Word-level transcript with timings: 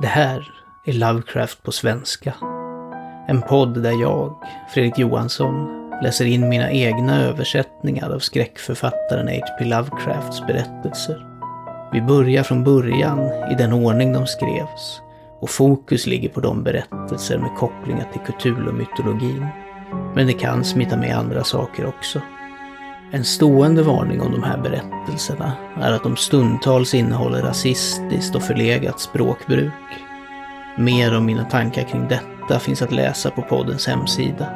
Det 0.00 0.06
här 0.06 0.52
är 0.84 0.92
Lovecraft 0.92 1.62
på 1.62 1.72
svenska. 1.72 2.34
En 3.28 3.42
podd 3.42 3.82
där 3.82 4.02
jag, 4.02 4.34
Fredrik 4.74 4.98
Johansson, 4.98 5.68
läser 6.02 6.24
in 6.24 6.48
mina 6.48 6.70
egna 6.70 7.22
översättningar 7.22 8.10
av 8.14 8.18
skräckförfattaren 8.18 9.28
H.P. 9.28 9.64
Lovecrafts 9.64 10.46
berättelser. 10.46 11.26
Vi 11.92 12.02
börjar 12.02 12.42
från 12.42 12.64
början 12.64 13.20
i 13.52 13.54
den 13.58 13.72
ordning 13.72 14.12
de 14.12 14.26
skrevs 14.26 15.00
och 15.40 15.50
fokus 15.50 16.06
ligger 16.06 16.28
på 16.28 16.40
de 16.40 16.62
berättelser 16.62 17.38
med 17.38 17.56
kopplingar 17.56 18.08
till 18.12 18.34
Cthulhu-mytologin. 18.34 19.46
Men 20.14 20.26
det 20.26 20.32
kan 20.32 20.64
smita 20.64 20.96
med 20.96 21.16
andra 21.16 21.44
saker 21.44 21.86
också. 21.86 22.20
En 23.12 23.24
stående 23.24 23.82
varning 23.82 24.20
om 24.20 24.32
de 24.32 24.42
här 24.42 24.58
berättelserna 24.58 25.52
är 25.80 25.92
att 25.92 26.02
de 26.02 26.16
stundtals 26.16 26.94
innehåller 26.94 27.42
rasistiskt 27.42 28.34
och 28.34 28.42
förlegat 28.42 29.00
språkbruk. 29.00 29.72
Mer 30.78 31.16
om 31.16 31.24
mina 31.24 31.44
tankar 31.44 31.82
kring 31.82 32.08
detta 32.08 32.58
finns 32.58 32.82
att 32.82 32.92
läsa 32.92 33.30
på 33.30 33.42
poddens 33.42 33.86
hemsida. 33.86 34.46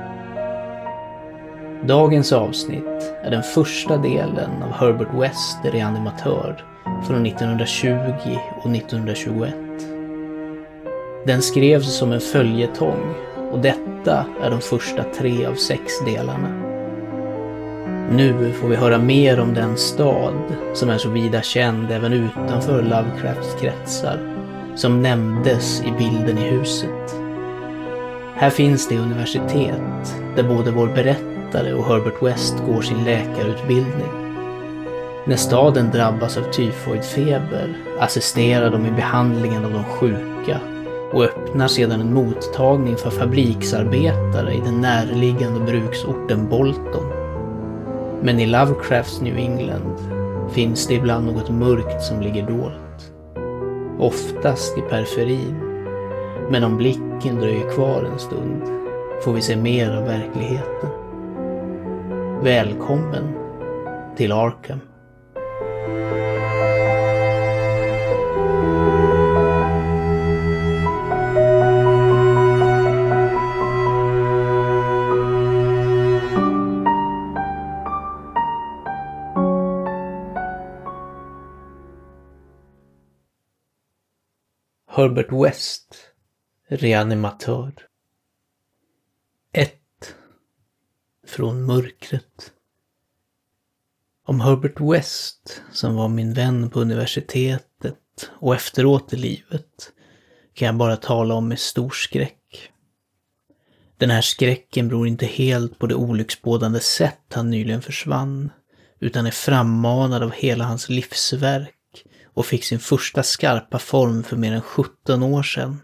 Dagens 1.82 2.32
avsnitt 2.32 3.14
är 3.22 3.30
den 3.30 3.42
första 3.42 3.96
delen 3.96 4.62
av 4.62 4.72
Herbert 4.72 5.14
West, 5.14 5.58
reanimatör, 5.64 6.64
från 7.06 7.26
1920 7.26 8.38
och 8.62 8.70
1921. 8.70 9.54
Den 11.26 11.42
skrevs 11.42 11.98
som 11.98 12.12
en 12.12 12.20
följetong 12.20 13.14
och 13.52 13.58
detta 13.58 14.26
är 14.42 14.50
de 14.50 14.60
första 14.60 15.04
tre 15.04 15.46
av 15.46 15.54
sex 15.54 15.82
delarna. 16.06 16.63
Nu 18.10 18.52
får 18.52 18.68
vi 18.68 18.76
höra 18.76 18.98
mer 18.98 19.40
om 19.40 19.54
den 19.54 19.76
stad 19.76 20.34
som 20.74 20.90
är 20.90 20.98
så 20.98 21.08
vida 21.08 21.42
känd 21.42 21.90
även 21.90 22.12
utanför 22.12 22.82
Lovecrafts 22.82 23.54
kretsar, 23.60 24.18
som 24.76 25.02
nämndes 25.02 25.82
i 25.82 25.92
bilden 25.98 26.38
i 26.38 26.50
huset. 26.50 27.14
Här 28.36 28.50
finns 28.50 28.88
det 28.88 28.98
universitet 28.98 30.16
där 30.36 30.42
både 30.42 30.70
vår 30.70 30.86
berättare 30.86 31.74
och 31.74 31.86
Herbert 31.86 32.22
West 32.22 32.54
går 32.66 32.82
sin 32.82 33.04
läkarutbildning. 33.04 34.24
När 35.26 35.36
staden 35.36 35.90
drabbas 35.90 36.36
av 36.36 36.42
tyfoidfeber 36.42 37.74
assisterar 38.00 38.70
de 38.70 38.86
i 38.86 38.90
behandlingen 38.90 39.64
av 39.64 39.72
de 39.72 39.84
sjuka 39.84 40.60
och 41.12 41.24
öppnar 41.24 41.68
sedan 41.68 42.00
en 42.00 42.14
mottagning 42.14 42.96
för 42.96 43.10
fabriksarbetare 43.10 44.54
i 44.54 44.60
den 44.60 44.80
närliggande 44.80 45.60
bruksorten 45.60 46.48
Bolton. 46.48 47.23
Men 48.24 48.40
i 48.40 48.46
Lovecrafts 48.46 49.20
New 49.20 49.36
England 49.38 49.98
finns 50.52 50.86
det 50.86 50.94
ibland 50.94 51.26
något 51.26 51.50
mörkt 51.50 52.02
som 52.02 52.20
ligger 52.20 52.46
dolt. 52.46 53.12
Oftast 53.98 54.78
i 54.78 54.80
periferin. 54.80 55.56
Men 56.50 56.64
om 56.64 56.76
blicken 56.76 57.36
dröjer 57.40 57.70
kvar 57.70 58.08
en 58.12 58.18
stund 58.18 58.62
får 59.24 59.32
vi 59.32 59.42
se 59.42 59.56
mer 59.56 59.96
av 59.96 60.04
verkligheten. 60.04 60.90
Välkommen 62.42 63.34
till 64.16 64.32
Arkham. 64.32 64.80
Herbert 84.96 85.32
West, 85.32 85.96
reanimatör. 86.68 87.72
1. 89.52 89.72
Från 91.26 91.66
mörkret. 91.66 92.52
Om 94.26 94.40
Herbert 94.40 94.80
West, 94.80 95.62
som 95.72 95.94
var 95.94 96.08
min 96.08 96.34
vän 96.34 96.70
på 96.70 96.80
universitetet 96.80 98.30
och 98.30 98.54
efteråt 98.54 99.12
i 99.12 99.16
livet, 99.16 99.92
kan 100.54 100.66
jag 100.66 100.76
bara 100.76 100.96
tala 100.96 101.34
om 101.34 101.48
med 101.48 101.58
stor 101.58 101.90
skräck. 101.90 102.70
Den 103.98 104.10
här 104.10 104.22
skräcken 104.22 104.88
beror 104.88 105.08
inte 105.08 105.26
helt 105.26 105.78
på 105.78 105.86
det 105.86 105.94
olycksbådande 105.94 106.80
sätt 106.80 107.32
han 107.32 107.50
nyligen 107.50 107.82
försvann, 107.82 108.50
utan 109.00 109.26
är 109.26 109.30
frammanad 109.30 110.22
av 110.22 110.32
hela 110.32 110.64
hans 110.64 110.88
livsverk 110.88 111.73
och 112.34 112.46
fick 112.46 112.64
sin 112.64 112.78
första 112.78 113.22
skarpa 113.22 113.78
form 113.78 114.22
för 114.22 114.36
mer 114.36 114.52
än 114.52 114.62
17 114.62 115.22
år 115.22 115.42
sedan 115.42 115.80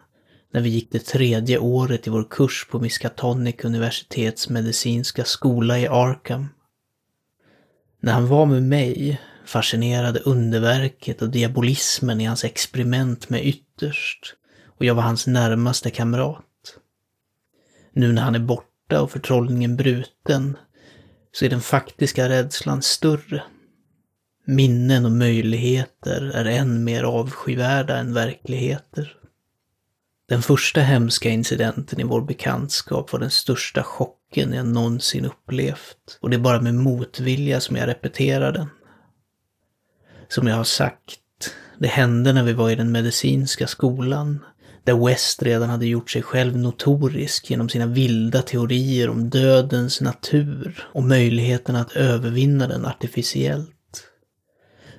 när 0.53 0.61
vi 0.61 0.69
gick 0.69 0.93
det 0.93 1.07
tredje 1.07 1.59
året 1.59 2.07
i 2.07 2.11
vår 2.11 2.27
kurs 2.31 2.67
på 2.71 2.81
Miskatonic 2.81 3.65
universitets 3.65 4.49
medicinska 4.49 5.25
skola 5.25 5.79
i 5.79 5.89
Arkham. 5.89 6.49
När 8.01 8.13
han 8.13 8.27
var 8.27 8.47
med 8.47 8.63
mig 8.63 9.21
fascinerade 9.47 10.21
underverket 10.21 11.23
och 11.23 11.31
diabolismen 11.31 12.21
i 12.21 12.25
hans 12.25 12.45
experiment 12.45 13.29
med 13.29 13.47
ytterst 13.47 14.35
och 14.67 14.85
jag 14.85 14.95
var 14.95 15.03
hans 15.03 15.27
närmaste 15.27 15.91
kamrat. 15.91 16.45
Nu 17.93 18.13
när 18.13 18.23
han 18.23 18.35
är 18.35 18.39
borta 18.39 19.03
och 19.03 19.11
förtrollningen 19.11 19.77
bruten 19.77 20.57
så 21.33 21.45
är 21.45 21.51
den 21.51 21.61
faktiska 21.61 22.29
rädslan 22.29 22.83
större 22.83 23.43
Minnen 24.51 25.05
och 25.05 25.13
möjligheter 25.13 26.23
är 26.35 26.45
än 26.45 26.85
mer 26.85 27.03
avskyvärda 27.03 27.97
än 27.97 28.15
verkligheter. 28.15 29.17
Den 30.29 30.43
första 30.43 30.81
hemska 30.81 31.29
incidenten 31.29 32.01
i 32.01 32.05
vår 32.05 32.21
bekantskap 32.21 33.13
var 33.13 33.21
den 33.21 33.31
största 33.31 33.83
chocken 33.83 34.53
jag 34.53 34.67
någonsin 34.67 35.25
upplevt 35.25 36.19
och 36.21 36.31
det 36.31 36.37
är 36.37 36.41
bara 36.41 36.61
med 36.61 36.75
motvilja 36.75 37.61
som 37.61 37.77
jag 37.77 37.89
repeterar 37.89 38.53
den. 38.53 38.67
Som 40.29 40.47
jag 40.47 40.57
har 40.57 40.65
sagt, 40.65 41.55
det 41.79 41.89
hände 41.89 42.33
när 42.33 42.45
vi 42.45 42.53
var 42.53 42.71
i 42.71 42.77
den 42.77 42.93
medicinska 42.93 43.67
skolan, 43.67 44.45
där 44.85 45.07
West 45.07 45.43
redan 45.43 45.71
hade 45.71 45.87
gjort 45.87 46.11
sig 46.11 46.23
själv 46.23 46.57
notorisk 46.57 47.51
genom 47.51 47.69
sina 47.69 47.87
vilda 47.87 48.43
teorier 48.43 49.11
om 49.11 49.31
dödens 49.31 50.01
natur 50.01 50.89
och 50.93 51.03
möjligheten 51.03 51.77
att 51.77 51.93
övervinna 51.93 52.69
den 52.69 52.87
artificiellt. 52.87 53.77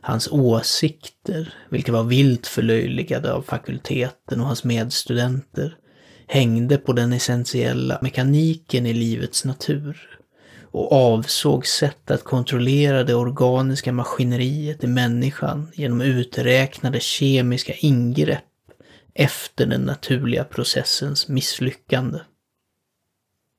Hans 0.02 0.28
åsikter, 0.32 1.54
vilka 1.70 1.92
var 1.92 2.04
vilt 2.04 2.48
förlöjligade 2.48 3.34
av 3.34 3.42
fakulteten 3.42 4.42
och 4.42 4.48
hans 4.48 4.64
medstudenter, 4.64 5.76
hängde 6.28 6.78
på 6.78 6.94
den 6.94 7.14
essentiella 7.14 8.00
mekaniken 8.02 8.86
i 8.86 8.94
livets 8.94 9.46
natur 9.46 10.20
och 10.72 10.92
avsåg 10.92 11.68
sätt 11.68 12.12
att 12.12 12.24
kontrollera 12.24 13.04
det 13.04 13.16
organiska 13.16 13.92
maskineriet 13.92 14.84
i 14.84 14.88
människan 14.88 15.72
genom 15.74 16.02
uträknade 16.02 17.00
kemiska 17.00 17.74
ingrepp 17.74 18.44
efter 19.14 19.66
den 19.66 19.82
naturliga 19.82 20.44
processens 20.44 21.28
misslyckande. 21.28 22.20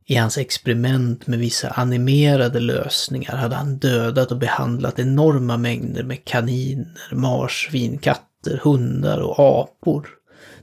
I 0.07 0.17
hans 0.17 0.39
experiment 0.39 1.27
med 1.27 1.39
vissa 1.39 1.69
animerade 1.69 2.61
lösningar 2.61 3.37
hade 3.37 3.55
han 3.57 3.79
dödat 3.79 4.31
och 4.33 4.39
behandlat 4.39 4.99
enorma 4.99 5.57
mängder 5.57 6.03
med 6.03 6.25
kaniner, 6.25 7.15
marsvin, 7.15 7.99
katter, 7.99 8.61
hundar 8.63 9.19
och 9.19 9.39
apor. 9.39 10.09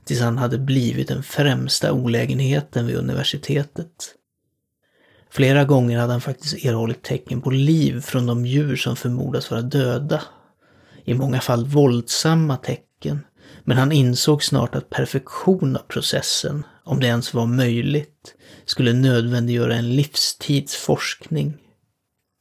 Tills 0.04 0.20
han 0.20 0.38
hade 0.38 0.58
blivit 0.58 1.08
den 1.08 1.22
främsta 1.22 1.92
olägenheten 1.92 2.86
vid 2.86 2.96
universitetet. 2.96 4.14
Flera 5.30 5.64
gånger 5.64 5.98
hade 5.98 6.12
han 6.12 6.20
faktiskt 6.20 6.64
erhållit 6.64 7.02
tecken 7.02 7.40
på 7.40 7.50
liv 7.50 8.00
från 8.00 8.26
de 8.26 8.46
djur 8.46 8.76
som 8.76 8.96
förmodas 8.96 9.50
vara 9.50 9.62
döda. 9.62 10.22
I 11.04 11.14
många 11.14 11.40
fall 11.40 11.66
våldsamma 11.66 12.56
tecken, 12.56 13.20
men 13.64 13.76
han 13.76 13.92
insåg 13.92 14.42
snart 14.42 14.74
att 14.74 14.90
perfektion 14.90 15.76
av 15.76 15.82
processen, 15.88 16.64
om 16.90 17.00
det 17.00 17.06
ens 17.06 17.34
var 17.34 17.46
möjligt, 17.46 18.34
skulle 18.64 18.92
nödvändiggöra 18.92 19.74
en 19.74 19.96
livstids 19.96 20.76
forskning. 20.76 21.56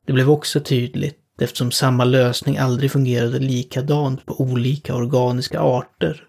Det 0.05 0.13
blev 0.13 0.29
också 0.29 0.59
tydligt, 0.59 1.19
eftersom 1.41 1.71
samma 1.71 2.03
lösning 2.03 2.57
aldrig 2.57 2.91
fungerade 2.91 3.39
likadant 3.39 4.25
på 4.25 4.41
olika 4.41 4.95
organiska 4.95 5.59
arter, 5.59 6.23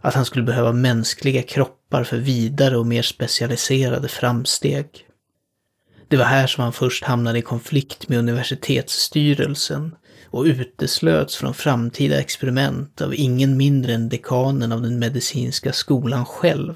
att 0.00 0.14
han 0.14 0.24
skulle 0.24 0.44
behöva 0.44 0.72
mänskliga 0.72 1.42
kroppar 1.42 2.04
för 2.04 2.16
vidare 2.16 2.76
och 2.76 2.86
mer 2.86 3.02
specialiserade 3.02 4.08
framsteg. 4.08 4.86
Det 6.08 6.16
var 6.16 6.24
här 6.24 6.46
som 6.46 6.64
han 6.64 6.72
först 6.72 7.04
hamnade 7.04 7.38
i 7.38 7.42
konflikt 7.42 8.08
med 8.08 8.18
universitetsstyrelsen 8.18 9.94
och 10.24 10.44
uteslöts 10.44 11.36
från 11.36 11.54
framtida 11.54 12.20
experiment 12.20 13.00
av 13.00 13.14
ingen 13.14 13.56
mindre 13.56 13.94
än 13.94 14.08
dekanen 14.08 14.72
av 14.72 14.82
den 14.82 14.98
medicinska 14.98 15.72
skolan 15.72 16.24
själv, 16.24 16.74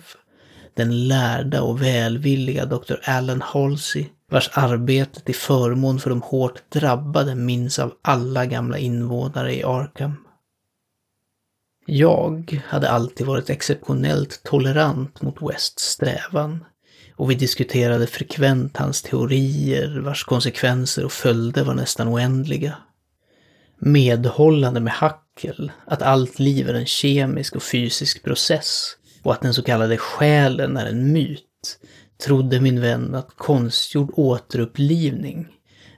den 0.74 1.08
lärda 1.08 1.62
och 1.62 1.82
välvilliga 1.82 2.64
Dr. 2.66 2.94
Alan 3.04 3.42
Halsey, 3.42 4.06
vars 4.30 4.50
arbete 4.52 5.20
till 5.20 5.34
förmån 5.34 6.00
för 6.00 6.10
de 6.10 6.22
hårt 6.22 6.70
drabbade 6.70 7.34
minns 7.34 7.78
av 7.78 7.92
alla 8.02 8.46
gamla 8.46 8.78
invånare 8.78 9.54
i 9.54 9.64
Arkham. 9.64 10.16
Jag 11.86 12.62
hade 12.66 12.90
alltid 12.90 13.26
varit 13.26 13.50
exceptionellt 13.50 14.40
tolerant 14.44 15.22
mot 15.22 15.42
Wests 15.42 15.82
strävan 15.82 16.64
och 17.16 17.30
vi 17.30 17.34
diskuterade 17.34 18.06
frekvent 18.06 18.76
hans 18.76 19.02
teorier 19.02 20.00
vars 20.00 20.24
konsekvenser 20.24 21.04
och 21.04 21.12
följder 21.12 21.64
var 21.64 21.74
nästan 21.74 22.08
oändliga. 22.08 22.76
Medhållande 23.78 24.80
med 24.80 24.92
Hackel 24.92 25.72
att 25.86 26.02
allt 26.02 26.38
liv 26.38 26.68
är 26.68 26.74
en 26.74 26.86
kemisk 26.86 27.56
och 27.56 27.62
fysisk 27.62 28.22
process 28.22 28.96
och 29.24 29.32
att 29.32 29.40
den 29.40 29.54
så 29.54 29.62
kallade 29.62 29.96
själen 29.96 30.76
är 30.76 30.86
en 30.86 31.12
myt, 31.12 31.78
trodde 32.24 32.60
min 32.60 32.80
vän 32.80 33.14
att 33.14 33.36
konstgjord 33.36 34.12
återupplivning, 34.16 35.46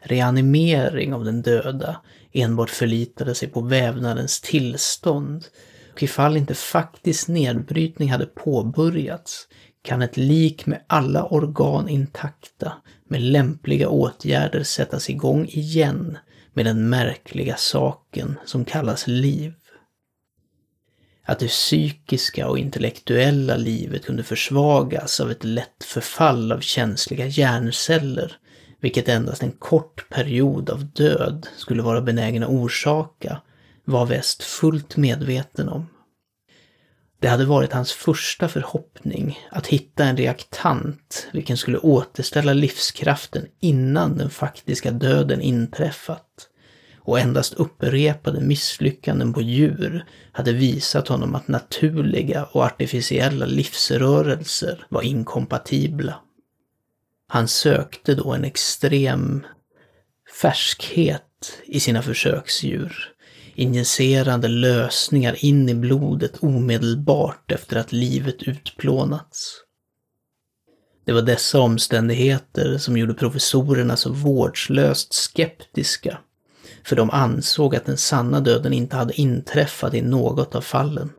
reanimering 0.02 1.14
av 1.14 1.24
den 1.24 1.42
döda, 1.42 2.00
enbart 2.32 2.70
förlitade 2.70 3.34
sig 3.34 3.48
på 3.48 3.60
vävnadens 3.60 4.40
tillstånd 4.40 5.44
och 5.92 6.02
ifall 6.02 6.36
inte 6.36 6.54
faktisk 6.54 7.28
nedbrytning 7.28 8.10
hade 8.10 8.26
påbörjats 8.26 9.48
kan 9.82 10.02
ett 10.02 10.16
lik 10.16 10.66
med 10.66 10.84
alla 10.86 11.24
organ 11.24 11.88
intakta 11.88 12.72
med 13.08 13.22
lämpliga 13.22 13.88
åtgärder 13.88 14.62
sättas 14.62 15.10
igång 15.10 15.46
igen 15.46 16.18
med 16.54 16.66
den 16.66 16.88
märkliga 16.88 17.56
saken 17.56 18.38
som 18.44 18.64
kallas 18.64 19.06
liv. 19.06 19.52
Att 21.28 21.38
det 21.38 21.48
psykiska 21.48 22.48
och 22.48 22.58
intellektuella 22.58 23.56
livet 23.56 24.04
kunde 24.04 24.22
försvagas 24.22 25.20
av 25.20 25.30
ett 25.30 25.44
lätt 25.44 25.84
förfall 25.84 26.52
av 26.52 26.60
känsliga 26.60 27.26
hjärnceller, 27.26 28.36
vilket 28.80 29.08
endast 29.08 29.42
en 29.42 29.52
kort 29.52 30.08
period 30.08 30.70
av 30.70 30.84
död 30.84 31.46
skulle 31.56 31.82
vara 31.82 32.00
benägen 32.00 32.42
att 32.42 32.48
orsaka, 32.48 33.40
var 33.84 34.06
väst 34.06 34.42
fullt 34.42 34.96
medveten 34.96 35.68
om. 35.68 35.86
Det 37.20 37.28
hade 37.28 37.44
varit 37.44 37.72
hans 37.72 37.92
första 37.92 38.48
förhoppning 38.48 39.38
att 39.50 39.66
hitta 39.66 40.04
en 40.04 40.16
reaktant 40.16 41.28
vilken 41.32 41.56
skulle 41.56 41.78
återställa 41.78 42.52
livskraften 42.52 43.46
innan 43.60 44.18
den 44.18 44.30
faktiska 44.30 44.90
döden 44.90 45.40
inträffat. 45.40 46.48
Och 47.06 47.20
endast 47.20 47.54
upprepade 47.54 48.40
misslyckanden 48.40 49.32
på 49.32 49.40
djur 49.40 50.04
hade 50.32 50.52
visat 50.52 51.08
honom 51.08 51.34
att 51.34 51.48
naturliga 51.48 52.44
och 52.44 52.64
artificiella 52.64 53.46
livsrörelser 53.46 54.86
var 54.88 55.02
inkompatibla. 55.02 56.20
Han 57.28 57.48
sökte 57.48 58.14
då 58.14 58.32
en 58.32 58.44
extrem 58.44 59.46
färskhet 60.40 61.22
i 61.66 61.80
sina 61.80 62.02
försöksdjur 62.02 63.16
injicerande 63.56 64.48
lösningar 64.48 65.44
in 65.44 65.68
i 65.68 65.74
blodet 65.74 66.36
omedelbart 66.42 67.52
efter 67.52 67.76
att 67.76 67.92
livet 67.92 68.42
utplånats. 68.42 69.62
Det 71.04 71.12
var 71.12 71.22
dessa 71.22 71.60
omständigheter 71.60 72.78
som 72.78 72.96
gjorde 72.96 73.14
professorerna 73.14 73.96
så 73.96 74.12
vårdslöst 74.12 75.14
skeptiska, 75.14 76.18
för 76.86 76.96
de 76.96 77.10
ansåg 77.10 77.76
att 77.76 77.86
den 77.86 77.96
sanna 77.96 78.40
döden 78.40 78.72
inte 78.72 78.96
hade 78.96 79.20
inträffat 79.20 79.94
i 79.94 80.02
något 80.02 80.54
av 80.54 80.60
fallen. 80.60 81.12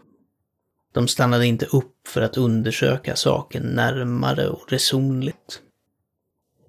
De 0.94 1.08
stannade 1.08 1.46
inte 1.46 1.66
upp 1.66 2.08
för 2.08 2.22
att 2.22 2.38
undersöka 2.38 3.16
saken 3.16 3.64
närmare 3.64 4.48
och 4.48 4.72
resonligt. 4.72 5.62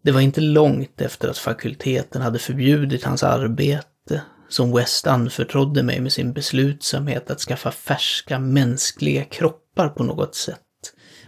Det 0.03 0.13
var 0.13 0.21
inte 0.21 0.41
långt 0.41 1.01
efter 1.01 1.29
att 1.29 1.39
fakulteten 1.39 2.23
hade 2.23 2.39
förbjudit 2.39 3.05
hans 3.05 3.23
arbete 3.23 4.23
som 4.49 4.73
West 4.73 5.07
anförtrodde 5.07 5.83
mig 5.83 6.01
med 6.01 6.13
sin 6.13 6.33
beslutsamhet 6.33 7.31
att 7.31 7.41
skaffa 7.41 7.71
färska 7.71 8.39
mänskliga 8.39 9.25
kroppar 9.25 9.89
på 9.89 10.05
något 10.05 10.35
sätt 10.35 10.59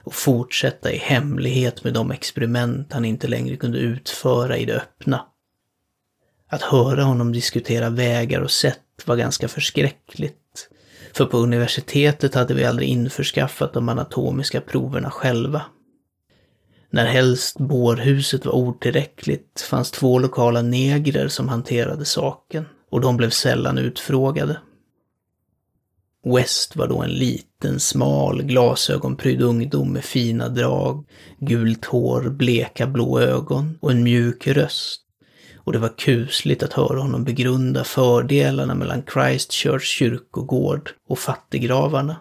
och 0.05 0.15
fortsätta 0.15 0.93
i 0.93 0.97
hemlighet 0.97 1.85
med 1.85 1.95
de 1.95 2.11
experiment 2.11 2.93
han 2.93 3.05
inte 3.05 3.29
längre 3.29 3.57
kunde 3.57 3.79
utföra 3.79 4.57
i 4.57 4.65
det 4.65 4.77
öppna. 4.77 5.27
Att 6.53 6.63
höra 6.63 7.03
honom 7.03 7.33
diskutera 7.33 7.91
vägar 7.91 8.41
och 8.41 8.51
sätt 8.51 8.81
var 9.05 9.17
ganska 9.17 9.49
förskräckligt, 9.49 10.69
för 11.13 11.25
på 11.25 11.39
universitetet 11.39 12.35
hade 12.35 12.55
vi 12.55 12.65
aldrig 12.65 12.89
införskaffat 12.89 13.73
de 13.73 13.89
anatomiska 13.89 14.61
proverna 14.61 15.11
själva. 15.11 15.63
När 16.91 17.07
helst 17.07 17.59
bårhuset 17.59 18.47
var 18.47 18.53
otillräckligt 18.53 19.61
fanns 19.61 19.91
två 19.91 20.19
lokala 20.19 20.63
negrer 20.63 21.29
som 21.29 21.49
hanterade 21.49 22.05
saken 22.05 22.65
och 22.91 23.01
de 23.01 23.17
blev 23.17 23.31
sällan 23.31 23.79
utfrågade. 23.79 24.61
West 26.25 26.77
var 26.77 26.89
då 26.89 27.03
en 27.03 27.11
liten, 27.11 27.81
smal, 27.81 28.43
glasögonprydd 28.43 29.43
ungdom 29.43 29.93
med 29.93 30.05
fina 30.05 30.49
drag, 30.49 31.07
gult 31.39 31.85
hår, 31.85 32.29
bleka 32.29 32.87
blå 32.87 33.21
ögon 33.21 33.79
och 33.81 33.91
en 33.91 34.03
mjuk 34.03 34.47
röst. 34.47 35.07
Och 35.71 35.75
det 35.75 35.79
var 35.79 35.97
kusligt 35.99 36.63
att 36.63 36.73
höra 36.73 37.01
honom 37.01 37.25
begrunda 37.25 37.85
fördelarna 37.85 38.75
mellan 38.75 39.03
Christchurch 39.13 39.85
kyrkogård 39.85 40.91
och 41.09 41.19
fattiggravarna. 41.19 42.17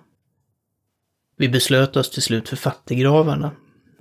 Vi 1.38 1.50
beslöt 1.50 1.98
oss 1.98 2.10
till 2.10 2.22
slut 2.22 2.50
för 2.50 2.56
fattiggravarna, 2.56 3.52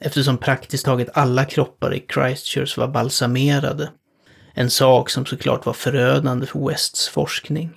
eftersom 0.00 0.38
praktiskt 0.38 0.84
taget 0.84 1.08
alla 1.12 1.44
kroppar 1.44 1.94
i 1.94 2.04
Christchurch 2.14 2.78
var 2.78 2.88
balsamerade 2.88 3.90
en 4.54 4.70
sak 4.70 5.10
som 5.10 5.26
såklart 5.26 5.66
var 5.66 5.72
förödande 5.72 6.46
för 6.46 6.68
Wests 6.68 7.08
forskning. 7.08 7.70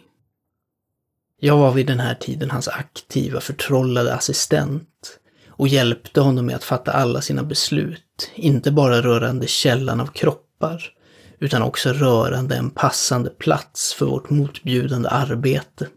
Jag 1.39 1.57
var 1.57 1.71
vid 1.71 1.87
den 1.87 1.99
här 1.99 2.15
tiden 2.15 2.51
hans 2.51 2.67
aktiva, 2.67 3.41
förtrollade 3.41 4.13
assistent 4.13 5.19
och 5.47 5.67
hjälpte 5.67 6.21
honom 6.21 6.45
med 6.45 6.55
att 6.55 6.63
fatta 6.63 6.91
alla 6.91 7.21
sina 7.21 7.43
beslut, 7.43 8.31
inte 8.35 8.71
bara 8.71 9.01
rörande 9.01 9.47
källan 9.47 9.99
av 9.99 10.07
kroppar, 10.07 10.93
utan 11.41 11.61
också 11.61 11.89
rörande 11.93 12.55
en 12.55 12.69
passande 12.69 13.29
plats 13.29 13.93
för 13.93 14.05
vårt 14.05 14.29
motbjudande 14.29 15.09
arbete. 15.09 15.87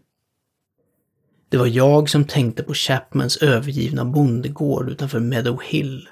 Det 1.49 1.57
var 1.57 1.67
jag 1.67 2.09
som 2.09 2.25
tänkte 2.25 2.63
på 2.63 2.73
Chapmans 2.73 3.37
övergivna 3.37 4.05
bondegård 4.05 4.89
utanför 4.89 5.19
Meadow 5.19 5.61
Hill 5.63 6.09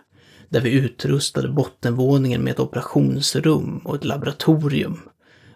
där 0.49 0.61
vi 0.61 0.71
utrustade 0.71 1.49
bottenvåningen 1.49 2.41
med 2.41 2.51
ett 2.51 2.59
operationsrum 2.59 3.77
och 3.77 3.95
ett 3.95 4.05
laboratorium, 4.05 4.99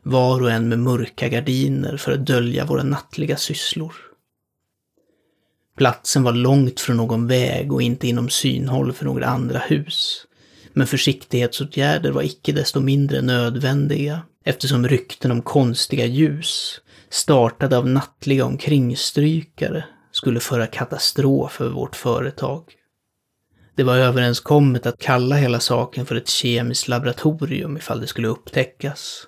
var 0.03 0.41
och 0.41 0.51
en 0.51 0.69
med 0.69 0.79
mörka 0.79 1.27
gardiner 1.27 1.97
för 1.97 2.11
att 2.11 2.25
dölja 2.25 2.65
våra 2.65 2.83
nattliga 2.83 3.37
sysslor. 3.37 3.93
Platsen 5.77 6.23
var 6.23 6.33
långt 6.33 6.79
från 6.79 6.97
någon 6.97 7.27
väg 7.27 7.73
och 7.73 7.81
inte 7.81 8.07
inom 8.07 8.29
synhåll 8.29 8.93
för 8.93 9.05
några 9.05 9.25
andra 9.25 9.59
hus. 9.59 10.26
Men 10.77 10.87
försiktighetsåtgärder 10.87 12.11
var 12.11 12.21
icke 12.21 12.51
desto 12.51 12.79
mindre 12.79 13.21
nödvändiga 13.21 14.21
eftersom 14.45 14.87
rykten 14.87 15.31
om 15.31 15.41
konstiga 15.41 16.05
ljus, 16.05 16.81
startade 17.09 17.77
av 17.77 17.87
nattliga 17.87 18.45
omkringstrykare, 18.45 19.85
skulle 20.11 20.39
föra 20.39 20.67
katastrof 20.67 21.61
över 21.61 21.71
vårt 21.71 21.95
företag. 21.95 22.63
Det 23.75 23.83
var 23.83 23.97
överenskommet 23.97 24.85
att 24.85 24.99
kalla 24.99 25.35
hela 25.35 25.59
saken 25.59 26.05
för 26.05 26.15
ett 26.15 26.29
kemiskt 26.29 26.87
laboratorium 26.87 27.77
ifall 27.77 28.01
det 28.01 28.07
skulle 28.07 28.27
upptäckas. 28.27 29.27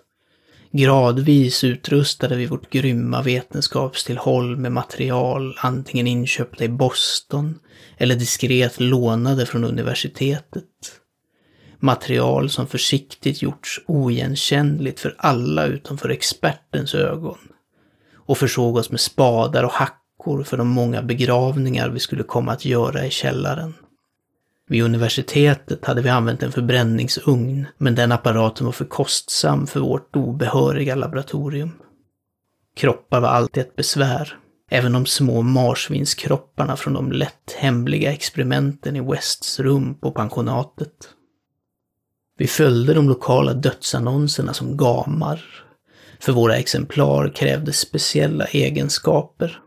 Gradvis 0.71 1.63
utrustade 1.63 2.35
vi 2.35 2.45
vårt 2.45 2.69
grymma 2.69 3.21
vetenskapstillhåll 3.21 4.57
med 4.57 4.71
material 4.71 5.55
antingen 5.57 6.07
inköpta 6.07 6.63
i 6.63 6.69
Boston 6.69 7.59
eller 7.97 8.15
diskret 8.15 8.79
lånade 8.79 9.45
från 9.45 9.63
universitetet. 9.63 10.65
Material 11.79 12.49
som 12.49 12.67
försiktigt 12.67 13.41
gjorts 13.41 13.81
oigenkännligt 13.87 14.99
för 14.99 15.15
alla 15.17 15.65
utom 15.65 15.97
för 15.97 16.09
expertens 16.09 16.95
ögon. 16.95 17.37
Och 18.15 18.37
försåg 18.37 18.75
oss 18.75 18.91
med 18.91 18.99
spadar 18.99 19.63
och 19.63 19.71
hackor 19.71 20.43
för 20.43 20.57
de 20.57 20.67
många 20.67 21.01
begravningar 21.01 21.89
vi 21.89 21.99
skulle 21.99 22.23
komma 22.23 22.51
att 22.51 22.65
göra 22.65 23.05
i 23.05 23.09
källaren. 23.09 23.73
Vid 24.67 24.83
universitetet 24.83 25.85
hade 25.85 26.01
vi 26.01 26.09
använt 26.09 26.43
en 26.43 26.51
förbränningsugn, 26.51 27.65
men 27.77 27.95
den 27.95 28.11
apparaten 28.11 28.65
var 28.65 28.73
för 28.73 28.85
kostsam 28.85 29.67
för 29.67 29.79
vårt 29.79 30.15
obehöriga 30.15 30.95
laboratorium. 30.95 31.71
Kroppar 32.75 33.19
var 33.21 33.29
alltid 33.29 33.61
ett 33.63 33.75
besvär, 33.75 34.37
även 34.69 34.91
de 34.91 35.05
små 35.05 35.41
marsvinskropparna 35.41 36.75
från 36.75 36.93
de 36.93 37.11
lätt 37.11 37.55
hemliga 37.57 38.13
experimenten 38.13 38.95
i 38.95 39.01
Wests 39.01 39.59
rum 39.59 39.95
på 39.95 40.11
pensionatet. 40.11 41.09
Vi 42.39 42.47
följde 42.47 42.93
de 42.93 43.09
lokala 43.09 43.53
dödsannonserna 43.53 44.53
som 44.53 44.77
gamar, 44.77 45.43
för 46.19 46.31
våra 46.31 46.55
exemplar 46.57 47.35
krävde 47.35 47.73
speciella 47.73 48.45
egenskaper. 48.45 49.61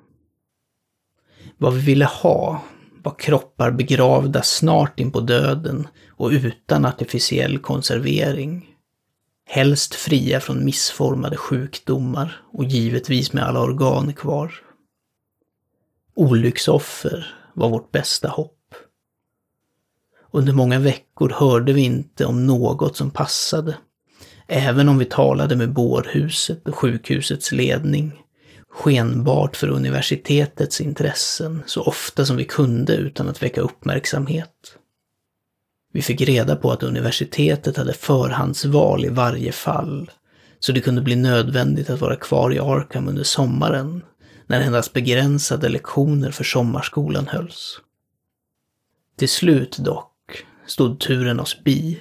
Vad 1.58 1.74
vi 1.74 1.80
ville 1.80 2.04
ha 2.04 2.64
var 3.02 3.18
kroppar 3.18 3.70
begravda 3.70 4.42
snart 4.42 5.00
in 5.00 5.12
på 5.12 5.20
döden 5.20 5.88
och 6.10 6.30
utan 6.30 6.84
artificiell 6.84 7.58
konservering. 7.58 8.76
Helst 9.44 9.94
fria 9.94 10.40
från 10.40 10.64
missformade 10.64 11.36
sjukdomar 11.36 12.42
och 12.52 12.64
givetvis 12.64 13.32
med 13.32 13.44
alla 13.44 13.60
organ 13.60 14.14
kvar. 14.14 14.54
Olycksoffer 16.14 17.34
var 17.54 17.68
vårt 17.68 17.92
bästa 17.92 18.28
hopp. 18.28 18.61
Under 20.34 20.52
många 20.52 20.78
veckor 20.78 21.32
hörde 21.34 21.72
vi 21.72 21.80
inte 21.80 22.26
om 22.26 22.46
något 22.46 22.96
som 22.96 23.10
passade. 23.10 23.76
Även 24.46 24.88
om 24.88 24.98
vi 24.98 25.04
talade 25.04 25.56
med 25.56 25.72
bårhuset 25.72 26.68
och 26.68 26.74
sjukhusets 26.74 27.52
ledning. 27.52 28.12
Skenbart 28.70 29.56
för 29.56 29.68
universitetets 29.68 30.80
intressen 30.80 31.62
så 31.66 31.82
ofta 31.82 32.24
som 32.24 32.36
vi 32.36 32.44
kunde 32.44 32.96
utan 32.96 33.28
att 33.28 33.42
väcka 33.42 33.60
uppmärksamhet. 33.60 34.76
Vi 35.92 36.02
fick 36.02 36.20
reda 36.20 36.56
på 36.56 36.70
att 36.70 36.82
universitetet 36.82 37.76
hade 37.76 37.92
förhandsval 37.92 39.04
i 39.04 39.08
varje 39.08 39.52
fall, 39.52 40.10
så 40.58 40.72
det 40.72 40.80
kunde 40.80 41.02
bli 41.02 41.16
nödvändigt 41.16 41.90
att 41.90 42.00
vara 42.00 42.16
kvar 42.16 42.54
i 42.54 42.58
Arkham 42.58 43.08
under 43.08 43.22
sommaren, 43.22 44.02
när 44.46 44.60
endast 44.60 44.92
begränsade 44.92 45.68
lektioner 45.68 46.30
för 46.30 46.44
sommarskolan 46.44 47.26
hölls. 47.26 47.80
Till 49.16 49.28
slut 49.28 49.78
dock 49.78 50.11
stod 50.66 51.00
turen 51.00 51.40
oss 51.40 51.64
bi. 51.64 52.00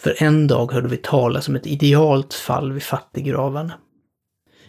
För 0.00 0.22
en 0.22 0.46
dag 0.46 0.72
hörde 0.72 0.88
vi 0.88 0.96
talas 0.96 1.48
om 1.48 1.56
ett 1.56 1.66
idealt 1.66 2.34
fall 2.34 2.72
vid 2.72 2.82
fattiggravarna. 2.82 3.72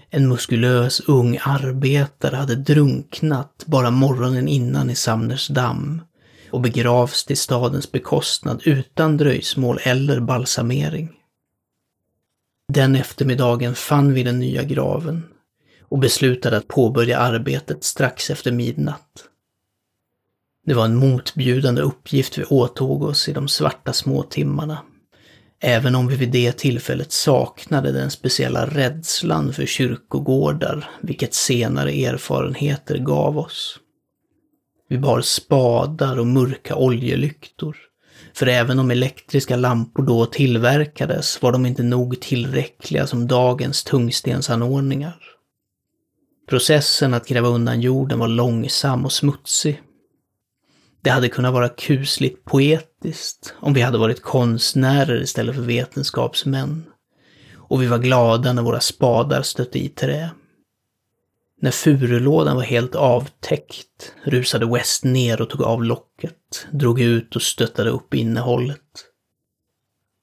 En 0.10 0.28
muskulös 0.28 1.00
ung 1.00 1.40
arbetare 1.42 2.36
hade 2.36 2.56
drunknat 2.56 3.64
bara 3.66 3.92
morgonen 3.92 4.48
innan 4.48 4.90
i 4.90 4.96
Samners 4.96 5.48
damm 5.48 6.02
och 6.52 6.62
begravs 6.62 7.26
till 7.26 7.38
stadens 7.38 7.92
bekostnad 7.92 8.62
utan 8.66 9.18
dröjsmål 9.18 9.80
eller 9.84 10.20
balsamering. 10.20 11.12
Den 12.74 12.96
eftermiddagen 12.96 13.76
fann 13.76 14.14
vi 14.14 14.24
den 14.24 14.40
nya 14.40 14.64
graven 14.64 15.26
och 15.82 16.00
beslutade 16.00 16.58
att 16.58 16.68
påbörja 16.68 17.20
arbetet 17.20 17.84
strax 17.84 18.30
efter 18.30 18.52
midnatt. 18.52 19.24
Det 20.70 20.76
var 20.76 20.86
en 20.86 20.96
motbjudande 20.96 21.82
uppgift 21.82 22.38
vi 22.38 22.44
åtog 22.44 23.04
oss 23.04 23.30
i 23.30 23.34
de 23.34 23.48
svarta 23.48 23.94
småtimmarna. 23.94 24.78
Även 25.62 25.96
om 25.96 26.08
vi 26.08 26.16
vid 26.16 26.32
det 26.32 26.58
tillfället 26.58 27.12
saknade 27.12 27.92
den 27.92 28.12
speciella 28.12 28.66
rädslan 28.66 29.54
för 29.54 29.66
kyrkogårdar, 29.66 30.90
vilket 31.02 31.34
senare 31.34 31.92
erfarenheter 31.92 32.98
gav 32.98 33.38
oss. 33.38 33.80
Vi 34.90 34.98
bar 34.98 35.22
spadar 35.22 36.20
och 36.20 36.28
mörka 36.28 36.76
oljelyktor. 36.76 37.78
För 38.34 38.48
även 38.48 38.80
om 38.80 38.92
elektriska 38.92 39.56
lampor 39.56 40.04
då 40.04 40.26
tillverkades 40.26 41.42
var 41.42 41.52
de 41.52 41.66
inte 41.66 41.84
nog 41.84 42.20
tillräckliga 42.20 43.08
som 43.08 43.28
dagens 43.28 43.84
tungstensanordningar. 43.84 45.18
Processen 46.50 47.14
att 47.14 47.28
gräva 47.28 47.48
undan 47.48 47.82
jorden 47.82 48.20
var 48.20 48.28
långsam 48.28 49.06
och 49.06 49.12
smutsig 49.12 49.82
det 51.02 51.10
hade 51.10 51.30
kunnat 51.30 51.54
vara 51.54 51.70
kusligt 51.70 52.46
poetiskt 52.46 53.54
om 53.60 53.74
vi 53.74 53.82
hade 53.82 53.98
varit 53.98 54.22
konstnärer 54.22 55.22
istället 55.22 55.56
för 55.56 55.62
vetenskapsmän. 55.62 56.86
Och 57.56 57.82
vi 57.82 57.88
var 57.88 57.98
glada 57.98 58.54
när 58.54 58.62
våra 58.62 58.80
spadar 58.80 59.42
stötte 59.42 59.80
i 59.80 59.90
trä. 59.90 60.30
När 61.62 61.72
furulådan 61.72 62.56
var 62.56 62.64
helt 62.64 62.96
avtäckt 62.96 64.14
rusade 64.24 64.66
West 64.66 65.04
ner 65.04 65.42
och 65.42 65.50
tog 65.50 65.62
av 65.64 65.84
locket, 65.84 66.68
drog 66.72 67.02
ut 67.02 67.36
och 67.36 67.42
stöttade 67.42 67.90
upp 67.90 68.14
innehållet. 68.14 69.06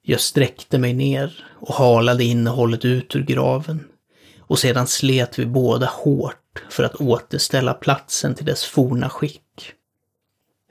Jag 0.02 0.20
sträckte 0.20 0.78
mig 0.78 0.92
ner 0.92 1.46
och 1.60 1.74
halade 1.74 2.24
innehållet 2.24 2.84
ut 2.84 3.16
ur 3.16 3.22
graven. 3.22 3.84
Och 4.40 4.58
sedan 4.58 4.86
slet 4.86 5.38
vi 5.38 5.46
båda 5.46 5.86
hårt 5.86 6.64
för 6.70 6.84
att 6.84 7.00
återställa 7.00 7.74
platsen 7.74 8.34
till 8.34 8.46
dess 8.46 8.64
forna 8.64 9.08
skick. 9.08 9.42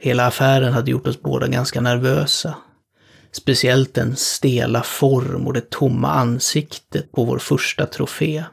Hela 0.06 0.26
affären 0.26 0.74
hade 0.74 0.92
gjort 0.92 1.08
oss 1.08 1.22
båda 1.22 1.48
ganska 1.48 1.82
nervösa. 1.82 2.56
Speciellt 3.32 3.94
den 3.94 4.16
stela 4.16 4.84
form 4.84 5.48
och 5.48 5.54
det 5.54 5.70
tomma 5.70 6.12
ansiktet 6.12 7.12
på 7.12 7.24
vår 7.24 7.40
första 7.40 7.86
trofé. 7.86 8.44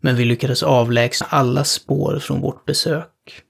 Men 0.00 0.16
vi 0.16 0.24
lyckades 0.24 0.62
avlägsna 0.62 1.26
alla 1.30 1.64
spår 1.64 2.18
från 2.18 2.40
vårt 2.40 2.64
besök. 2.64 3.42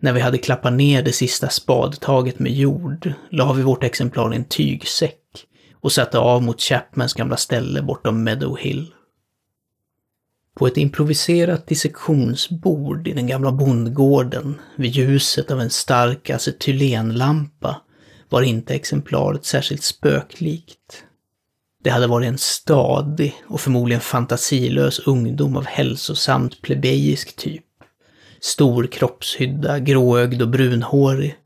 När 0.00 0.12
vi 0.12 0.20
hade 0.20 0.38
klappat 0.38 0.72
ner 0.72 1.02
det 1.02 1.12
sista 1.12 1.48
spadtaget 1.48 2.38
med 2.38 2.52
jord 2.52 3.12
la 3.30 3.52
vi 3.52 3.62
vårt 3.62 3.84
exemplar 3.84 4.32
i 4.32 4.36
en 4.36 4.44
tygsäck 4.44 5.46
och 5.80 5.92
satte 5.92 6.18
av 6.18 6.42
mot 6.42 6.60
Chapmans 6.60 7.14
gamla 7.14 7.36
ställe 7.36 7.82
bortom 7.82 8.24
Meadow 8.24 8.56
Hill. 8.58 8.94
På 10.54 10.66
ett 10.66 10.76
improviserat 10.76 11.66
dissektionsbord 11.66 13.08
i 13.08 13.12
den 13.12 13.26
gamla 13.26 13.52
bondgården 13.52 14.60
vid 14.76 14.90
ljuset 14.90 15.50
av 15.50 15.60
en 15.60 15.70
stark 15.70 16.30
acetylenlampa 16.30 17.80
var 18.28 18.42
inte 18.42 18.74
exemplaret 18.74 19.44
särskilt 19.44 19.82
spöklikt. 19.82 21.04
Det 21.84 21.90
hade 21.90 22.06
varit 22.06 22.28
en 22.28 22.38
stadig 22.38 23.34
och 23.46 23.60
förmodligen 23.60 24.00
fantasilös 24.00 24.98
ungdom 24.98 25.56
av 25.56 25.64
hälsosamt 25.64 26.62
plebejisk 26.62 27.36
typ. 27.36 27.64
Stor 28.40 28.86
kroppshydda, 28.86 29.78
gråögd 29.78 30.42
och 30.42 30.48
brunhårig. 30.48 31.36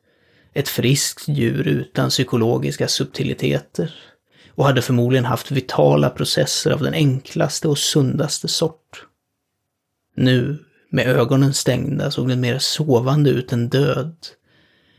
Ett 0.55 0.69
friskt 0.69 1.29
djur 1.29 1.69
utan 1.69 2.11
psykologiska 2.11 2.89
subtiliteter 2.89 3.95
och 4.57 4.65
hade 4.65 4.83
förmodligen 4.83 5.25
haft 5.25 5.51
vitala 5.51 6.11
processer 6.11 6.71
av 6.71 6.83
den 6.83 6.95
enklaste 6.95 7.69
och 7.69 7.79
sundaste 7.79 8.49
sort. 8.49 9.07
Nu, 10.17 10.59
med 10.91 11.07
ögonen 11.07 11.55
stängda, 11.55 12.11
såg 12.11 12.29
den 12.29 12.41
mer 12.41 12.59
sovande 12.59 13.31
ut 13.31 13.53
än 13.53 13.69
död. 13.69 14.17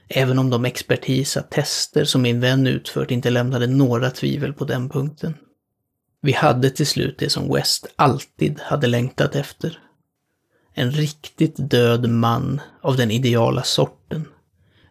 Även 0.09 0.39
om 0.39 0.49
de 0.49 0.65
expertisa 0.65 1.41
tester 1.41 2.05
som 2.05 2.21
min 2.21 2.39
vän 2.39 2.67
utfört 2.67 3.11
inte 3.11 3.29
lämnade 3.29 3.67
några 3.67 4.11
tvivel 4.11 4.53
på 4.53 4.65
den 4.65 4.89
punkten. 4.89 5.33
Vi 6.21 6.31
hade 6.31 6.69
till 6.69 6.87
slut 6.87 7.15
det 7.19 7.29
som 7.29 7.53
West 7.53 7.87
alltid 7.95 8.59
hade 8.59 8.87
längtat 8.87 9.35
efter. 9.35 9.79
En 10.73 10.91
riktigt 10.91 11.55
död 11.57 12.09
man 12.09 12.61
av 12.81 12.97
den 12.97 13.11
ideala 13.11 13.63
sort 13.63 13.96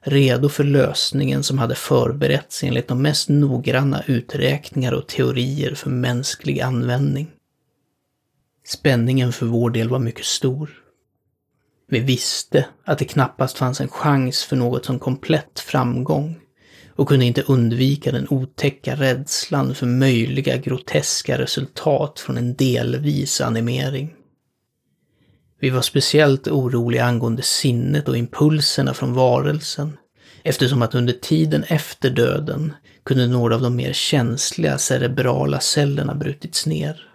redo 0.06 0.48
för 0.48 0.64
lösningen 0.64 1.42
som 1.42 1.58
hade 1.58 1.75
förberetts 1.75 2.64
enligt 2.64 2.88
de 2.88 3.02
mest 3.02 3.28
noggranna 3.28 4.02
uträkningar 4.06 4.92
och 4.92 5.06
teorier 5.06 5.75
för 5.75 5.90
mänsklig 5.90 6.60
användning. 6.60 7.30
Spänningen 8.66 9.32
för 9.32 9.46
vår 9.46 9.70
del 9.70 9.88
var 9.88 9.98
mycket 9.98 10.25
stor. 10.25 10.70
Vi 11.88 12.00
visste 12.00 12.66
att 12.84 12.98
det 12.98 13.04
knappast 13.04 13.58
fanns 13.58 13.80
en 13.80 13.88
chans 13.88 14.44
för 14.44 14.56
något 14.56 14.84
som 14.84 14.98
komplett 14.98 15.60
framgång 15.60 16.40
och 16.88 17.08
kunde 17.08 17.25
inte 17.25 17.42
undvika 17.42 18.12
den 18.12 18.26
otäcka 18.30 18.94
rädslan 18.94 19.75
för 19.75 19.86
möjliga 19.86 20.56
groteska 20.56 21.38
resultat 21.38 22.20
från 22.20 22.36
en 22.36 22.54
delvis 22.54 23.40
animering. 23.40 24.14
Vi 25.60 25.70
var 25.70 25.82
speciellt 25.82 26.48
oroliga 26.48 27.04
angående 27.04 27.42
sinnet 27.42 28.08
och 28.08 28.16
impulserna 28.16 28.94
från 28.94 29.14
varelsen, 29.14 29.96
eftersom 30.42 30.82
att 30.82 30.94
under 30.94 31.12
tiden 31.12 31.64
efter 31.68 32.10
döden 32.10 32.72
kunde 33.04 33.26
några 33.26 33.54
av 33.54 33.62
de 33.62 33.76
mer 33.76 33.92
känsliga 33.92 34.78
cerebrala 34.78 35.60
cellerna 35.60 36.14
brutits 36.14 36.66
ner. 36.66 37.08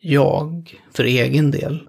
Jag, 0.00 0.80
för 0.94 1.04
egen 1.04 1.50
del, 1.50 1.80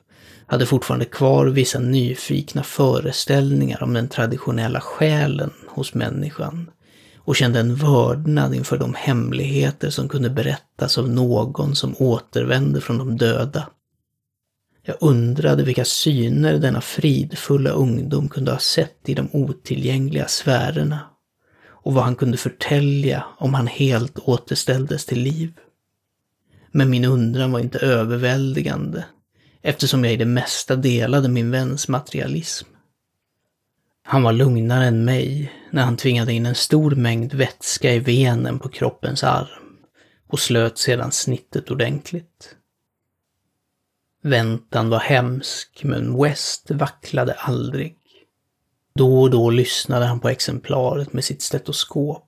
hade 0.45 0.65
fortfarande 0.65 1.05
kvar 1.05 1.45
vissa 1.45 1.79
nyfikna 1.79 2.63
föreställningar 2.63 3.83
om 3.83 3.93
den 3.93 4.07
traditionella 4.07 4.81
själen 4.81 5.51
hos 5.67 5.93
människan 5.93 6.69
och 7.17 7.35
kände 7.35 7.59
en 7.59 7.75
vördnad 7.75 8.55
inför 8.55 8.77
de 8.77 8.93
hemligheter 8.93 9.89
som 9.89 10.09
kunde 10.09 10.29
berättas 10.29 10.97
av 10.97 11.09
någon 11.09 11.75
som 11.75 11.95
återvände 11.99 12.81
från 12.81 12.97
de 12.97 13.17
döda. 13.17 13.67
Jag 14.83 14.95
undrade 14.99 15.63
vilka 15.63 15.85
syner 15.85 16.57
denna 16.57 16.81
fridfulla 16.81 17.69
ungdom 17.69 18.29
kunde 18.29 18.51
ha 18.51 18.59
sett 18.59 19.09
i 19.09 19.13
de 19.13 19.29
otillgängliga 19.33 20.27
sfärerna 20.27 20.99
och 21.65 21.93
vad 21.93 22.03
han 22.03 22.15
kunde 22.15 22.37
förtälja 22.37 23.23
om 23.37 23.53
han 23.53 23.67
helt 23.67 24.19
återställdes 24.19 25.05
till 25.05 25.19
liv. 25.19 25.53
Men 26.71 26.89
min 26.89 27.05
undran 27.05 27.51
var 27.51 27.59
inte 27.59 27.79
överväldigande 27.79 29.05
eftersom 29.61 30.03
jag 30.03 30.13
i 30.13 30.17
det 30.17 30.25
mesta 30.25 30.75
delade 30.75 31.29
min 31.29 31.51
väns 31.51 31.87
materialism. 31.87 32.67
Han 34.03 34.23
var 34.23 34.33
lugnare 34.33 34.85
än 34.85 35.05
mig 35.05 35.53
när 35.71 35.83
han 35.83 35.97
tvingade 35.97 36.33
in 36.33 36.45
en 36.45 36.55
stor 36.55 36.91
mängd 36.91 37.33
vätska 37.33 37.93
i 37.93 37.99
venen 37.99 38.59
på 38.59 38.69
kroppens 38.69 39.23
arm 39.23 39.77
och 40.27 40.39
slöt 40.39 40.77
sedan 40.77 41.11
snittet 41.11 41.71
ordentligt. 41.71 42.55
Väntan 44.23 44.89
var 44.89 44.99
hemsk, 44.99 45.81
men 45.83 46.23
West 46.23 46.71
vacklade 46.71 47.33
aldrig. 47.33 47.95
Då 48.95 49.21
och 49.21 49.29
då 49.29 49.49
lyssnade 49.49 50.05
han 50.05 50.19
på 50.19 50.29
exemplaret 50.29 51.13
med 51.13 51.23
sitt 51.23 51.41
stetoskop 51.41 52.27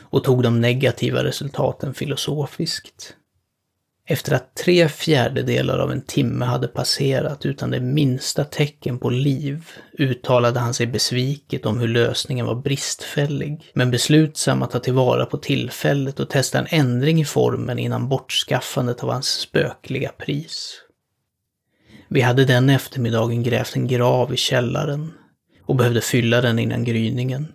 och 0.00 0.24
tog 0.24 0.42
de 0.42 0.60
negativa 0.60 1.24
resultaten 1.24 1.94
filosofiskt. 1.94 3.14
Efter 4.10 4.32
att 4.32 4.54
tre 4.54 4.88
fjärdedelar 4.88 5.78
av 5.78 5.92
en 5.92 6.02
timme 6.02 6.44
hade 6.44 6.68
passerat 6.68 7.46
utan 7.46 7.70
det 7.70 7.80
minsta 7.80 8.44
tecken 8.44 8.98
på 8.98 9.10
liv 9.10 9.68
uttalade 9.98 10.60
han 10.60 10.74
sig 10.74 10.86
besviket 10.86 11.66
om 11.66 11.78
hur 11.78 11.88
lösningen 11.88 12.46
var 12.46 12.54
bristfällig, 12.54 13.70
men 13.72 13.90
beslutsam 13.90 14.62
att 14.62 14.70
ta 14.70 14.78
tillvara 14.78 15.26
på 15.26 15.36
tillfället 15.36 16.20
och 16.20 16.30
testa 16.30 16.58
en 16.58 16.66
ändring 16.70 17.20
i 17.20 17.24
formen 17.24 17.78
innan 17.78 18.08
bortskaffandet 18.08 19.04
av 19.04 19.10
hans 19.10 19.28
spökliga 19.28 20.12
pris. 20.18 20.82
Vi 22.08 22.20
hade 22.20 22.44
den 22.44 22.70
eftermiddagen 22.70 23.42
grävt 23.42 23.76
en 23.76 23.86
grav 23.86 24.34
i 24.34 24.36
källaren 24.36 25.12
och 25.66 25.76
behövde 25.76 26.00
fylla 26.00 26.40
den 26.40 26.58
innan 26.58 26.84
gryningen. 26.84 27.52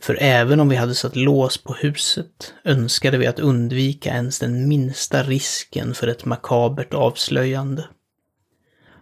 För 0.00 0.18
även 0.20 0.60
om 0.60 0.68
vi 0.68 0.76
hade 0.76 0.94
satt 0.94 1.16
lås 1.16 1.64
på 1.64 1.74
huset 1.74 2.54
önskade 2.64 3.18
vi 3.18 3.26
att 3.26 3.38
undvika 3.38 4.10
ens 4.10 4.38
den 4.38 4.68
minsta 4.68 5.22
risken 5.22 5.94
för 5.94 6.06
ett 6.06 6.24
makabert 6.24 6.94
avslöjande. 6.94 7.88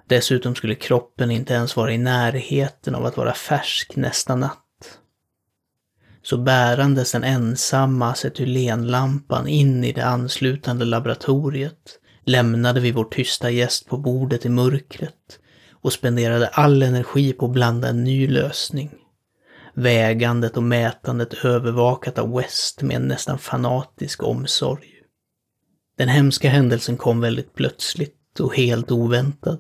Dessutom 0.07 0.55
skulle 0.55 0.75
kroppen 0.75 1.31
inte 1.31 1.55
ens 1.55 1.77
vara 1.77 1.93
i 1.93 1.99
närheten 1.99 2.95
av 2.95 3.07
att 3.07 3.17
vara 3.17 3.35
färsk 3.35 3.97
nästa 3.97 4.37
natt. 4.37 4.59
Så 6.23 6.37
bärandes 6.37 7.13
den 7.13 7.25
ensamma 7.25 8.11
acetylenlampan 8.11 9.49
in 9.49 9.85
i 9.85 9.93
det 9.93 10.07
anslutande 10.07 10.85
laboratoriet 10.85 11.99
lämnade 12.29 12.81
vi 12.81 12.93
vår 12.93 13.05
tysta 13.05 13.51
gäst 13.51 13.89
på 13.89 13.97
bordet 13.97 14.47
i 14.47 14.49
mörkret 14.49 15.39
och 15.73 15.93
spenderade 15.93 16.49
all 16.49 16.83
energi 16.83 17.33
på 17.33 17.47
att 17.47 17.53
blanda 17.53 17.89
en 17.89 18.05
ny 18.05 18.29
lösning 18.29 18.91
vägandet 19.79 20.57
och 20.57 20.63
mätandet 20.63 21.45
övervakat 21.45 22.19
av 22.19 22.37
West 22.37 22.83
med 22.83 22.97
en 22.97 23.09
nästan 23.09 23.39
fanatisk 23.39 24.23
omsorg. 24.23 24.87
Den 25.99 26.09
hemska 26.09 26.51
händelsen 26.51 26.97
kom 26.97 27.21
väldigt 27.21 27.55
plötsligt 27.55 28.41
och 28.41 28.57
helt 28.57 28.91
oväntad. 28.91 29.59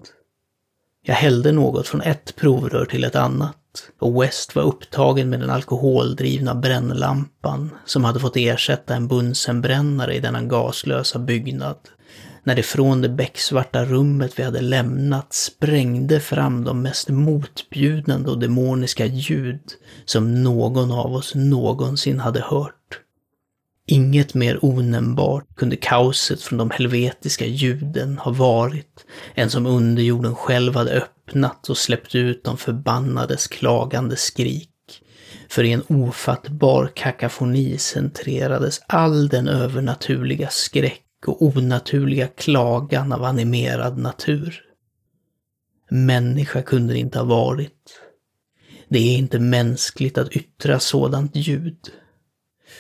Jag 1.04 1.14
hällde 1.14 1.52
något 1.52 1.88
från 1.88 2.02
ett 2.02 2.37
provrör 2.37 2.84
till 2.84 3.04
ett 3.04 3.16
annat 3.16 3.56
och 3.98 4.22
West 4.22 4.54
var 4.54 4.62
upptagen 4.62 5.30
med 5.30 5.40
den 5.40 5.50
alkoholdrivna 5.50 6.54
brännlampan 6.54 7.70
som 7.84 8.04
hade 8.04 8.20
fått 8.20 8.37
ersätta 8.37 8.94
en 8.94 9.08
bunsenbrännare 9.08 10.14
i 10.14 10.20
denna 10.20 10.42
gaslösa 10.42 11.18
byggnad 11.18 11.78
när 12.49 12.55
det 12.55 12.62
från 12.62 13.00
det 13.00 13.09
becksvarta 13.09 13.85
rummet 13.85 14.38
vi 14.38 14.43
hade 14.43 14.61
lämnat 14.61 15.33
sprängde 15.33 16.21
fram 16.21 16.64
de 16.64 16.83
mest 16.83 17.09
motbjudande 17.09 18.31
och 18.31 18.38
demoniska 18.38 19.07
ljud 19.07 19.61
som 20.05 20.43
någon 20.43 20.93
av 20.93 21.14
oss 21.14 21.35
någonsin 21.35 22.21
hade 22.21 22.40
hört. 22.40 23.00
Inget 23.87 24.35
mer 24.35 24.64
onämnbart 24.64 25.57
kunde 25.57 25.76
kaoset 25.76 26.43
från 26.43 26.59
de 26.59 26.71
helvetiska 26.71 27.47
ljuden 27.47 28.19
ha 28.19 28.33
varit 28.33 29.07
än 29.35 29.50
som 29.50 29.67
underjorden 29.67 30.35
själv 30.35 30.75
hade 30.75 30.90
öppnat 30.90 31.69
och 31.69 31.78
släppt 31.78 32.14
ut 32.14 32.45
de 32.45 32.59
förbannades 32.59 33.47
klagande 33.47 34.17
skrik. 34.17 34.71
För 35.49 35.64
i 35.64 35.73
en 35.73 35.83
ofattbar 35.88 36.90
kakafoni 36.95 37.78
centrerades 37.78 38.81
all 38.87 39.28
den 39.28 39.49
övernaturliga 39.49 40.49
skräck 40.49 41.05
och 41.26 41.42
onaturliga 41.42 42.28
klagan 42.28 43.12
av 43.12 43.25
animerad 43.25 43.98
natur. 43.98 44.64
Människa 45.90 46.62
kunde 46.62 46.92
det 46.92 46.98
inte 46.98 47.18
ha 47.18 47.25
varit. 47.25 48.00
Det 48.88 48.98
är 48.98 49.18
inte 49.18 49.38
mänskligt 49.38 50.18
att 50.18 50.37
yttra 50.37 50.78
sådant 50.78 51.37
ljud. 51.37 51.92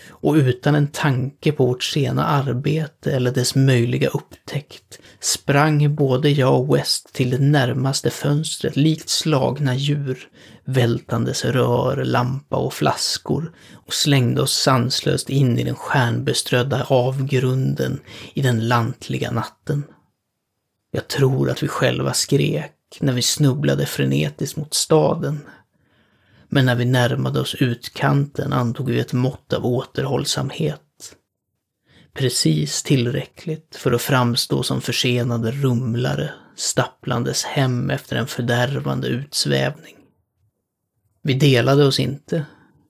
Och 0.08 0.34
utan 0.34 0.74
en 0.74 0.86
tanke 0.86 1.52
på 1.52 1.66
vårt 1.66 1.82
sena 1.82 2.24
arbete 2.24 3.12
eller 3.12 3.32
dess 3.32 3.54
möjliga 3.54 4.08
upptäckt 4.08 4.98
sprang 5.20 5.94
både 5.94 6.30
jag 6.30 6.60
och 6.60 6.76
West 6.76 7.12
till 7.12 7.30
det 7.30 7.38
närmaste 7.38 8.10
fönstret 8.10 8.76
likt 8.76 9.08
slagna 9.08 9.74
djur, 9.74 10.28
vältandes 10.64 11.44
rör, 11.44 12.04
lampa 12.04 12.56
och 12.56 12.72
flaskor 12.72 13.52
och 13.86 13.94
slängde 13.94 14.42
oss 14.42 14.52
sanslöst 14.52 15.30
in 15.30 15.58
i 15.58 15.64
den 15.64 15.74
stjärnbeströdda 15.74 16.86
avgrunden 16.88 18.00
i 18.34 18.42
den 18.42 18.68
lantliga 18.68 19.30
natten. 19.30 19.84
Jag 20.90 21.08
tror 21.08 21.50
att 21.50 21.62
vi 21.62 21.68
själva 21.68 22.12
skrek 22.12 22.72
när 23.00 23.12
vi 23.12 23.22
snubblade 23.22 23.86
frenetiskt 23.86 24.56
mot 24.56 24.74
staden. 24.74 25.40
Men 26.48 26.66
när 26.66 26.74
vi 26.74 26.84
närmade 26.84 27.40
oss 27.40 27.54
utkanten 27.54 28.52
antog 28.52 28.90
vi 28.90 29.00
ett 29.00 29.12
mått 29.12 29.52
av 29.52 29.66
återhållsamhet. 29.66 30.80
Precis 32.14 32.82
tillräckligt 32.82 33.76
för 33.76 33.92
att 33.92 34.02
framstå 34.02 34.62
som 34.62 34.80
försenade 34.80 35.50
rumlare 35.50 36.30
stapplandes 36.56 37.44
hem 37.44 37.90
efter 37.90 38.16
en 38.16 38.26
fördärvande 38.26 39.08
utsvävning. 39.08 39.96
Vi 41.22 41.34
delade 41.34 41.86
oss 41.86 42.00
inte, 42.00 42.44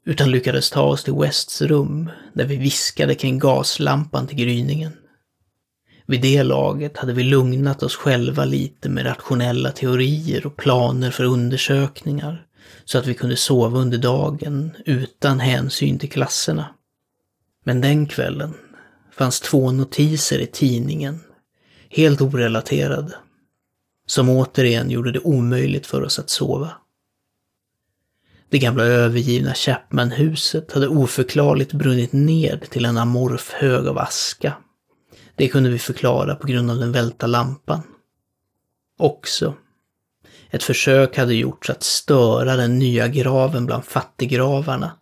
utan 0.06 0.30
lyckades 0.30 0.70
ta 0.70 0.82
oss 0.82 1.04
till 1.04 1.14
Wests 1.14 1.62
rum, 1.62 2.10
där 2.32 2.44
vi 2.44 2.56
viskade 2.56 3.14
kring 3.14 3.38
gaslampan 3.38 4.26
till 4.26 4.36
gryningen. 4.38 4.92
Vid 6.06 6.20
det 6.20 6.42
laget 6.42 6.96
hade 6.96 7.12
vi 7.12 7.22
lugnat 7.22 7.82
oss 7.82 7.96
själva 7.96 8.44
lite 8.44 8.88
med 8.88 9.06
rationella 9.06 9.70
teorier 9.70 10.46
och 10.46 10.56
planer 10.56 11.10
för 11.10 11.24
undersökningar, 11.24 12.46
så 12.88 12.98
att 12.98 13.06
vi 13.06 13.14
kunde 13.14 13.36
sova 13.36 13.78
under 13.78 13.98
dagen 13.98 14.76
utan 14.86 15.40
hänsyn 15.40 15.98
till 15.98 16.10
klasserna. 16.10 16.74
Men 17.64 17.80
den 17.80 18.06
kvällen 18.06 18.54
fanns 19.12 19.40
två 19.40 19.72
notiser 19.72 20.38
i 20.38 20.46
tidningen, 20.46 21.20
helt 21.88 22.20
orelaterade, 22.20 23.14
som 24.06 24.28
återigen 24.28 24.90
gjorde 24.90 25.12
det 25.12 25.18
omöjligt 25.18 25.86
för 25.86 26.02
oss 26.02 26.18
att 26.18 26.30
sova. 26.30 26.72
Det 28.50 28.58
gamla 28.58 28.84
övergivna 28.84 29.54
Chapman-huset 29.54 30.72
hade 30.72 30.88
oförklarligt 30.88 31.72
brunnit 31.72 32.12
ned 32.12 32.70
till 32.70 32.84
en 32.84 32.98
amorf 32.98 33.52
hög 33.52 33.86
av 33.86 33.98
aska. 33.98 34.56
Det 35.34 35.48
kunde 35.48 35.70
vi 35.70 35.78
förklara 35.78 36.34
på 36.34 36.46
grund 36.46 36.70
av 36.70 36.76
den 36.76 36.92
välta 36.92 37.26
lampan. 37.26 37.82
Också 38.98 39.54
ett 40.50 40.62
försök 40.62 41.16
hade 41.16 41.34
gjorts 41.34 41.70
att 41.70 41.82
störa 41.82 42.56
den 42.56 42.78
nya 42.78 43.08
graven 43.08 43.66
bland 43.66 43.84
fattiggravarna, 43.84 44.92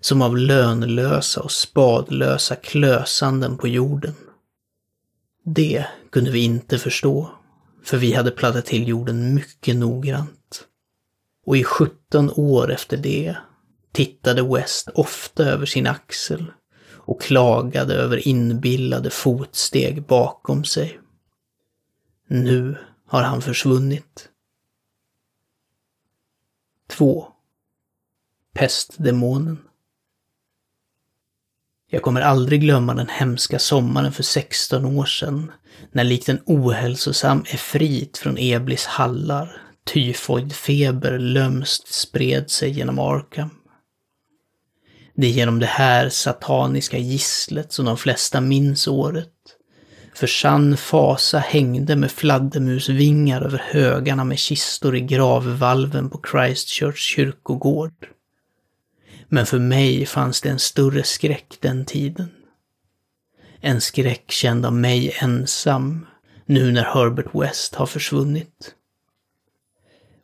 som 0.00 0.22
av 0.22 0.36
lönlösa 0.36 1.40
och 1.40 1.52
spadlösa 1.52 2.56
klösanden 2.56 3.58
på 3.58 3.68
jorden. 3.68 4.14
Det 5.44 5.86
kunde 6.10 6.30
vi 6.30 6.44
inte 6.44 6.78
förstå, 6.78 7.30
för 7.84 7.96
vi 7.96 8.12
hade 8.12 8.30
plattat 8.30 8.66
till 8.66 8.88
jorden 8.88 9.34
mycket 9.34 9.76
noggrant. 9.76 10.64
Och 11.46 11.56
i 11.56 11.64
17 11.64 12.30
år 12.36 12.72
efter 12.72 12.96
det 12.96 13.36
tittade 13.92 14.42
West 14.42 14.88
ofta 14.94 15.44
över 15.44 15.66
sin 15.66 15.86
axel 15.86 16.52
och 17.06 17.22
klagade 17.22 17.94
över 17.94 18.28
inbillade 18.28 19.10
fotsteg 19.10 20.02
bakom 20.02 20.64
sig. 20.64 21.00
Nu 22.28 22.76
har 23.06 23.22
han 23.22 23.42
försvunnit. 23.42 24.28
2. 26.88 27.26
Pestdemonen. 28.54 29.58
Jag 31.90 32.02
kommer 32.02 32.20
aldrig 32.20 32.60
glömma 32.60 32.94
den 32.94 33.08
hemska 33.08 33.58
sommaren 33.58 34.12
för 34.12 34.22
16 34.22 34.84
år 34.84 35.04
sedan, 35.04 35.52
när 35.92 36.04
likt 36.04 36.28
en 36.28 36.42
ohälsosam 36.46 37.44
efrit 37.46 38.18
från 38.18 38.36
Eblis 38.38 38.86
hallar 38.86 39.60
tyfoidfeber 39.84 41.18
lömst 41.18 41.94
spred 41.94 42.50
sig 42.50 42.70
genom 42.70 42.98
Arkham. 42.98 43.50
Det 45.14 45.26
är 45.26 45.30
genom 45.30 45.58
det 45.58 45.66
här 45.66 46.08
sataniska 46.08 46.98
gisslet 46.98 47.72
som 47.72 47.84
de 47.84 47.96
flesta 47.96 48.40
minns 48.40 48.88
året. 48.88 49.32
För 50.14 50.26
sann 50.26 50.76
fasa 50.76 51.38
hängde 51.38 51.96
med 51.96 52.10
fladdermusvingar 52.10 53.42
över 53.42 53.62
högarna 53.64 54.24
med 54.24 54.38
kistor 54.38 54.96
i 54.96 55.00
gravvalven 55.00 56.10
på 56.10 56.20
Christchurch 56.30 56.98
kyrkogård. 56.98 58.08
Men 59.28 59.46
för 59.46 59.58
mig 59.58 60.06
fanns 60.06 60.40
det 60.40 60.48
en 60.48 60.58
större 60.58 61.02
skräck 61.02 61.56
den 61.60 61.84
tiden. 61.84 62.30
En 63.60 63.80
skräck 63.80 64.30
känd 64.30 64.66
av 64.66 64.72
mig 64.72 65.16
ensam, 65.20 66.06
nu 66.46 66.72
när 66.72 66.84
Herbert 66.84 67.34
West 67.34 67.74
har 67.74 67.86
försvunnit. 67.86 68.74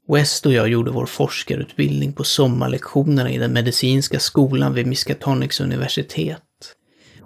West 0.08 0.46
och 0.46 0.52
jag 0.52 0.68
gjorde 0.68 0.90
vår 0.90 1.06
forskarutbildning 1.06 2.12
på 2.12 2.24
sommarlektionerna 2.24 3.30
i 3.30 3.38
den 3.38 3.52
medicinska 3.52 4.20
skolan 4.20 4.74
vid 4.74 4.86
Miskatonics 4.86 5.60
universitet. 5.60 6.42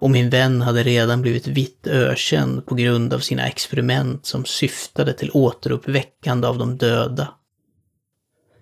Och 0.05 0.11
min 0.11 0.31
vän 0.31 0.61
hade 0.61 0.83
redan 0.83 1.23
blivit 1.23 1.47
vitt 1.47 1.87
ökänd 1.87 2.67
på 2.67 2.75
grund 2.75 3.15
av 3.15 3.19
sina 3.19 3.47
experiment 3.47 4.27
som 4.27 4.45
syftade 4.45 5.13
till 5.13 5.31
återuppväckande 5.35 6.47
av 6.47 6.59
de 6.59 6.77
döda. 6.79 7.35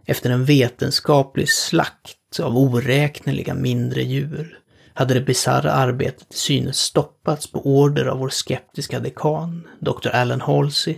Efter 0.06 0.30
en 0.30 0.44
vetenskaplig 0.44 1.48
slakt 1.48 2.40
av 2.42 2.58
oräkneliga 2.58 3.54
mindre 3.54 4.02
djur 4.02 4.58
hade 4.94 5.14
det 5.14 5.20
bisarra 5.20 5.72
arbetet 5.72 6.28
till 6.28 6.38
synes 6.38 6.76
stoppats 6.76 7.52
på 7.52 7.66
order 7.66 8.04
av 8.04 8.18
vår 8.18 8.28
skeptiska 8.28 9.00
dekan, 9.00 9.68
Dr. 9.80 10.08
Allen 10.08 10.40
Halsey. 10.40 10.96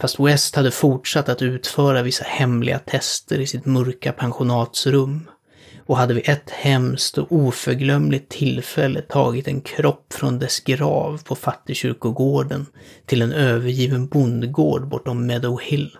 Fast 0.00 0.20
West 0.20 0.56
hade 0.56 0.70
fortsatt 0.70 1.28
att 1.28 1.42
utföra 1.42 2.02
vissa 2.02 2.24
hemliga 2.24 2.78
tester 2.78 3.38
i 3.38 3.46
sitt 3.46 3.66
mörka 3.66 4.12
pensionatsrum 4.12 5.28
och 5.86 5.96
hade 5.96 6.14
vid 6.14 6.28
ett 6.28 6.50
hemskt 6.50 7.18
och 7.18 7.32
oförglömligt 7.32 8.28
tillfälle 8.28 9.02
tagit 9.02 9.48
en 9.48 9.60
kropp 9.60 10.12
från 10.12 10.38
dess 10.38 10.60
grav 10.60 11.22
på 11.24 11.34
fattigkyrkogården 11.34 12.66
till 13.06 13.22
en 13.22 13.32
övergiven 13.32 14.06
bondgård 14.06 14.88
bortom 14.88 15.26
Meadow 15.26 15.60
Hill. 15.62 15.96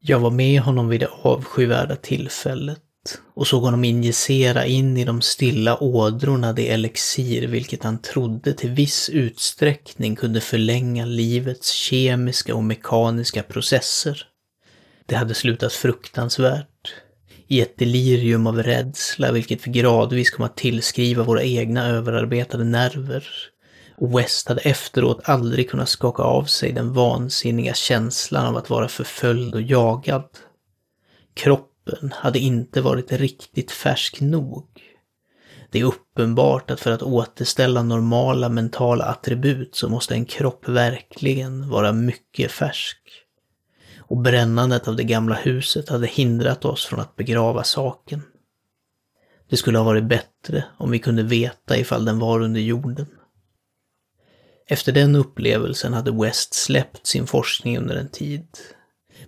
Jag 0.00 0.20
var 0.20 0.30
med 0.30 0.60
honom 0.60 0.88
vid 0.88 1.00
det 1.00 1.10
avskyvärda 1.22 1.96
tillfället 1.96 2.80
och 3.34 3.46
såg 3.46 3.62
honom 3.62 3.84
injicera 3.84 4.66
in 4.66 4.96
i 4.96 5.04
de 5.04 5.22
stilla 5.22 5.82
ådrorna 5.82 6.52
det 6.52 6.68
elixir 6.68 7.46
vilket 7.46 7.82
han 7.82 7.98
trodde 7.98 8.52
till 8.52 8.70
viss 8.70 9.08
utsträckning 9.08 10.16
kunde 10.16 10.40
förlänga 10.40 11.04
livets 11.04 11.70
kemiska 11.70 12.54
och 12.54 12.64
mekaniska 12.64 13.42
processer. 13.42 14.26
Det 15.06 15.14
hade 15.14 15.34
slutat 15.34 15.72
fruktansvärt. 15.72 16.75
I 17.48 17.60
ett 17.60 17.78
delirium 17.78 18.46
av 18.46 18.62
rädsla 18.62 19.32
vilket 19.32 19.64
gradvis 19.64 20.30
kom 20.30 20.44
att 20.44 20.56
tillskriva 20.56 21.22
våra 21.22 21.42
egna 21.42 21.86
överarbetade 21.86 22.64
nerver. 22.64 23.28
Och 23.98 24.18
West 24.18 24.48
hade 24.48 24.60
efteråt 24.60 25.20
aldrig 25.24 25.70
kunnat 25.70 25.88
skaka 25.88 26.22
av 26.22 26.44
sig 26.44 26.72
den 26.72 26.92
vansinniga 26.92 27.74
känslan 27.74 28.46
av 28.46 28.56
att 28.56 28.70
vara 28.70 28.88
förföljd 28.88 29.54
och 29.54 29.62
jagad. 29.62 30.28
Kroppen 31.34 32.12
hade 32.12 32.38
inte 32.38 32.80
varit 32.80 33.12
riktigt 33.12 33.70
färsk 33.70 34.20
nog. 34.20 34.66
Det 35.70 35.80
är 35.80 35.84
uppenbart 35.84 36.70
att 36.70 36.80
för 36.80 36.90
att 36.90 37.02
återställa 37.02 37.82
normala 37.82 38.48
mentala 38.48 39.04
attribut 39.04 39.74
så 39.74 39.88
måste 39.88 40.14
en 40.14 40.24
kropp 40.24 40.68
verkligen 40.68 41.68
vara 41.68 41.92
mycket 41.92 42.52
färsk. 42.52 43.25
Och 44.08 44.16
brännandet 44.16 44.88
av 44.88 44.96
det 44.96 45.04
gamla 45.04 45.34
huset 45.34 45.88
hade 45.88 46.06
hindrat 46.06 46.64
oss 46.64 46.86
från 46.86 47.00
att 47.00 47.16
begrava 47.16 47.64
saken. 47.64 48.22
Det 49.50 49.56
skulle 49.56 49.78
ha 49.78 49.84
varit 49.84 50.04
bättre 50.04 50.64
om 50.78 50.90
vi 50.90 50.98
kunde 50.98 51.22
veta 51.22 51.76
ifall 51.76 52.04
den 52.04 52.18
var 52.18 52.40
under 52.40 52.60
jorden. 52.60 53.06
Efter 54.68 54.92
den 54.92 55.14
upplevelsen 55.14 55.92
hade 55.92 56.12
West 56.12 56.54
släppt 56.54 57.06
sin 57.06 57.26
forskning 57.26 57.78
under 57.78 57.96
en 57.96 58.08
tid 58.08 58.46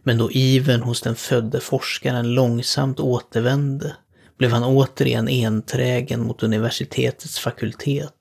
men 0.02 0.18
då 0.18 0.30
iven 0.30 0.82
hos 0.82 1.00
den 1.00 1.16
födde 1.16 1.60
forskaren 1.60 2.34
långsamt 2.34 3.00
återvände 3.00 3.96
blev 4.38 4.50
han 4.50 4.64
återigen 4.64 5.28
enträgen 5.28 6.26
mot 6.26 6.42
universitetets 6.42 7.38
fakultet, 7.38 8.14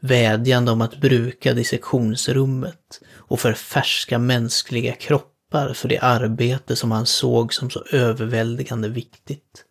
vädjande 0.00 0.72
om 0.72 0.80
att 0.80 1.00
bruka 1.00 1.54
dissektionsrummet 1.54 3.00
och 3.14 3.40
för 3.40 3.52
färska 3.52 4.18
mänskliga 4.18 4.92
kroppar 4.92 5.35
för 5.52 5.88
det 5.88 5.98
arbete 5.98 6.76
som 6.76 6.92
han 6.92 7.06
såg 7.06 7.54
som 7.54 7.70
så 7.70 7.84
överväldigande 7.92 8.88
viktigt. 8.88 9.64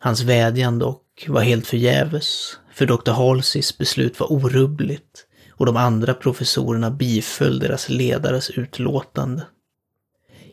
Hans 0.00 0.22
vädjan 0.22 0.78
dock 0.78 1.26
var 1.28 1.40
helt 1.40 1.66
förgäves, 1.66 2.58
för 2.72 2.86
Dr. 2.86 3.10
Halseys 3.12 3.78
beslut 3.78 4.20
var 4.20 4.32
orubbligt 4.32 5.26
och 5.50 5.66
de 5.66 5.76
andra 5.76 6.14
professorerna 6.14 6.90
biföll 6.90 7.58
deras 7.58 7.88
ledares 7.88 8.50
utlåtande. 8.50 9.46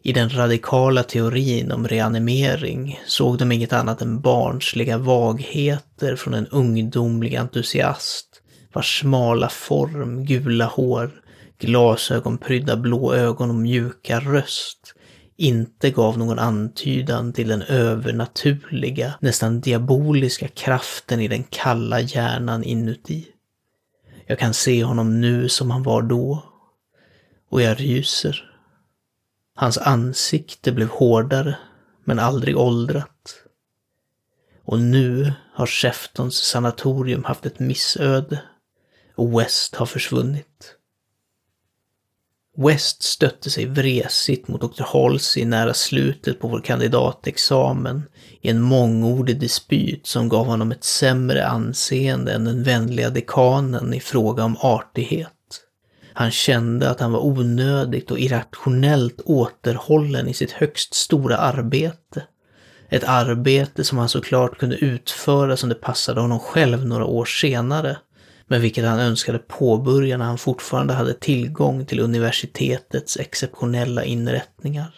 I 0.01 0.13
den 0.13 0.29
radikala 0.29 1.03
teorin 1.03 1.71
om 1.71 1.87
reanimering 1.87 2.99
såg 3.07 3.37
de 3.37 3.51
inget 3.51 3.73
annat 3.73 4.01
än 4.01 4.21
barnsliga 4.21 4.97
vagheter 4.97 6.15
från 6.15 6.33
en 6.33 6.47
ungdomlig 6.47 7.35
entusiast 7.35 8.41
vars 8.73 8.99
smala 8.99 9.49
form, 9.49 10.25
gula 10.25 10.65
hår, 10.65 11.22
glasögonprydda 11.63 12.77
blå 12.77 13.13
ögon 13.13 13.49
och 13.49 13.55
mjuka 13.55 14.19
röst 14.19 14.93
inte 15.35 15.91
gav 15.91 16.17
någon 16.17 16.39
antydan 16.39 17.33
till 17.33 17.47
den 17.47 17.61
övernaturliga, 17.61 19.13
nästan 19.19 19.61
diaboliska 19.61 20.47
kraften 20.47 21.19
i 21.19 21.27
den 21.27 21.43
kalla 21.43 21.99
hjärnan 21.99 22.63
inuti. 22.63 23.27
Jag 24.25 24.39
kan 24.39 24.53
se 24.53 24.83
honom 24.83 25.21
nu 25.21 25.49
som 25.49 25.71
han 25.71 25.83
var 25.83 26.01
då. 26.01 26.43
Och 27.49 27.61
jag 27.61 27.79
ryser. 27.79 28.49
Hans 29.55 29.77
ansikte 29.77 30.71
blev 30.71 30.87
hårdare, 30.87 31.57
men 32.03 32.19
aldrig 32.19 32.57
åldrat. 32.57 33.35
Och 34.65 34.79
nu 34.79 35.33
har 35.53 35.65
Sheftons 35.65 36.35
sanatorium 36.35 37.23
haft 37.23 37.45
ett 37.45 37.59
missöde 37.59 38.41
och 39.15 39.39
West 39.39 39.75
har 39.75 39.85
försvunnit. 39.85 40.75
West 42.57 43.03
stötte 43.03 43.49
sig 43.49 43.65
vresigt 43.65 44.47
mot 44.47 44.61
Dr. 44.61 44.83
Halsey 44.83 45.45
nära 45.45 45.73
slutet 45.73 46.39
på 46.39 46.47
vår 46.47 46.59
kandidatexamen 46.59 48.03
i 48.41 48.49
en 48.49 48.61
mångordig 48.61 49.39
dispyt 49.39 50.07
som 50.07 50.29
gav 50.29 50.45
honom 50.45 50.71
ett 50.71 50.83
sämre 50.83 51.47
anseende 51.47 52.33
än 52.33 52.45
den 52.45 52.63
vänliga 52.63 53.09
dekanen 53.09 53.93
i 53.93 53.99
fråga 53.99 54.43
om 54.43 54.57
artighet. 54.59 55.29
Han 56.13 56.31
kände 56.31 56.89
att 56.89 56.99
han 56.99 57.11
var 57.11 57.25
onödigt 57.25 58.11
och 58.11 58.19
irrationellt 58.19 59.21
återhållen 59.25 60.27
i 60.27 60.33
sitt 60.33 60.51
högst 60.51 60.93
stora 60.93 61.37
arbete. 61.37 62.23
Ett 62.89 63.03
arbete 63.03 63.83
som 63.83 63.97
han 63.97 64.09
såklart 64.09 64.57
kunde 64.57 64.75
utföra 64.75 65.57
som 65.57 65.69
det 65.69 65.75
passade 65.75 66.21
honom 66.21 66.39
själv 66.39 66.85
några 66.85 67.05
år 67.05 67.25
senare, 67.25 67.97
men 68.47 68.61
vilket 68.61 68.85
han 68.85 68.99
önskade 68.99 69.39
påbörja 69.39 70.17
när 70.17 70.25
han 70.25 70.37
fortfarande 70.37 70.93
hade 70.93 71.13
tillgång 71.13 71.85
till 71.85 71.99
universitetets 71.99 73.17
exceptionella 73.17 74.03
inrättningar. 74.03 74.93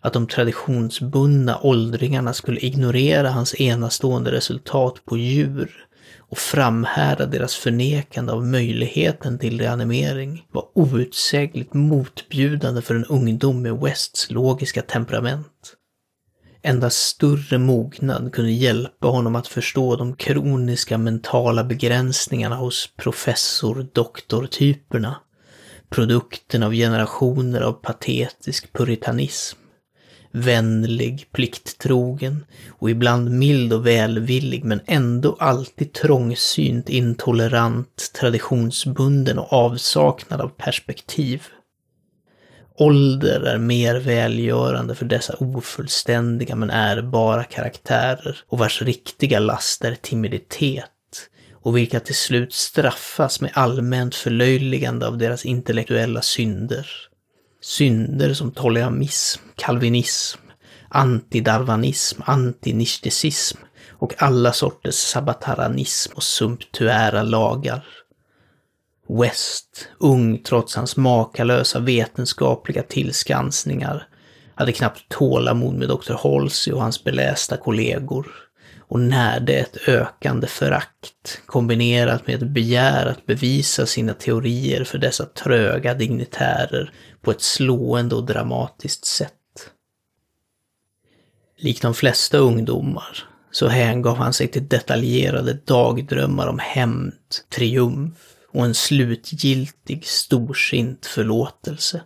Att 0.00 0.12
de 0.12 0.26
traditionsbundna 0.26 1.58
åldringarna 1.62 2.32
skulle 2.32 2.60
ignorera 2.60 3.30
hans 3.30 3.60
enastående 3.60 4.32
resultat 4.32 5.04
på 5.04 5.16
djur 5.16 5.88
och 6.18 6.38
framhärda 6.38 7.26
deras 7.26 7.54
förnekande 7.54 8.32
av 8.32 8.46
möjligheten 8.46 9.38
till 9.38 9.60
reanimering 9.60 10.46
var 10.52 10.68
outsägligt 10.74 11.74
motbjudande 11.74 12.82
för 12.82 12.94
en 12.94 13.04
ungdom 13.04 13.62
med 13.62 13.78
Wests 13.78 14.30
logiska 14.30 14.82
temperament. 14.82 15.77
Endast 16.62 16.98
större 16.98 17.58
mognad 17.58 18.32
kunde 18.32 18.50
hjälpa 18.50 19.08
honom 19.08 19.36
att 19.36 19.46
förstå 19.46 19.96
de 19.96 20.16
kroniska 20.16 20.98
mentala 20.98 21.64
begränsningarna 21.64 22.56
hos 22.56 22.90
professor-doktor-typerna, 22.96 25.16
produkten 25.90 26.62
av 26.62 26.72
generationer 26.72 27.60
av 27.60 27.72
patetisk 27.72 28.72
puritanism 28.72 29.58
vänlig, 30.30 31.28
plikttrogen 31.32 32.44
och 32.68 32.90
ibland 32.90 33.30
mild 33.30 33.72
och 33.72 33.86
välvillig 33.86 34.64
men 34.64 34.80
ändå 34.86 35.36
alltid 35.40 35.92
trångsynt, 35.92 36.88
intolerant, 36.88 38.10
traditionsbunden 38.20 39.38
och 39.38 39.52
avsaknad 39.52 40.40
av 40.40 40.48
perspektiv. 40.48 41.42
Ålder 42.78 43.40
är 43.40 43.58
mer 43.58 43.94
välgörande 43.94 44.94
för 44.94 45.04
dessa 45.04 45.36
ofullständiga 45.38 46.56
men 46.56 46.70
ärbara 46.70 47.44
karaktärer 47.44 48.38
och 48.48 48.58
vars 48.58 48.82
riktiga 48.82 49.38
last 49.38 49.84
är 49.84 49.94
timiditet 49.94 50.84
och 51.52 51.76
vilka 51.76 52.00
till 52.00 52.14
slut 52.14 52.52
straffas 52.52 53.40
med 53.40 53.50
allmänt 53.54 54.14
förlöjligande 54.14 55.06
av 55.06 55.18
deras 55.18 55.44
intellektuella 55.44 56.22
synder 56.22 56.86
synder 57.60 58.34
som 58.34 58.50
toleamism, 58.50 59.42
kalvinism, 59.56 60.40
antidarwanism, 60.88 62.22
antinisticism 62.24 63.58
och 63.90 64.22
alla 64.22 64.52
sorters 64.52 64.94
sabataranism 64.94 66.12
och 66.16 66.22
sumptuära 66.22 67.22
lagar. 67.22 67.84
West, 69.08 69.88
ung 69.98 70.42
trots 70.42 70.76
hans 70.76 70.96
makalösa 70.96 71.80
vetenskapliga 71.80 72.82
tillskansningar, 72.82 74.08
hade 74.54 74.72
knappt 74.72 75.08
tålamod 75.08 75.74
med 75.74 75.88
Dr. 75.88 76.14
Halsey 76.22 76.72
och 76.72 76.82
hans 76.82 77.04
belästa 77.04 77.56
kollegor 77.56 78.26
och 78.88 79.00
närde 79.00 79.52
ett 79.52 79.88
ökande 79.88 80.46
förakt 80.46 81.40
kombinerat 81.46 82.26
med 82.26 82.42
ett 82.42 82.48
begär 82.48 83.06
att 83.06 83.26
bevisa 83.26 83.86
sina 83.86 84.14
teorier 84.14 84.84
för 84.84 84.98
dessa 84.98 85.26
tröga 85.26 85.94
dignitärer 85.94 86.92
på 87.22 87.30
ett 87.30 87.42
slående 87.42 88.14
och 88.14 88.26
dramatiskt 88.26 89.04
sätt. 89.04 89.32
Likt 91.58 91.82
de 91.82 91.94
flesta 91.94 92.38
ungdomar 92.38 93.28
så 93.50 93.68
hängav 93.68 94.16
han 94.16 94.32
sig 94.32 94.48
till 94.48 94.68
detaljerade 94.68 95.52
dagdrömmar 95.52 96.46
om 96.46 96.58
hämnd, 96.58 97.14
triumf 97.54 98.37
och 98.52 98.64
en 98.64 98.74
slutgiltig 98.74 100.06
storsint 100.06 101.06
förlåtelse. 101.06 102.02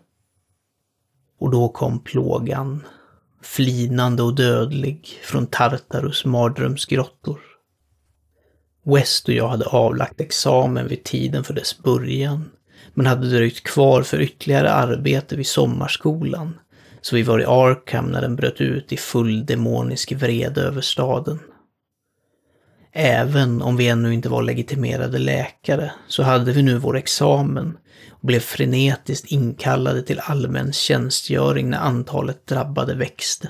Och 1.38 1.50
då 1.50 1.68
kom 1.68 1.98
plågan 1.98 2.82
flinande 3.42 4.22
och 4.22 4.34
dödlig 4.34 5.20
från 5.22 5.46
Tartarus 5.46 6.24
mardrömsgrottor. 6.24 7.40
West 8.84 9.28
och 9.28 9.34
jag 9.34 9.48
hade 9.48 9.66
avlagt 9.66 10.20
examen 10.20 10.88
vid 10.88 11.04
tiden 11.04 11.44
för 11.44 11.54
dess 11.54 11.78
början, 11.78 12.50
men 12.94 13.06
hade 13.06 13.30
dröjt 13.30 13.62
kvar 13.62 14.02
för 14.02 14.20
ytterligare 14.20 14.72
arbete 14.72 15.36
vid 15.36 15.46
sommarskolan, 15.46 16.58
så 17.00 17.16
vi 17.16 17.22
var 17.22 17.40
i 17.40 17.44
Arkham 17.44 18.06
när 18.06 18.20
den 18.20 18.36
bröt 18.36 18.60
ut 18.60 18.92
i 18.92 18.96
full 18.96 19.46
demonisk 19.46 20.12
vrede 20.12 20.60
över 20.60 20.80
staden. 20.80 21.38
Även 22.94 23.62
om 23.62 23.76
vi 23.76 23.88
ännu 23.88 24.14
inte 24.14 24.28
var 24.28 24.42
legitimerade 24.42 25.18
läkare 25.18 25.92
så 26.08 26.22
hade 26.22 26.52
vi 26.52 26.62
nu 26.62 26.78
vår 26.78 26.96
examen 26.96 27.78
och 28.10 28.26
blev 28.26 28.40
frenetiskt 28.40 29.32
inkallade 29.32 30.02
till 30.02 30.20
allmän 30.20 30.72
tjänstgöring 30.72 31.70
när 31.70 31.78
antalet 31.78 32.46
drabbade 32.46 32.94
växte. 32.94 33.48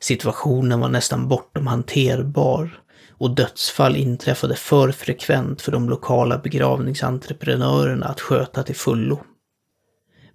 Situationen 0.00 0.80
var 0.80 0.88
nästan 0.88 1.28
bortom 1.28 1.66
hanterbar 1.66 2.80
och 3.10 3.34
dödsfall 3.34 3.96
inträffade 3.96 4.56
för 4.56 4.92
frekvent 4.92 5.62
för 5.62 5.72
de 5.72 5.88
lokala 5.88 6.38
begravningsentreprenörerna 6.38 8.06
att 8.06 8.20
sköta 8.20 8.62
till 8.62 8.76
fullo. 8.76 9.18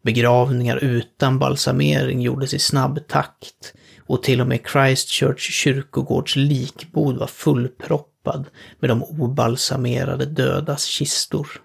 Begravningar 0.04 0.78
utan 0.78 1.40
balsamering 1.40 2.22
gjordes 2.22 2.54
i 2.54 2.60
snabb 2.60 3.08
takt 3.08 3.74
och 4.10 4.24
till 4.24 4.42
och 4.42 4.48
med 4.48 4.60
Christchurch 4.72 5.52
kyrkogårds 5.52 6.36
likbod 6.36 7.18
var 7.18 7.28
fullproppad 7.28 8.46
med 8.80 8.90
de 8.90 9.04
obalsamerade 9.04 10.26
dödas 10.26 10.86
kistor. 10.86 11.62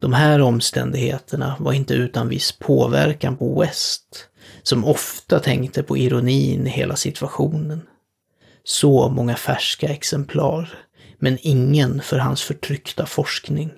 De 0.00 0.12
här 0.12 0.40
omständigheterna 0.40 1.56
var 1.58 1.72
inte 1.72 1.94
utan 1.94 2.28
viss 2.28 2.52
påverkan 2.52 3.36
på 3.36 3.60
West, 3.60 4.28
som 4.62 4.84
ofta 4.84 5.40
tänkte 5.40 5.82
på 5.82 5.96
ironin 5.96 6.66
i 6.66 6.70
hela 6.70 6.96
situationen. 6.96 7.82
Så 8.64 9.08
många 9.08 9.36
färska 9.36 9.88
exemplar, 9.88 10.74
men 11.18 11.38
ingen 11.40 12.00
för 12.02 12.18
hans 12.18 12.42
förtryckta 12.42 13.06
forskning. 13.06 13.70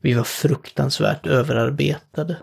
Vi 0.00 0.14
var 0.14 0.24
fruktansvärt 0.24 1.26
överarbetade 1.26 2.36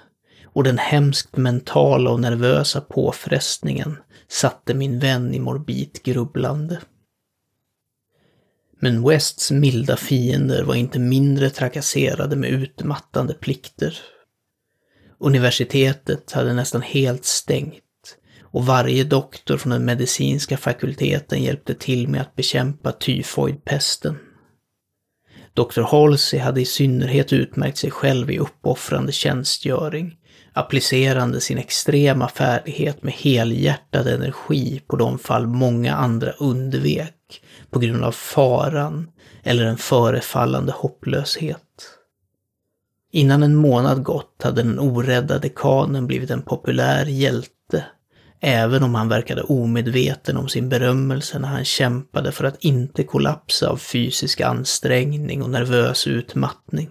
och 0.53 0.63
den 0.63 0.77
hemskt 0.77 1.37
mentala 1.37 2.09
och 2.09 2.19
nervösa 2.19 2.81
påfrestningen 2.81 3.97
satte 4.27 4.73
min 4.73 4.99
vän 4.99 5.33
i 5.33 5.39
morbid 5.39 5.99
grubblande. 6.03 6.81
Men 8.79 9.07
Wests 9.07 9.51
milda 9.51 9.97
fiender 9.97 10.63
var 10.63 10.75
inte 10.75 10.99
mindre 10.99 11.49
trakasserade 11.49 12.35
med 12.35 12.49
utmattande 12.49 13.33
plikter. 13.33 13.97
Universitetet 15.19 16.31
hade 16.31 16.53
nästan 16.53 16.81
helt 16.81 17.25
stängt 17.25 17.83
och 18.41 18.65
varje 18.65 19.03
doktor 19.03 19.57
från 19.57 19.71
den 19.71 19.85
medicinska 19.85 20.57
fakulteten 20.57 21.43
hjälpte 21.43 21.73
till 21.73 22.07
med 22.07 22.21
att 22.21 22.35
bekämpa 22.35 22.91
tyfoidpesten. 22.91 24.17
Dr. 25.53 25.81
Halsey 25.81 26.39
hade 26.39 26.61
i 26.61 26.65
synnerhet 26.65 27.33
utmärkt 27.33 27.77
sig 27.77 27.91
själv 27.91 28.31
i 28.31 28.39
uppoffrande 28.39 29.11
tjänstgöring, 29.11 30.17
applicerande 30.53 31.41
sin 31.41 31.57
extrema 31.57 32.27
färdighet 32.27 33.03
med 33.03 33.13
helhjärtad 33.13 34.07
energi 34.07 34.81
på 34.87 34.95
de 34.95 35.19
fall 35.19 35.47
många 35.47 35.95
andra 35.95 36.31
undvek 36.31 37.43
på 37.69 37.79
grund 37.79 38.03
av 38.03 38.11
faran 38.11 39.09
eller 39.43 39.65
en 39.65 39.77
förefallande 39.77 40.71
hopplöshet. 40.71 41.59
Innan 43.11 43.43
en 43.43 43.55
månad 43.55 44.03
gått 44.03 44.41
hade 44.43 44.63
den 44.63 44.79
orädda 44.79 45.39
dekanen 45.39 46.07
blivit 46.07 46.29
en 46.29 46.41
populär 46.41 47.05
hjälte 47.05 47.85
även 48.45 48.83
om 48.83 48.95
han 48.95 49.09
verkade 49.09 49.41
omedveten 49.41 50.37
om 50.37 50.49
sin 50.49 50.69
berömmelse 50.69 51.39
när 51.39 51.47
han 51.47 51.65
kämpade 51.65 52.31
för 52.31 52.45
att 52.45 52.63
inte 52.63 53.03
kollapsa 53.03 53.69
av 53.69 53.77
fysisk 53.77 54.41
ansträngning 54.41 55.43
och 55.43 55.49
nervös 55.49 56.07
utmattning. 56.07 56.89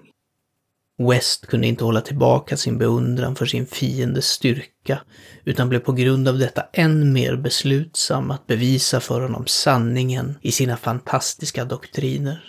West 1.10 1.46
kunde 1.46 1.66
inte 1.66 1.84
hålla 1.84 2.00
tillbaka 2.00 2.56
sin 2.56 2.78
beundran 2.78 3.36
för 3.36 3.46
sin 3.46 3.66
fiendes 3.66 4.26
styrka, 4.26 5.00
utan 5.44 5.68
blev 5.68 5.78
på 5.78 5.92
grund 5.92 6.28
av 6.28 6.38
detta 6.38 6.64
än 6.72 7.12
mer 7.12 7.36
beslutsam 7.36 8.30
att 8.30 8.46
bevisa 8.46 9.00
för 9.00 9.20
honom 9.20 9.46
sanningen 9.46 10.38
i 10.42 10.52
sina 10.52 10.76
fantastiska 10.76 11.64
doktriner. 11.64 12.44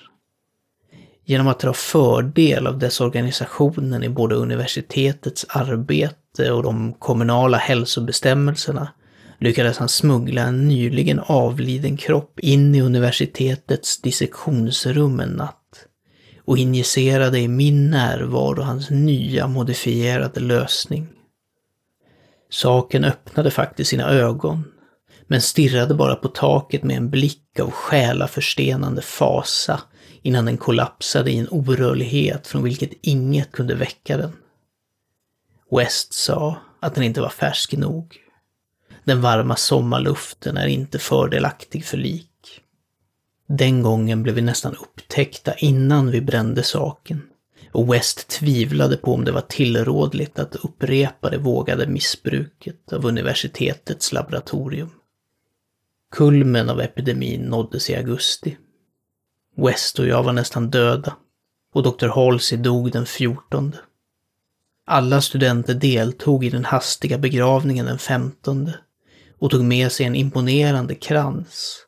Genom 1.26 1.48
att 1.48 1.60
dra 1.60 1.74
fördel 1.74 2.68
av 2.68 2.80
desorganisationen 2.80 4.04
i 4.04 4.10
både 4.10 4.36
universitetets 4.36 5.46
arbete 5.50 6.52
och 6.52 6.64
de 6.64 6.94
kommunala 6.94 7.58
hälsobestämmelserna 7.58 8.90
lyckades 9.40 9.78
han 9.78 9.90
smuggla 9.90 10.42
en 10.42 10.68
nyligen 10.68 11.20
avliden 11.20 11.98
kropp 11.98 12.40
in 12.40 12.76
i 12.76 12.82
universitetets 12.82 14.02
dissektionsrum 14.02 15.20
en 15.20 15.30
natt 15.30 15.63
och 16.46 16.58
injicerade 16.58 17.40
i 17.40 17.48
min 17.48 17.90
närvaro 17.90 18.62
hans 18.62 18.90
nya 18.90 19.48
modifierade 19.48 20.40
lösning. 20.40 21.08
Saken 22.50 23.06
öppnade 23.06 23.52
faktiskt 23.52 23.90
sina 23.90 24.10
ögon, 24.10 24.64
men 25.28 25.42
stirrade 25.42 25.94
bara 25.94 26.16
på 26.16 26.28
taket 26.28 26.84
med 26.84 26.98
en 26.98 27.10
blick 27.10 27.60
av 27.60 27.72
själaförstenande 27.72 29.02
fasa 29.02 29.82
innan 30.22 30.46
den 30.46 30.58
kollapsade 30.58 31.32
i 31.32 31.38
en 31.38 31.48
orörlighet 31.52 32.48
från 32.48 32.64
vilket 32.64 32.92
inget 33.02 33.52
kunde 33.52 33.76
väcka 33.76 34.18
den. 34.18 34.32
West 35.72 36.14
sa 36.14 36.58
att 36.80 36.96
den 36.96 37.04
inte 37.04 37.22
var 37.22 37.30
färsk 37.30 37.74
nog. 37.74 38.18
Den 39.04 39.22
varma 39.22 39.56
sommarluften 39.56 40.58
är 40.58 40.68
inte 40.68 41.00
fördelaktig 41.00 41.86
för 41.86 41.98
lik. 41.98 42.33
Den 43.58 43.84
gången 43.84 44.24
blev 44.24 44.36
vi 44.36 44.42
nästan 44.42 44.76
upptäckta 44.76 45.54
innan 45.54 46.12
vi 46.12 46.22
brände 46.22 46.64
saken. 46.64 47.22
Och 47.72 47.94
West 47.94 48.28
tvivlade 48.28 48.98
på 48.98 49.14
om 49.14 49.26
det 49.26 49.32
var 49.32 49.42
tillrådligt 49.42 50.40
att 50.40 50.56
upprepa 50.56 51.30
det 51.30 51.38
vågade 51.38 51.88
missbruket 51.88 52.94
av 52.94 53.06
universitetets 53.06 54.12
laboratorium. 54.12 54.90
Kulmen 56.12 56.70
av 56.70 56.82
epidemin 56.82 57.42
nåddes 57.42 57.90
i 57.90 57.96
augusti. 57.96 58.58
West 59.56 60.00
och 60.00 60.08
jag 60.08 60.24
var 60.24 60.34
nästan 60.34 60.70
döda 60.70 61.16
och 61.74 61.84
Dr. 61.84 62.08
Halsey 62.08 62.58
dog 62.58 62.92
den 62.92 63.06
14. 63.06 63.76
Alla 64.86 65.22
studenter 65.22 65.74
deltog 65.74 66.46
i 66.46 66.50
den 66.50 66.66
hastiga 66.66 67.18
begravningen 67.18 67.86
den 67.86 68.00
15 68.00 68.72
och 69.40 69.52
tog 69.52 69.64
med 69.64 69.92
sig 69.92 70.06
en 70.06 70.16
imponerande 70.16 70.96
krans, 70.96 71.86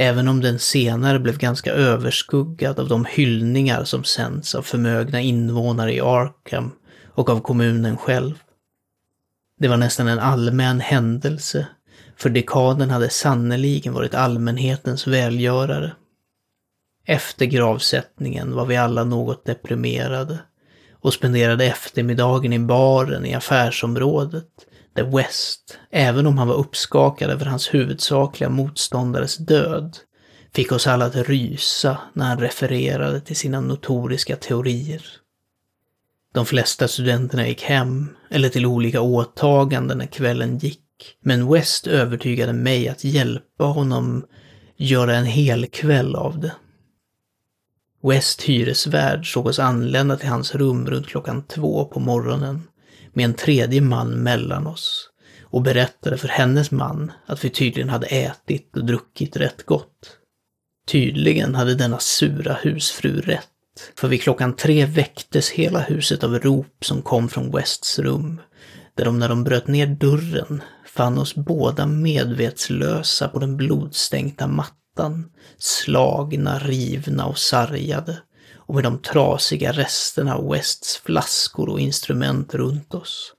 även 0.00 0.28
om 0.28 0.40
den 0.40 0.58
senare 0.58 1.18
blev 1.18 1.38
ganska 1.38 1.72
överskuggad 1.72 2.78
av 2.78 2.88
de 2.88 3.04
hyllningar 3.04 3.84
som 3.84 4.04
sänds 4.04 4.54
av 4.54 4.62
förmögna 4.62 5.20
invånare 5.20 5.94
i 5.94 6.00
Arkham 6.00 6.70
och 7.06 7.30
av 7.30 7.40
kommunen 7.40 7.96
själv. 7.96 8.34
Det 9.58 9.68
var 9.68 9.76
nästan 9.76 10.08
en 10.08 10.18
allmän 10.18 10.80
händelse, 10.80 11.66
för 12.16 12.30
dekaden 12.30 12.90
hade 12.90 13.10
sannoliken 13.10 13.92
varit 13.92 14.14
allmänhetens 14.14 15.06
välgörare. 15.06 15.92
Efter 17.06 17.46
gravsättningen 17.46 18.54
var 18.54 18.66
vi 18.66 18.76
alla 18.76 19.04
något 19.04 19.44
deprimerade 19.44 20.38
och 20.92 21.14
spenderade 21.14 21.64
eftermiddagen 21.64 22.52
i 22.52 22.58
baren 22.58 23.26
i 23.26 23.34
affärsområdet 23.34 24.48
där 24.94 25.16
West, 25.16 25.78
även 25.90 26.26
om 26.26 26.38
han 26.38 26.48
var 26.48 26.54
uppskakad 26.54 27.30
över 27.30 27.46
hans 27.46 27.74
huvudsakliga 27.74 28.50
motståndares 28.50 29.36
död, 29.36 29.96
fick 30.54 30.72
oss 30.72 30.86
alla 30.86 31.04
att 31.04 31.16
rysa 31.16 31.98
när 32.12 32.26
han 32.26 32.38
refererade 32.38 33.20
till 33.20 33.36
sina 33.36 33.60
notoriska 33.60 34.36
teorier. 34.36 35.02
De 36.34 36.46
flesta 36.46 36.88
studenterna 36.88 37.48
gick 37.48 37.62
hem 37.62 38.16
eller 38.30 38.48
till 38.48 38.66
olika 38.66 39.00
åtaganden 39.00 39.98
när 39.98 40.06
kvällen 40.06 40.58
gick, 40.58 40.80
men 41.20 41.52
West 41.52 41.86
övertygade 41.86 42.52
mig 42.52 42.88
att 42.88 43.04
hjälpa 43.04 43.64
honom 43.64 44.24
göra 44.76 45.16
en 45.16 45.24
hel 45.24 45.66
kväll 45.66 46.14
av 46.16 46.40
det. 46.40 46.52
West 48.02 48.42
hyresvärd 48.42 49.32
såg 49.32 49.46
oss 49.46 49.58
anlända 49.58 50.16
till 50.16 50.28
hans 50.28 50.54
rum 50.54 50.86
runt 50.86 51.06
klockan 51.06 51.42
två 51.42 51.84
på 51.84 52.00
morgonen 52.00 52.62
med 53.12 53.24
en 53.24 53.34
tredje 53.34 53.80
man 53.80 54.10
mellan 54.10 54.66
oss 54.66 55.10
och 55.50 55.62
berättade 55.62 56.18
för 56.18 56.28
hennes 56.28 56.70
man 56.70 57.12
att 57.26 57.44
vi 57.44 57.50
tydligen 57.50 57.88
hade 57.88 58.06
ätit 58.06 58.76
och 58.76 58.84
druckit 58.84 59.36
rätt 59.36 59.66
gott. 59.66 60.16
Tydligen 60.88 61.54
hade 61.54 61.74
denna 61.74 61.98
sura 61.98 62.58
husfru 62.62 63.20
rätt, 63.20 63.44
för 63.96 64.08
vid 64.08 64.22
klockan 64.22 64.56
tre 64.56 64.86
väcktes 64.86 65.50
hela 65.50 65.80
huset 65.80 66.24
av 66.24 66.38
rop 66.38 66.84
som 66.84 67.02
kom 67.02 67.28
från 67.28 67.50
Wests 67.50 67.98
rum, 67.98 68.40
där 68.94 69.04
de 69.04 69.18
när 69.18 69.28
de 69.28 69.44
bröt 69.44 69.66
ner 69.66 69.86
dörren 69.86 70.62
fann 70.86 71.18
oss 71.18 71.34
båda 71.34 71.86
medvetslösa 71.86 73.28
på 73.28 73.38
den 73.38 73.56
blodstänkta 73.56 74.46
mattan, 74.46 75.30
slagna, 75.58 76.58
rivna 76.58 77.26
och 77.26 77.38
sargade 77.38 78.18
och 78.68 78.74
med 78.74 78.84
de 78.84 78.98
trasiga 78.98 79.72
resterna 79.72 80.34
av 80.34 80.50
Wests 80.50 80.96
flaskor 80.96 81.68
och 81.68 81.80
instrument 81.80 82.54
runt 82.54 82.94
oss. 82.94 83.32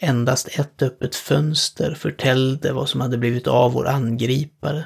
Endast 0.00 0.48
ett 0.58 0.82
öppet 0.82 1.14
fönster 1.14 1.94
förtällde 1.94 2.72
vad 2.72 2.88
som 2.88 3.00
hade 3.00 3.18
blivit 3.18 3.46
av 3.46 3.72
vår 3.72 3.88
angripare 3.88 4.84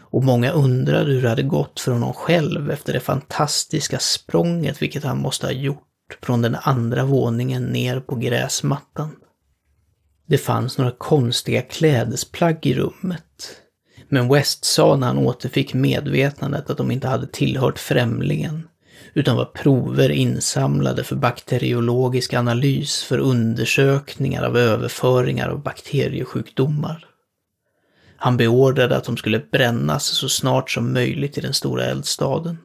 och 0.00 0.24
många 0.24 0.50
undrade 0.50 1.12
hur 1.12 1.22
det 1.22 1.28
hade 1.28 1.42
gått 1.42 1.80
för 1.80 1.92
honom 1.92 2.12
själv 2.12 2.70
efter 2.70 2.92
det 2.92 3.00
fantastiska 3.00 3.98
språnget 3.98 4.82
vilket 4.82 5.04
han 5.04 5.18
måste 5.18 5.46
ha 5.46 5.52
gjort 5.52 6.18
från 6.22 6.42
den 6.42 6.56
andra 6.60 7.04
våningen 7.04 7.64
ner 7.64 8.00
på 8.00 8.16
gräsmattan. 8.16 9.16
Det 10.26 10.38
fanns 10.38 10.78
några 10.78 10.90
konstiga 10.90 11.62
klädesplagg 11.62 12.66
i 12.66 12.74
rummet. 12.74 13.56
Men 14.08 14.28
West 14.28 14.64
sa 14.64 14.96
när 14.96 15.06
han 15.06 15.18
återfick 15.18 15.74
medvetandet 15.74 16.70
att 16.70 16.76
de 16.76 16.90
inte 16.90 17.08
hade 17.08 17.26
tillhört 17.26 17.78
främlingen, 17.78 18.68
utan 19.18 19.36
var 19.36 19.44
prover 19.44 20.10
insamlade 20.10 21.04
för 21.04 21.16
bakteriologisk 21.16 22.34
analys 22.34 23.02
för 23.04 23.18
undersökningar 23.18 24.42
av 24.42 24.56
överföringar 24.56 25.48
av 25.48 25.62
bakteriesjukdomar. 25.62 27.06
Han 28.16 28.36
beordrade 28.36 28.96
att 28.96 29.04
de 29.04 29.16
skulle 29.16 29.38
brännas 29.38 30.04
så 30.04 30.28
snart 30.28 30.70
som 30.70 30.92
möjligt 30.92 31.38
i 31.38 31.40
den 31.40 31.54
stora 31.54 31.84
eldstaden. 31.84 32.58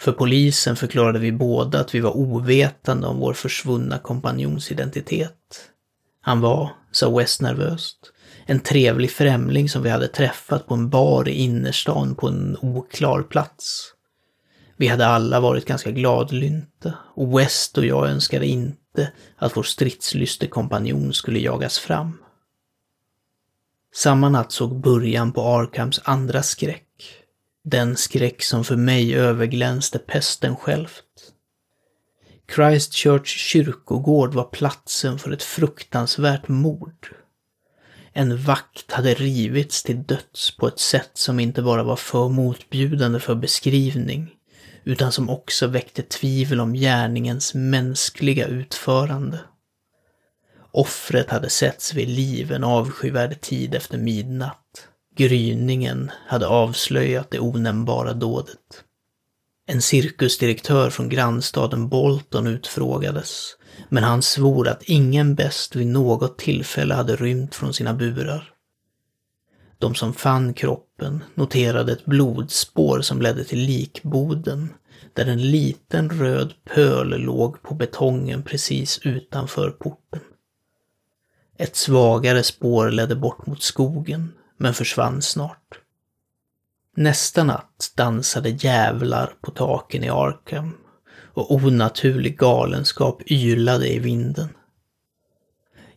För 0.00 0.12
polisen 0.12 0.76
förklarade 0.76 1.18
vi 1.18 1.32
båda 1.32 1.80
att 1.80 1.94
vi 1.94 2.00
var 2.00 2.16
ovetande 2.16 3.06
om 3.06 3.18
vår 3.18 3.32
försvunna 3.32 3.98
kompanjons 3.98 4.72
identitet. 4.72 5.70
Han 6.20 6.40
var, 6.40 6.70
sa 6.92 7.18
West 7.18 7.40
nervöst, 7.40 7.98
en 8.46 8.60
trevlig 8.60 9.10
främling 9.10 9.68
som 9.68 9.82
vi 9.82 9.90
hade 9.90 10.08
träffat 10.08 10.66
på 10.66 10.74
en 10.74 10.90
bar 10.90 11.28
i 11.28 11.32
innerstan 11.32 12.14
på 12.14 12.28
en 12.28 12.56
oklar 12.60 13.22
plats. 13.22 13.94
Vi 14.80 14.88
hade 14.88 15.06
alla 15.06 15.40
varit 15.40 15.64
ganska 15.64 15.90
gladlynta 15.90 16.94
och 17.14 17.38
West 17.38 17.78
och 17.78 17.86
jag 17.86 18.08
önskade 18.08 18.46
inte 18.46 19.12
att 19.36 19.56
vår 19.56 19.62
stridslyste 19.62 20.46
kompanjon 20.46 21.12
skulle 21.12 21.38
jagas 21.38 21.78
fram. 21.78 22.18
Samma 23.94 24.28
natt 24.28 24.52
såg 24.52 24.80
början 24.80 25.32
på 25.32 25.42
Arkhams 25.42 26.00
andra 26.04 26.42
skräck. 26.42 26.86
Den 27.64 27.96
skräck 27.96 28.42
som 28.42 28.64
för 28.64 28.76
mig 28.76 29.14
överglänste 29.14 29.98
pesten 29.98 30.56
självt. 30.56 31.04
Christchurch 32.54 33.36
kyrkogård 33.36 34.34
var 34.34 34.44
platsen 34.44 35.18
för 35.18 35.30
ett 35.30 35.42
fruktansvärt 35.42 36.48
mord. 36.48 37.14
En 38.12 38.42
vakt 38.42 38.92
hade 38.92 39.14
rivits 39.14 39.82
till 39.82 40.02
döds 40.02 40.56
på 40.56 40.68
ett 40.68 40.80
sätt 40.80 41.10
som 41.14 41.40
inte 41.40 41.62
bara 41.62 41.82
var 41.82 41.96
för 41.96 42.28
motbjudande 42.28 43.20
för 43.20 43.34
beskrivning, 43.34 44.36
utan 44.84 45.12
som 45.12 45.30
också 45.30 45.66
väckte 45.66 46.02
tvivel 46.02 46.60
om 46.60 46.72
gärningens 46.74 47.54
mänskliga 47.54 48.46
utförande. 48.46 49.40
Offret 50.72 51.30
hade 51.30 51.50
setts 51.50 51.94
vid 51.94 52.08
liv 52.08 52.52
en 52.52 52.64
avskyvärd 52.64 53.40
tid 53.40 53.74
efter 53.74 53.98
midnatt. 53.98 54.88
Gryningen 55.16 56.10
hade 56.26 56.46
avslöjat 56.46 57.30
det 57.30 57.40
onämnbara 57.40 58.12
dådet. 58.12 58.84
En 59.66 59.82
cirkusdirektör 59.82 60.90
från 60.90 61.08
grannstaden 61.08 61.88
Bolton 61.88 62.46
utfrågades, 62.46 63.56
men 63.88 64.04
han 64.04 64.22
svor 64.22 64.68
att 64.68 64.82
ingen 64.82 65.34
bäst 65.34 65.76
vid 65.76 65.86
något 65.86 66.38
tillfälle 66.38 66.94
hade 66.94 67.16
rymt 67.16 67.54
från 67.54 67.74
sina 67.74 67.94
burar. 67.94 68.52
De 69.80 69.94
som 69.94 70.12
fann 70.14 70.54
kroppen 70.54 71.24
noterade 71.34 71.92
ett 71.92 72.06
blodspår 72.06 73.00
som 73.00 73.22
ledde 73.22 73.44
till 73.44 73.58
likboden, 73.58 74.68
där 75.12 75.26
en 75.26 75.50
liten 75.50 76.10
röd 76.10 76.54
pöl 76.64 77.08
låg 77.08 77.62
på 77.62 77.74
betongen 77.74 78.42
precis 78.42 79.00
utanför 79.04 79.70
porten. 79.70 80.20
Ett 81.58 81.76
svagare 81.76 82.42
spår 82.42 82.90
ledde 82.90 83.16
bort 83.16 83.46
mot 83.46 83.62
skogen, 83.62 84.32
men 84.56 84.74
försvann 84.74 85.22
snart. 85.22 85.80
Nästa 86.96 87.44
natt 87.44 87.92
dansade 87.96 88.48
jävlar 88.48 89.34
på 89.40 89.50
taken 89.50 90.04
i 90.04 90.08
Arkham 90.08 90.76
och 91.34 91.54
onaturlig 91.54 92.38
galenskap 92.38 93.30
ylade 93.30 93.94
i 93.94 93.98
vinden. 93.98 94.48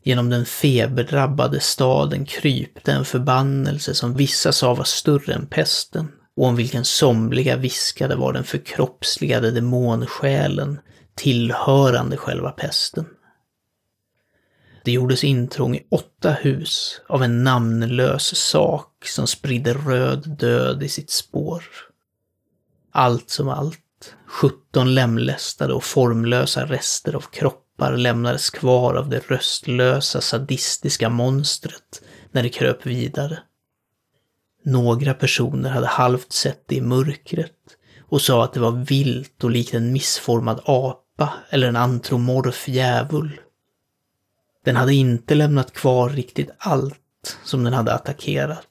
Genom 0.04 0.30
den 0.30 0.46
feberdrabbade 0.46 1.60
staden 1.60 2.26
krypte 2.26 2.92
en 2.92 3.06
förbannelse 3.06 3.94
som 3.94 4.14
vissa 4.14 4.52
sa 4.52 4.74
var 4.74 4.84
större 4.84 5.34
än 5.34 5.46
pesten 5.46 6.12
och 6.36 6.46
om 6.48 6.56
vilken 6.56 6.86
somliga 6.86 7.58
viskade 7.58 8.16
var 8.16 8.34
den 8.34 8.44
förkroppsligade 8.44 9.52
demonsjälen 9.52 10.80
tillhörande 11.16 12.18
själva 12.18 12.52
pesten. 12.52 13.06
Det 14.86 14.92
gjordes 14.92 15.24
intrång 15.24 15.76
i 15.76 15.88
åtta 15.92 16.32
hus 16.32 17.02
av 17.08 17.24
en 17.24 17.44
namnlös 17.44 18.36
sak 18.36 19.08
som 19.08 19.28
spridde 19.28 19.74
röd 19.74 20.38
död 20.40 20.84
i 20.84 20.90
sitt 20.90 21.10
spår. 21.10 21.64
Allt 22.92 23.30
som 23.30 23.50
allt, 23.50 24.16
17 24.28 24.96
lemlästade 24.96 25.74
och 25.74 25.84
formlösa 25.84 26.66
rester 26.66 27.16
av 27.16 27.24
kroppar 27.78 27.98
lämnades 27.98 28.50
kvar 28.50 28.96
av 28.96 29.10
det 29.10 29.32
röstlösa 29.32 30.22
sadistiska 30.22 31.10
monstret 31.10 32.02
när 32.32 32.44
det 32.44 32.50
kröp 32.50 32.86
vidare. 32.86 33.40
Några 34.66 35.14
personer 35.14 35.70
hade 35.70 35.88
halvt 35.88 36.32
sett 36.32 36.68
det 36.68 36.76
i 36.76 36.82
mörkret 36.82 37.78
och 38.10 38.22
sa 38.22 38.44
att 38.44 38.54
det 38.54 38.60
var 38.60 38.72
vilt 38.72 39.44
och 39.44 39.52
likt 39.52 39.74
en 39.74 39.94
missformad 39.94 40.62
apa 40.66 41.34
eller 41.50 41.68
en 41.68 41.76
antromorf 41.76 42.68
djävul. 42.68 43.40
Den 44.66 44.76
hade 44.76 44.94
inte 44.94 45.36
lämnat 45.36 45.74
kvar 45.74 46.10
riktigt 46.10 46.52
allt 46.58 47.38
som 47.44 47.64
den 47.64 47.74
hade 47.74 47.94
attackerat. 47.94 48.68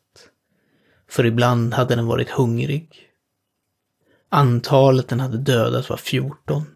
För 1.08 1.26
ibland 1.26 1.74
hade 1.74 1.94
den 1.94 2.06
varit 2.06 2.30
hungrig. 2.30 3.08
Antalet 4.30 5.08
den 5.08 5.20
hade 5.20 5.38
dödat 5.38 5.90
var 5.90 5.96
14. 5.96 6.71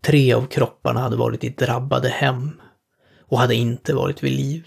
Tre 0.00 0.32
av 0.32 0.46
kropparna 0.46 1.00
hade 1.00 1.16
varit 1.16 1.44
i 1.44 1.48
drabbade 1.48 2.08
hem 2.08 2.60
och 3.20 3.38
hade 3.38 3.54
inte 3.54 3.94
varit 3.94 4.22
vid 4.22 4.32
liv. 4.32 4.66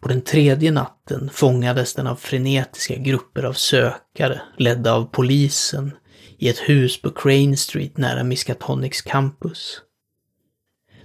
På 0.00 0.08
den 0.08 0.22
tredje 0.22 0.70
natten 0.70 1.30
fångades 1.32 1.94
den 1.94 2.06
av 2.06 2.16
frenetiska 2.16 2.96
grupper 2.96 3.42
av 3.42 3.52
sökare, 3.52 4.40
ledda 4.56 4.92
av 4.92 5.04
polisen, 5.04 5.96
i 6.38 6.48
ett 6.48 6.58
hus 6.58 7.02
på 7.02 7.10
Crane 7.10 7.56
Street 7.56 7.96
nära 7.96 8.24
Miskatonics 8.24 9.02
campus. 9.02 9.82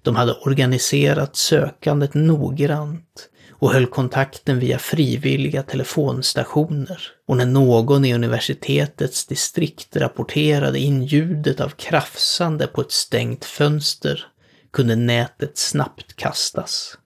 De 0.01 0.15
hade 0.15 0.33
organiserat 0.33 1.35
sökandet 1.35 2.13
noggrant 2.13 3.29
och 3.59 3.73
höll 3.73 3.85
kontakten 3.85 4.59
via 4.59 4.79
frivilliga 4.79 5.63
telefonstationer. 5.63 7.01
Och 7.27 7.37
när 7.37 7.45
någon 7.45 8.05
i 8.05 8.13
universitetets 8.13 9.25
distrikt 9.25 9.95
rapporterade 9.95 10.79
in 10.79 11.03
ljudet 11.03 11.59
av 11.59 11.69
krafsande 11.69 12.67
på 12.67 12.81
ett 12.81 12.91
stängt 12.91 13.45
fönster 13.45 14.25
kunde 14.71 14.95
nätet 14.95 15.57
snabbt 15.57 16.15
kastas. 16.15 16.97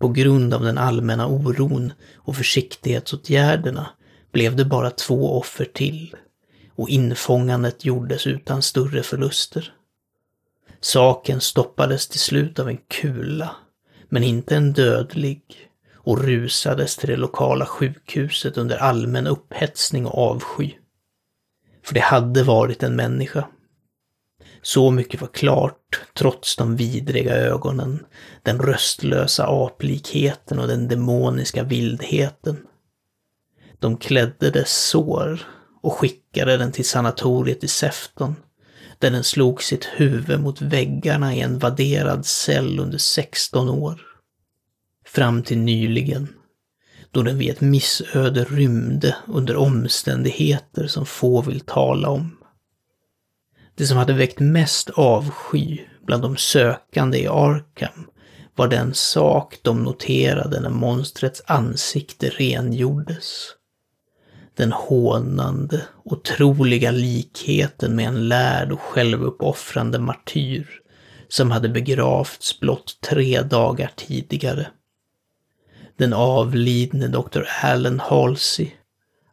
På 0.00 0.08
grund 0.08 0.54
av 0.54 0.62
den 0.62 0.78
allmänna 0.78 1.26
oron 1.26 1.92
och 2.14 2.36
försiktighetsåtgärderna 2.36 3.90
blev 4.32 4.56
det 4.56 4.64
bara 4.64 4.90
två 4.90 5.38
offer 5.38 5.64
till 5.64 6.16
och 6.74 6.88
infångandet 6.88 7.84
gjordes 7.84 8.26
utan 8.26 8.62
större 8.62 9.02
förluster. 9.02 9.72
Saken 10.80 11.40
stoppades 11.40 12.08
till 12.08 12.20
slut 12.20 12.58
av 12.58 12.68
en 12.68 12.78
kula, 12.88 13.56
men 14.10 14.22
inte 14.22 14.56
en 14.56 14.72
dödlig, 14.72 15.42
och 15.94 16.24
rusades 16.24 16.96
till 16.96 17.08
det 17.08 17.16
lokala 17.16 17.66
sjukhuset 17.66 18.58
under 18.58 18.76
allmän 18.76 19.26
upphetsning 19.26 20.06
och 20.06 20.18
avsky. 20.18 20.72
För 21.84 21.94
det 21.94 22.00
hade 22.00 22.42
varit 22.42 22.82
en 22.82 22.96
människa. 22.96 23.46
Så 24.62 24.90
mycket 24.90 25.20
var 25.20 25.28
klart, 25.28 26.00
trots 26.14 26.56
de 26.56 26.76
vidriga 26.76 27.34
ögonen, 27.34 28.06
den 28.42 28.58
röstlösa 28.58 29.46
aplikheten 29.46 30.58
och 30.58 30.68
den 30.68 30.88
demoniska 30.88 31.62
vildheten. 31.62 32.66
De 33.78 33.96
klädde 33.96 34.50
dess 34.50 34.88
sår 34.88 35.40
och 35.82 35.92
skickade 35.92 36.56
den 36.56 36.72
till 36.72 36.84
sanatoriet 36.84 37.64
i 37.64 37.68
Sefton 37.68 38.36
där 38.98 39.10
den 39.10 39.24
slog 39.24 39.62
sitt 39.62 39.84
huvud 39.84 40.40
mot 40.40 40.62
väggarna 40.62 41.34
i 41.34 41.40
en 41.40 41.58
vadderad 41.58 42.26
cell 42.26 42.78
under 42.78 42.98
16 42.98 43.68
år. 43.68 44.09
Fram 45.12 45.42
till 45.42 45.58
nyligen, 45.58 46.28
då 47.10 47.22
den 47.22 47.38
vid 47.38 47.50
ett 47.50 47.60
missöde 47.60 48.44
rymde 48.44 49.16
under 49.26 49.56
omständigheter 49.56 50.86
som 50.86 51.06
få 51.06 51.42
vill 51.42 51.60
tala 51.60 52.08
om. 52.08 52.36
Det 53.74 53.86
som 53.86 53.96
hade 53.96 54.12
väckt 54.12 54.40
mest 54.40 54.90
avsky 54.90 55.78
bland 56.06 56.22
de 56.22 56.36
sökande 56.36 57.18
i 57.18 57.26
Arkham 57.26 58.06
var 58.56 58.68
den 58.68 58.94
sak 58.94 59.58
de 59.62 59.82
noterade 59.82 60.60
när 60.60 60.70
monstrets 60.70 61.42
ansikte 61.46 62.28
rengjordes 62.28 63.54
den 64.54 64.72
hånande, 64.72 65.82
otroliga 66.04 66.90
likheten 66.90 67.96
med 67.96 68.08
en 68.08 68.28
lärd 68.28 68.72
och 68.72 68.80
självuppoffrande 68.80 69.98
martyr 69.98 70.68
som 71.28 71.50
hade 71.50 71.68
begravts 71.68 72.60
blott 72.60 72.98
tre 73.00 73.42
dagar 73.42 73.90
tidigare. 73.96 74.66
Den 76.00 76.12
avlidne 76.12 77.08
Dr. 77.08 77.42
Allen 77.62 78.00
Halsey, 78.00 78.70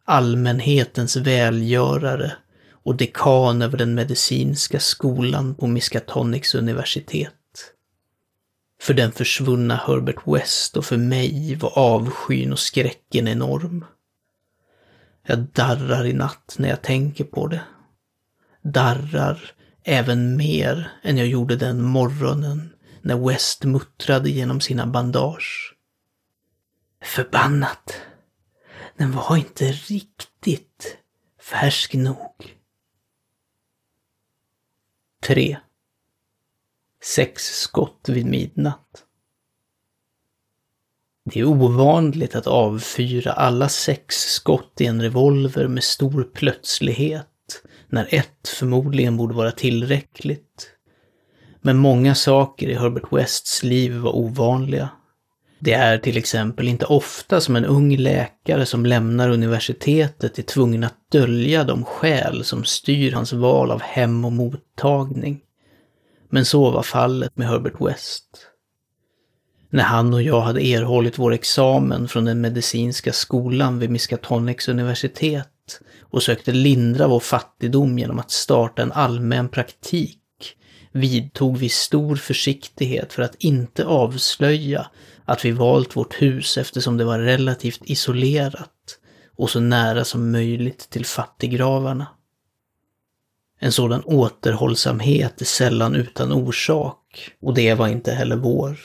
allmänhetens 0.06 1.16
välgörare 1.16 2.34
och 2.72 2.96
dekan 2.96 3.62
över 3.62 3.78
den 3.78 3.96
medicinska 3.96 4.80
skolan 4.80 5.56
på 5.56 5.68
Miskatonics 5.68 6.56
universitet. 6.56 7.34
För 8.82 8.94
den 8.94 9.12
försvunna 9.12 9.76
Herbert 9.76 10.28
West 10.28 10.78
och 10.78 10.86
för 10.86 10.98
mig 10.98 11.56
var 11.56 11.78
avskyn 11.80 12.52
och 12.52 12.60
skräcken 12.60 13.28
enorm. 13.28 13.86
Jag 15.28 15.40
darrar 15.40 16.06
i 16.06 16.14
natt 16.14 16.56
när 16.58 16.70
jag 16.70 16.82
tänker 16.82 17.24
på 17.24 17.48
det. 17.48 17.62
Darrar 18.64 19.52
även 19.84 20.38
mer 20.38 20.92
än 21.04 21.18
jag 21.18 21.28
gjorde 21.28 21.56
den 21.56 21.82
morgonen 21.82 22.74
när 23.02 23.28
West 23.28 23.64
muttrade 23.64 24.30
genom 24.30 24.62
sina 24.62 24.88
bandage. 24.88 25.77
Förbannat! 27.08 28.02
Den 28.98 29.12
var 29.12 29.38
inte 29.38 29.72
riktigt 29.72 30.98
färsk 31.42 31.94
nog. 31.94 32.58
3. 35.24 35.58
Sex 37.04 37.44
skott 37.44 38.10
vid 38.10 38.26
midnatt. 38.26 39.06
Det 41.26 41.40
är 41.40 41.46
ovanligt 41.46 42.36
att 42.36 42.48
avfyra 42.48 43.32
alla 43.32 43.70
sex 43.70 44.16
skott 44.16 44.82
i 44.82 44.86
en 44.86 45.02
revolver 45.02 45.68
med 45.68 45.84
stor 45.84 46.24
plötslighet, 46.34 47.64
när 47.88 48.14
ett 48.14 48.48
förmodligen 48.48 49.18
borde 49.18 49.36
vara 49.36 49.52
tillräckligt. 49.52 50.72
Men 51.62 51.78
många 51.78 52.16
saker 52.16 52.68
i 52.68 52.74
Herbert 52.74 53.12
Wests 53.14 53.64
liv 53.64 53.94
var 53.96 54.16
ovanliga. 54.16 54.90
Det 55.60 55.74
är 55.74 55.98
till 55.98 56.18
exempel 56.18 56.68
inte 56.68 56.86
ofta 56.86 57.42
som 57.42 57.56
en 57.56 57.66
ung 57.66 57.98
läkare 57.98 58.66
som 58.66 58.86
lämnar 58.86 59.30
universitetet 59.30 60.40
är 60.40 60.44
tvungen 60.44 60.84
att 60.84 61.12
dölja 61.12 61.64
de 61.64 61.86
skäl 61.86 62.44
som 62.44 62.64
styr 62.64 63.12
hans 63.12 63.34
val 63.34 63.72
av 63.72 63.82
hem 63.82 64.26
och 64.26 64.32
mottagning. 64.32 65.40
Men 66.30 66.46
så 66.46 66.72
var 66.72 66.84
fallet 66.84 67.38
med 67.38 67.48
Herbert 67.48 67.82
West. 67.82 68.48
När 69.70 69.84
han 69.84 70.14
och 70.14 70.22
jag 70.22 70.42
hade 70.42 70.66
erhållit 70.66 71.20
vår 71.20 71.34
examen 71.34 72.08
från 72.08 72.26
den 72.26 72.42
medicinska 72.42 73.14
skolan 73.14 73.80
vid 73.80 73.90
Miskatonics 73.90 74.68
universitet 74.68 75.48
och 76.02 76.24
sökte 76.24 76.52
lindra 76.52 77.08
vår 77.08 77.20
fattigdom 77.20 78.00
genom 78.00 78.20
att 78.20 78.32
starta 78.32 78.82
en 78.82 78.92
allmän 78.92 79.50
praktik 79.50 80.20
vidtog 80.92 81.58
vi 81.58 81.70
stor 81.70 82.16
försiktighet 82.16 83.14
för 83.14 83.24
att 83.24 83.36
inte 83.36 83.86
avslöja 83.86 84.88
att 85.28 85.46
vi 85.46 85.52
valt 85.52 85.96
vårt 85.96 86.22
hus 86.22 86.58
eftersom 86.58 86.98
det 86.98 87.06
var 87.06 87.20
relativt 87.20 87.82
isolerat 87.84 89.00
och 89.36 89.50
så 89.50 89.60
nära 89.60 90.06
som 90.06 90.32
möjligt 90.32 90.90
till 90.90 91.06
fattiggravarna. 91.06 92.08
En 93.60 93.72
sådan 93.72 94.04
återhållsamhet 94.06 95.42
är 95.42 95.46
sällan 95.46 95.96
utan 95.96 96.32
orsak 96.32 97.32
och 97.42 97.54
det 97.54 97.74
var 97.74 97.88
inte 97.88 98.12
heller 98.12 98.36
vår. 98.36 98.80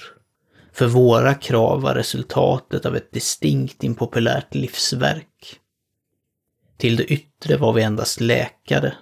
För 0.73 0.87
våra 0.87 1.35
krav 1.35 1.81
var 1.83 1.95
resultatet 1.95 2.87
av 2.87 2.97
ett 2.97 3.13
distinkt 3.13 3.85
impopulärt 3.85 4.55
livsverk. 4.55 5.57
Till 6.77 6.97
det 6.97 7.05
yttre 7.05 7.57
var 7.57 7.73
vi 7.73 7.83
endast 7.83 8.21
läkare, 8.21 8.95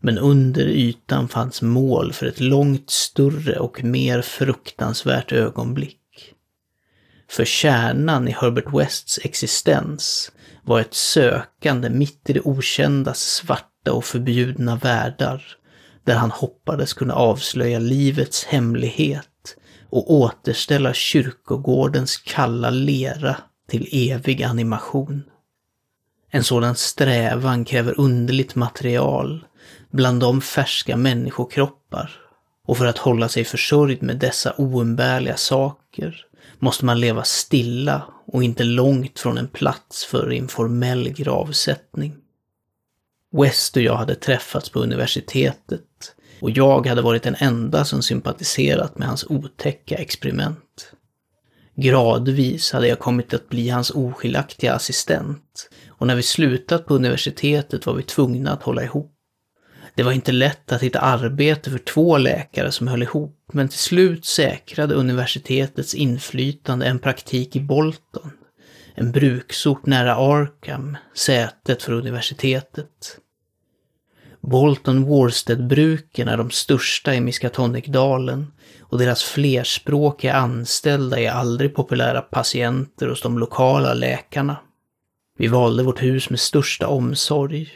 men 0.00 0.18
under 0.18 0.66
ytan 0.66 1.28
fanns 1.28 1.62
mål 1.62 2.12
för 2.12 2.26
ett 2.26 2.40
långt 2.40 2.90
större 2.90 3.58
och 3.58 3.84
mer 3.84 4.22
fruktansvärt 4.22 5.32
ögonblick. 5.32 5.99
För 7.30 7.44
kärnan 7.44 8.28
i 8.28 8.30
Herbert 8.30 8.74
Wests 8.74 9.18
existens 9.22 10.32
var 10.62 10.80
ett 10.80 10.94
sökande 10.94 11.90
mitt 11.90 12.30
i 12.30 12.32
det 12.32 12.40
okändas 12.40 13.20
svarta 13.20 13.92
och 13.92 14.04
förbjudna 14.04 14.76
världar, 14.76 15.42
där 16.04 16.14
han 16.14 16.30
hoppades 16.30 16.92
kunna 16.92 17.14
avslöja 17.14 17.78
livets 17.78 18.44
hemlighet 18.44 19.56
och 19.90 20.10
återställa 20.10 20.92
kyrkogårdens 20.92 22.16
kalla 22.16 22.70
lera 22.70 23.36
till 23.68 24.10
evig 24.10 24.42
animation. 24.42 25.22
En 26.30 26.44
sådan 26.44 26.74
strävan 26.74 27.64
kräver 27.64 28.00
underligt 28.00 28.54
material, 28.54 29.44
bland 29.90 30.20
de 30.20 30.40
färska 30.40 30.96
människokroppar. 30.96 32.10
Och 32.66 32.78
för 32.78 32.86
att 32.86 32.98
hålla 32.98 33.28
sig 33.28 33.44
försörjd 33.44 34.02
med 34.02 34.18
dessa 34.18 34.54
oumbärliga 34.58 35.36
saker 35.36 36.26
måste 36.60 36.84
man 36.84 37.00
leva 37.00 37.24
stilla 37.24 38.02
och 38.26 38.44
inte 38.44 38.64
långt 38.64 39.20
från 39.20 39.38
en 39.38 39.48
plats 39.48 40.04
för 40.04 40.32
informell 40.32 41.08
gravsättning. 41.08 42.14
West 43.32 43.76
och 43.76 43.82
jag 43.82 43.96
hade 43.96 44.14
träffats 44.14 44.70
på 44.70 44.78
universitetet 44.78 46.14
och 46.40 46.50
jag 46.50 46.86
hade 46.86 47.02
varit 47.02 47.22
den 47.22 47.36
enda 47.38 47.84
som 47.84 48.02
sympatiserat 48.02 48.98
med 48.98 49.08
hans 49.08 49.24
otäcka 49.28 49.96
experiment. 49.96 50.92
Gradvis 51.76 52.72
hade 52.72 52.88
jag 52.88 52.98
kommit 52.98 53.34
att 53.34 53.48
bli 53.48 53.68
hans 53.68 53.90
oskiljaktiga 53.90 54.74
assistent 54.74 55.70
och 55.88 56.06
när 56.06 56.14
vi 56.14 56.22
slutat 56.22 56.86
på 56.86 56.94
universitetet 56.94 57.86
var 57.86 57.94
vi 57.94 58.02
tvungna 58.02 58.52
att 58.52 58.62
hålla 58.62 58.82
ihop. 58.82 59.19
Det 60.00 60.04
var 60.04 60.12
inte 60.12 60.32
lätt 60.32 60.72
att 60.72 60.82
hitta 60.82 61.00
arbete 61.00 61.70
för 61.70 61.78
två 61.78 62.18
läkare 62.18 62.72
som 62.72 62.88
höll 62.88 63.02
ihop, 63.02 63.38
men 63.52 63.68
till 63.68 63.78
slut 63.78 64.24
säkrade 64.24 64.94
universitetets 64.94 65.94
inflytande 65.94 66.86
en 66.86 66.98
praktik 66.98 67.56
i 67.56 67.60
Bolton, 67.60 68.30
en 68.94 69.12
bruksort 69.12 69.86
nära 69.86 70.16
Arkham, 70.16 70.96
sätet 71.14 71.82
för 71.82 71.92
universitetet. 71.92 73.18
Bolton 74.40 75.04
Warstead-bruken 75.04 76.28
är 76.28 76.36
de 76.36 76.50
största 76.50 77.14
i 77.14 77.20
Miskatonicdalen 77.20 78.52
och 78.80 78.98
deras 78.98 79.22
flerspråkiga 79.22 80.34
anställda 80.34 81.20
är 81.20 81.30
aldrig 81.30 81.74
populära 81.74 82.20
patienter 82.20 83.08
hos 83.08 83.22
de 83.22 83.38
lokala 83.38 83.94
läkarna. 83.94 84.56
Vi 85.38 85.46
valde 85.46 85.82
vårt 85.82 86.02
hus 86.02 86.30
med 86.30 86.40
största 86.40 86.86
omsorg 86.86 87.68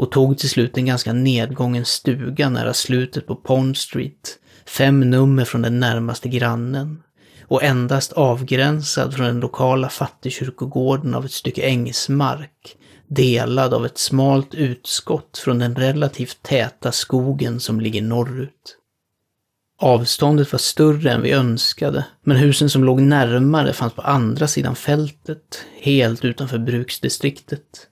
och 0.00 0.10
tog 0.10 0.38
till 0.38 0.50
slut 0.50 0.76
en 0.76 0.86
ganska 0.86 1.12
nedgången 1.12 1.84
stuga 1.84 2.50
nära 2.50 2.74
slutet 2.74 3.26
på 3.26 3.36
Pond 3.36 3.76
Street, 3.76 4.38
fem 4.66 5.00
nummer 5.00 5.44
från 5.44 5.62
den 5.62 5.80
närmaste 5.80 6.28
grannen 6.28 7.02
och 7.42 7.62
endast 7.62 8.12
avgränsad 8.12 9.14
från 9.14 9.26
den 9.26 9.40
lokala 9.40 9.88
fattigkyrkogården 9.88 11.14
av 11.14 11.24
ett 11.24 11.32
stycke 11.32 11.62
ängsmark, 11.62 12.76
delad 13.08 13.74
av 13.74 13.86
ett 13.86 13.98
smalt 13.98 14.54
utskott 14.54 15.38
från 15.38 15.58
den 15.58 15.76
relativt 15.76 16.42
täta 16.42 16.92
skogen 16.92 17.60
som 17.60 17.80
ligger 17.80 18.02
norrut. 18.02 18.76
Avståndet 19.78 20.52
var 20.52 20.58
större 20.58 21.12
än 21.12 21.22
vi 21.22 21.32
önskade, 21.32 22.04
men 22.22 22.36
husen 22.36 22.70
som 22.70 22.84
låg 22.84 23.00
närmare 23.00 23.72
fanns 23.72 23.92
på 23.92 24.02
andra 24.02 24.48
sidan 24.48 24.76
fältet, 24.76 25.64
helt 25.80 26.24
utanför 26.24 26.58
bruksdistriktet. 26.58 27.86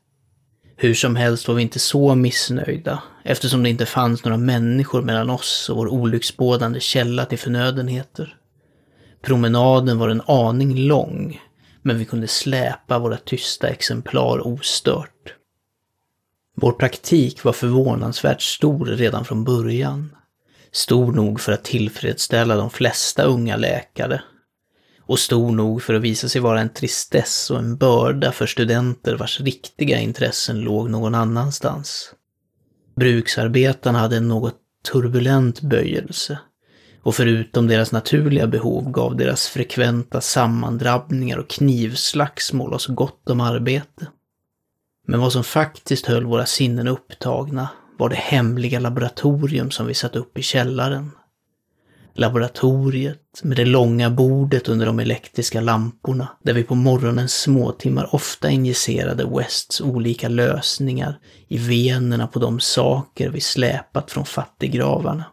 Hur 0.80 0.94
som 0.94 1.16
helst 1.16 1.48
var 1.48 1.54
vi 1.54 1.62
inte 1.62 1.78
så 1.78 2.14
missnöjda, 2.14 3.02
eftersom 3.24 3.62
det 3.62 3.70
inte 3.70 3.86
fanns 3.86 4.24
några 4.24 4.36
människor 4.36 5.02
mellan 5.02 5.30
oss 5.30 5.70
och 5.70 5.76
vår 5.76 5.88
olycksbådande 5.88 6.80
källa 6.80 7.24
till 7.24 7.38
förnödenheter. 7.38 8.36
Promenaden 9.22 9.98
var 9.98 10.08
en 10.08 10.22
aning 10.26 10.76
lång, 10.76 11.40
men 11.82 11.98
vi 11.98 12.04
kunde 12.04 12.28
släpa 12.28 12.98
våra 12.98 13.16
tysta 13.16 13.68
exemplar 13.68 14.46
ostört. 14.46 15.34
Vår 16.56 16.72
praktik 16.72 17.44
var 17.44 17.52
förvånansvärt 17.52 18.42
stor 18.42 18.86
redan 18.86 19.24
från 19.24 19.44
början. 19.44 20.16
Stor 20.72 21.12
nog 21.12 21.40
för 21.40 21.52
att 21.52 21.64
tillfredsställa 21.64 22.56
de 22.56 22.70
flesta 22.70 23.22
unga 23.22 23.56
läkare, 23.56 24.22
och 25.08 25.18
stor 25.18 25.52
nog 25.52 25.82
för 25.82 25.94
att 25.94 26.02
visa 26.02 26.28
sig 26.28 26.40
vara 26.40 26.60
en 26.60 26.68
tristess 26.68 27.50
och 27.50 27.58
en 27.58 27.76
börda 27.76 28.32
för 28.32 28.46
studenter 28.46 29.14
vars 29.14 29.40
riktiga 29.40 29.98
intressen 29.98 30.60
låg 30.60 30.90
någon 30.90 31.14
annanstans. 31.14 32.14
Bruksarbetarna 32.96 33.98
hade 33.98 34.16
en 34.16 34.28
något 34.28 34.54
turbulent 34.92 35.60
böjelse 35.60 36.38
och 37.02 37.14
förutom 37.14 37.66
deras 37.66 37.92
naturliga 37.92 38.46
behov 38.46 38.90
gav 38.90 39.16
deras 39.16 39.48
frekventa 39.48 40.20
sammandrabbningar 40.20 41.38
och 41.38 41.48
knivslagsmål 41.48 42.74
oss 42.74 42.86
gott 42.86 43.30
om 43.30 43.40
arbete. 43.40 44.06
Men 45.06 45.20
vad 45.20 45.32
som 45.32 45.44
faktiskt 45.44 46.06
höll 46.06 46.24
våra 46.24 46.46
sinnen 46.46 46.88
upptagna 46.88 47.68
var 47.98 48.08
det 48.08 48.16
hemliga 48.16 48.80
laboratorium 48.80 49.70
som 49.70 49.86
vi 49.86 49.94
satt 49.94 50.16
upp 50.16 50.38
i 50.38 50.42
källaren 50.42 51.10
laboratoriet 52.18 53.40
med 53.42 53.56
det 53.56 53.64
långa 53.64 54.10
bordet 54.10 54.68
under 54.68 54.86
de 54.86 55.00
elektriska 55.00 55.60
lamporna, 55.60 56.28
där 56.42 56.52
vi 56.52 56.62
på 56.62 56.74
morgonens 56.74 57.40
småtimmar 57.40 58.14
ofta 58.14 58.50
injicerade 58.50 59.24
Wests 59.24 59.80
olika 59.80 60.28
lösningar 60.28 61.18
i 61.48 61.58
venerna 61.58 62.26
på 62.26 62.38
de 62.38 62.60
saker 62.60 63.30
vi 63.30 63.40
släpat 63.40 64.10
från 64.10 64.24
fattiggravarna. 64.24 65.24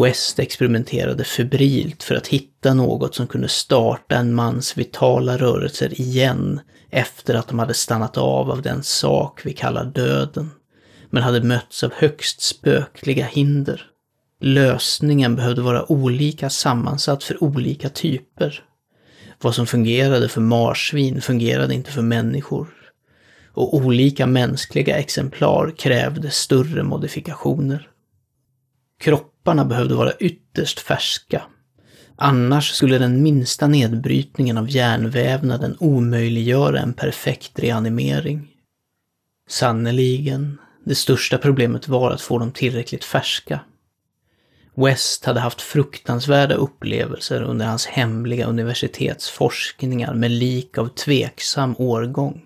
West 0.00 0.38
experimenterade 0.38 1.24
febrilt 1.24 2.02
för 2.02 2.14
att 2.14 2.26
hitta 2.26 2.74
något 2.74 3.14
som 3.14 3.26
kunde 3.26 3.48
starta 3.48 4.16
en 4.16 4.34
mans 4.34 4.78
vitala 4.78 5.36
rörelser 5.36 6.00
igen 6.00 6.60
efter 6.90 7.34
att 7.34 7.48
de 7.48 7.58
hade 7.58 7.74
stannat 7.74 8.18
av 8.18 8.50
av 8.50 8.62
den 8.62 8.82
sak 8.82 9.40
vi 9.44 9.52
kallar 9.52 9.84
döden, 9.84 10.50
men 11.10 11.22
hade 11.22 11.42
mötts 11.42 11.84
av 11.84 11.92
högst 11.94 12.40
spökliga 12.40 13.24
hinder. 13.24 13.91
Lösningen 14.44 15.36
behövde 15.36 15.62
vara 15.62 15.92
olika 15.92 16.50
sammansatt 16.50 17.24
för 17.24 17.44
olika 17.44 17.88
typer. 17.88 18.64
Vad 19.42 19.54
som 19.54 19.66
fungerade 19.66 20.28
för 20.28 20.40
marsvin 20.40 21.20
fungerade 21.20 21.74
inte 21.74 21.90
för 21.90 22.02
människor. 22.02 22.68
Och 23.52 23.74
olika 23.74 24.26
mänskliga 24.26 24.96
exemplar 24.96 25.74
krävde 25.78 26.30
större 26.30 26.82
modifikationer. 26.82 27.88
Kropparna 29.00 29.64
behövde 29.64 29.94
vara 29.94 30.12
ytterst 30.12 30.80
färska. 30.80 31.42
Annars 32.16 32.70
skulle 32.70 32.98
den 32.98 33.22
minsta 33.22 33.66
nedbrytningen 33.66 34.58
av 34.58 34.70
hjärnvävnaden 34.70 35.76
omöjliggöra 35.80 36.80
en 36.80 36.92
perfekt 36.92 37.58
reanimering. 37.58 38.48
Sannerligen, 39.48 40.58
det 40.84 40.94
största 40.94 41.38
problemet 41.38 41.88
var 41.88 42.10
att 42.10 42.20
få 42.20 42.38
dem 42.38 42.52
tillräckligt 42.52 43.04
färska. 43.04 43.60
West 44.74 45.24
hade 45.24 45.40
haft 45.40 45.60
fruktansvärda 45.60 46.54
upplevelser 46.54 47.42
under 47.42 47.66
hans 47.66 47.86
hemliga 47.86 48.46
universitetsforskningar 48.46 50.14
med 50.14 50.30
lik 50.30 50.78
av 50.78 50.88
tveksam 50.88 51.74
årgång. 51.78 52.42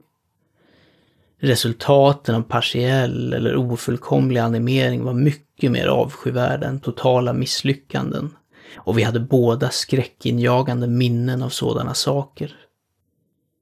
Resultaten 1.40 2.34
av 2.34 2.42
partiell 2.42 3.32
eller 3.32 3.56
ofullkomlig 3.56 4.40
animering 4.40 5.04
var 5.04 5.12
mycket 5.12 5.70
mer 5.70 5.86
avskyvärda 5.86 6.66
än 6.66 6.80
totala 6.80 7.32
misslyckanden. 7.32 8.36
Och 8.76 8.98
vi 8.98 9.02
hade 9.02 9.20
båda 9.20 9.70
skräckinjagande 9.70 10.86
minnen 10.86 11.42
av 11.42 11.48
sådana 11.48 11.94
saker. 11.94 12.56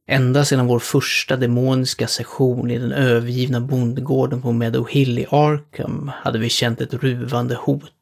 Ända 0.07 0.45
sedan 0.45 0.67
vår 0.67 0.79
första 0.79 1.37
demoniska 1.37 2.07
session 2.07 2.71
i 2.71 2.79
den 2.79 2.93
övergivna 2.93 3.61
bondgården 3.61 4.43
på 4.43 4.53
Meadow 4.53 4.89
Hill 4.91 5.19
i 5.19 5.27
Arkham 5.31 6.11
hade 6.15 6.39
vi 6.39 6.49
känt 6.49 6.81
ett 6.81 6.95
ruvande 6.95 7.55
hot. 7.55 7.93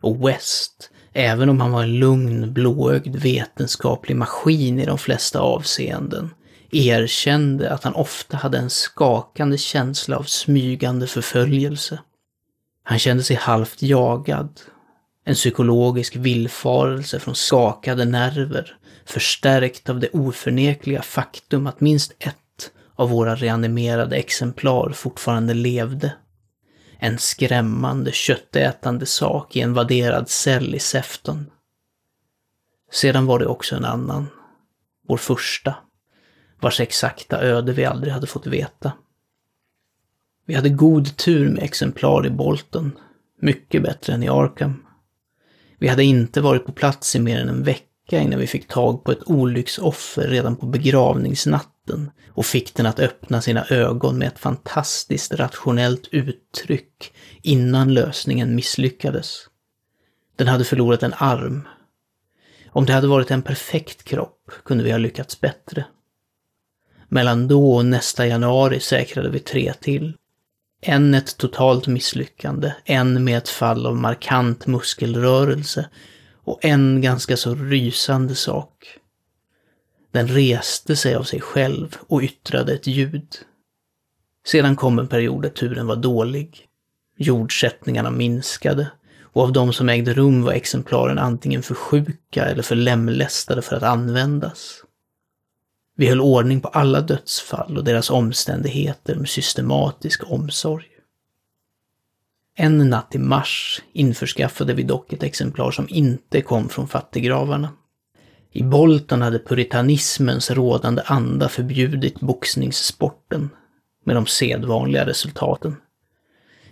Och 0.00 0.28
West, 0.28 0.90
även 1.12 1.48
om 1.48 1.60
han 1.60 1.72
var 1.72 1.82
en 1.82 1.98
lugn, 1.98 2.52
blåögd 2.52 3.16
vetenskaplig 3.16 4.16
maskin 4.16 4.80
i 4.80 4.86
de 4.86 4.98
flesta 4.98 5.40
avseenden, 5.40 6.30
erkände 6.72 7.70
att 7.70 7.84
han 7.84 7.94
ofta 7.94 8.36
hade 8.36 8.58
en 8.58 8.70
skakande 8.70 9.58
känsla 9.58 10.16
av 10.16 10.22
smygande 10.22 11.06
förföljelse. 11.06 11.98
Han 12.82 12.98
kände 12.98 13.22
sig 13.22 13.36
halvt 13.36 13.82
jagad. 13.82 14.60
En 15.24 15.34
psykologisk 15.34 16.16
villfarelse 16.16 17.20
från 17.20 17.34
skakade 17.34 18.04
nerver, 18.04 18.76
förstärkt 19.06 19.90
av 19.90 20.00
det 20.00 20.08
oförnekliga 20.12 21.02
faktum 21.02 21.66
att 21.66 21.80
minst 21.80 22.12
ett 22.18 22.36
av 22.96 23.10
våra 23.10 23.34
reanimerade 23.34 24.16
exemplar 24.16 24.90
fortfarande 24.90 25.54
levde. 25.54 26.12
En 27.02 27.18
skrämmande 27.18 28.12
köttätande 28.12 29.06
sak 29.06 29.56
i 29.56 29.60
en 29.60 29.74
vadderad 29.74 30.28
cell 30.28 30.74
i 30.74 30.78
Sefton. 30.78 31.50
Sedan 32.92 33.26
var 33.26 33.38
det 33.38 33.46
också 33.46 33.76
en 33.76 33.84
annan. 33.84 34.26
Vår 35.08 35.16
första 35.16 35.74
vars 36.60 36.80
exakta 36.80 37.40
öde 37.40 37.72
vi 37.72 37.84
aldrig 37.84 38.12
hade 38.12 38.26
fått 38.26 38.46
veta. 38.46 38.92
Vi 40.46 40.54
hade 40.54 40.68
god 40.68 41.16
tur 41.16 41.48
med 41.48 41.62
exemplar 41.62 42.26
i 42.26 42.30
Bolton, 42.30 42.98
mycket 43.40 43.82
bättre 43.82 44.12
än 44.12 44.22
i 44.22 44.28
Arkham. 44.28 44.86
Vi 45.78 45.88
hade 45.88 46.04
inte 46.04 46.40
varit 46.40 46.66
på 46.66 46.72
plats 46.72 47.16
i 47.16 47.20
mer 47.20 47.40
än 47.40 47.48
en 47.48 47.62
vecka 47.62 48.20
innan 48.20 48.38
vi 48.38 48.46
fick 48.46 48.68
tag 48.68 49.04
på 49.04 49.12
ett 49.12 49.28
olycksoffer 49.30 50.28
redan 50.28 50.56
på 50.56 50.66
begravningsnatten 50.66 51.69
och 52.28 52.46
fick 52.46 52.74
den 52.74 52.86
att 52.86 53.00
öppna 53.00 53.42
sina 53.42 53.66
ögon 53.70 54.18
med 54.18 54.28
ett 54.28 54.38
fantastiskt 54.38 55.34
rationellt 55.34 56.08
uttryck 56.12 57.12
innan 57.42 57.94
lösningen 57.94 58.54
misslyckades. 58.54 59.46
Den 60.36 60.48
hade 60.48 60.64
förlorat 60.64 61.02
en 61.02 61.14
arm. 61.16 61.68
Om 62.68 62.86
det 62.86 62.92
hade 62.92 63.06
varit 63.06 63.30
en 63.30 63.42
perfekt 63.42 64.02
kropp 64.04 64.50
kunde 64.64 64.84
vi 64.84 64.90
ha 64.90 64.98
lyckats 64.98 65.40
bättre. 65.40 65.84
Mellan 67.08 67.48
då 67.48 67.74
och 67.74 67.84
nästa 67.84 68.26
januari 68.26 68.80
säkrade 68.80 69.30
vi 69.30 69.38
tre 69.38 69.72
till. 69.80 70.16
En 70.82 71.14
ett 71.14 71.36
totalt 71.36 71.86
misslyckande, 71.86 72.72
en 72.84 73.24
med 73.24 73.38
ett 73.38 73.48
fall 73.48 73.86
av 73.86 73.96
markant 73.96 74.66
muskelrörelse 74.66 75.88
och 76.44 76.64
en 76.64 77.00
ganska 77.00 77.36
så 77.36 77.54
rysande 77.54 78.34
sak. 78.34 78.99
Den 80.10 80.28
reste 80.28 80.96
sig 80.96 81.14
av 81.14 81.22
sig 81.22 81.40
själv 81.40 81.96
och 82.00 82.22
yttrade 82.22 82.72
ett 82.72 82.86
ljud. 82.86 83.28
Sedan 84.46 84.76
kom 84.76 84.98
en 84.98 85.08
period 85.08 85.42
där 85.42 85.50
turen 85.50 85.86
var 85.86 85.96
dålig. 85.96 86.66
Jordsättningarna 87.16 88.10
minskade 88.10 88.90
och 89.32 89.42
av 89.42 89.52
de 89.52 89.72
som 89.72 89.88
ägde 89.88 90.14
rum 90.14 90.42
var 90.42 90.52
exemplaren 90.52 91.18
antingen 91.18 91.62
för 91.62 91.74
sjuka 91.74 92.44
eller 92.44 92.62
för 92.62 92.76
lemlästade 92.76 93.62
för 93.62 93.76
att 93.76 93.82
användas. 93.82 94.84
Vi 95.96 96.08
höll 96.08 96.20
ordning 96.20 96.60
på 96.60 96.68
alla 96.68 97.00
dödsfall 97.00 97.78
och 97.78 97.84
deras 97.84 98.10
omständigheter 98.10 99.14
med 99.14 99.28
systematisk 99.28 100.30
omsorg. 100.30 100.86
En 102.56 102.90
natt 102.90 103.14
i 103.14 103.18
mars 103.18 103.82
införskaffade 103.92 104.74
vi 104.74 104.82
dock 104.82 105.12
ett 105.12 105.22
exemplar 105.22 105.70
som 105.70 105.86
inte 105.88 106.42
kom 106.42 106.68
från 106.68 106.88
fattiggravarna. 106.88 107.68
I 108.52 108.62
Bolton 108.62 109.22
hade 109.22 109.38
puritanismens 109.38 110.50
rådande 110.50 111.02
anda 111.06 111.48
förbjudit 111.48 112.20
boxningssporten 112.20 113.50
med 114.04 114.16
de 114.16 114.26
sedvanliga 114.26 115.06
resultaten. 115.06 115.76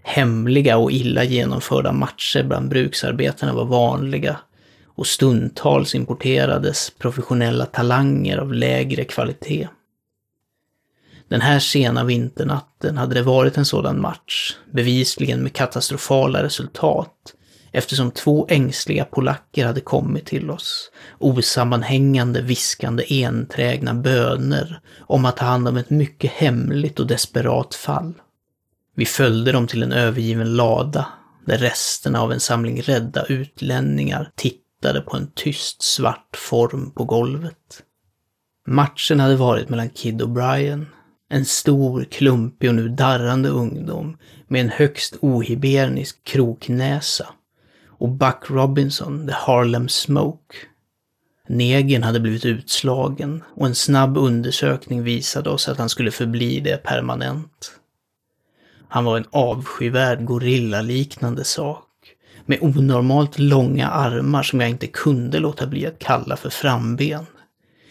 Hemliga 0.02 0.78
och 0.78 0.92
illa 0.92 1.24
genomförda 1.24 1.92
matcher 1.92 2.42
bland 2.42 2.68
bruksarbetarna 2.68 3.52
var 3.54 3.64
vanliga 3.64 4.40
och 4.86 5.06
stundtals 5.06 5.94
importerades 5.94 6.92
professionella 6.98 7.66
talanger 7.66 8.38
av 8.38 8.52
lägre 8.52 9.04
kvalitet. 9.04 9.68
Den 11.28 11.40
här 11.40 11.58
sena 11.58 12.04
vinternatten 12.04 12.96
hade 12.96 13.14
det 13.14 13.22
varit 13.22 13.56
en 13.56 13.64
sådan 13.64 14.00
match, 14.00 14.56
bevisligen 14.72 15.42
med 15.42 15.52
katastrofala 15.52 16.42
resultat, 16.42 17.34
eftersom 17.72 18.10
två 18.10 18.46
ängsliga 18.50 19.04
polacker 19.04 19.66
hade 19.66 19.80
kommit 19.80 20.26
till 20.26 20.50
oss, 20.50 20.90
osammanhängande 21.18 22.42
viskande 22.42 23.04
enträgna 23.24 23.94
böner 23.94 24.80
om 25.00 25.24
att 25.24 25.36
ta 25.36 25.44
hand 25.44 25.68
om 25.68 25.76
ett 25.76 25.90
mycket 25.90 26.30
hemligt 26.30 27.00
och 27.00 27.06
desperat 27.06 27.74
fall. 27.74 28.14
Vi 28.94 29.06
följde 29.06 29.52
dem 29.52 29.66
till 29.66 29.82
en 29.82 29.92
övergiven 29.92 30.56
lada, 30.56 31.06
där 31.44 31.58
resterna 31.58 32.20
av 32.20 32.32
en 32.32 32.40
samling 32.40 32.82
rädda 32.82 33.24
utlänningar 33.24 34.30
tittade 34.34 35.00
på 35.00 35.16
en 35.16 35.30
tyst 35.34 35.82
svart 35.82 36.36
form 36.36 36.90
på 36.90 37.04
golvet. 37.04 37.82
Matchen 38.66 39.20
hade 39.20 39.36
varit 39.36 39.68
mellan 39.68 39.90
Kid 39.90 40.22
och 40.22 40.28
Brian, 40.28 40.86
en 41.30 41.44
stor, 41.44 42.04
klumpig 42.04 42.68
och 42.68 42.74
nu 42.74 42.88
darrande 42.88 43.48
ungdom 43.48 44.16
med 44.48 44.60
en 44.60 44.68
högst 44.68 45.16
ohibernisk 45.20 46.24
kroknäsa, 46.24 47.26
och 47.98 48.08
Buck 48.08 48.50
Robinson, 48.50 49.26
the 49.26 49.32
Harlem 49.32 49.88
Smoke. 49.88 50.56
Negern 51.48 52.02
hade 52.02 52.20
blivit 52.20 52.44
utslagen 52.44 53.42
och 53.54 53.66
en 53.66 53.74
snabb 53.74 54.16
undersökning 54.16 55.02
visade 55.02 55.50
oss 55.50 55.68
att 55.68 55.78
han 55.78 55.88
skulle 55.88 56.10
förbli 56.10 56.60
det 56.60 56.82
permanent. 56.82 57.72
Han 58.88 59.04
var 59.04 59.16
en 59.16 59.26
avskyvärd 59.30 60.24
gorillaliknande 60.24 61.44
sak 61.44 61.84
med 62.46 62.58
onormalt 62.62 63.38
långa 63.38 63.88
armar 63.88 64.42
som 64.42 64.60
jag 64.60 64.70
inte 64.70 64.86
kunde 64.86 65.38
låta 65.38 65.66
bli 65.66 65.86
att 65.86 65.98
kalla 65.98 66.36
för 66.36 66.50
framben. 66.50 67.26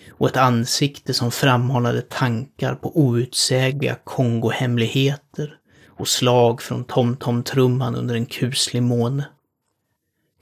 Och 0.09 0.27
ett 0.29 0.37
ansikte 0.37 1.13
som 1.13 1.31
frammanade 1.31 2.01
tankar 2.01 2.75
på 2.75 2.99
outsägliga 2.99 3.95
Kongohemligheter 4.03 5.53
och 5.87 6.07
slag 6.07 6.61
från 6.61 6.85
TomTom-trumman 6.85 7.95
under 7.95 8.15
en 8.15 8.25
kuslig 8.25 8.83
måne. 8.83 9.25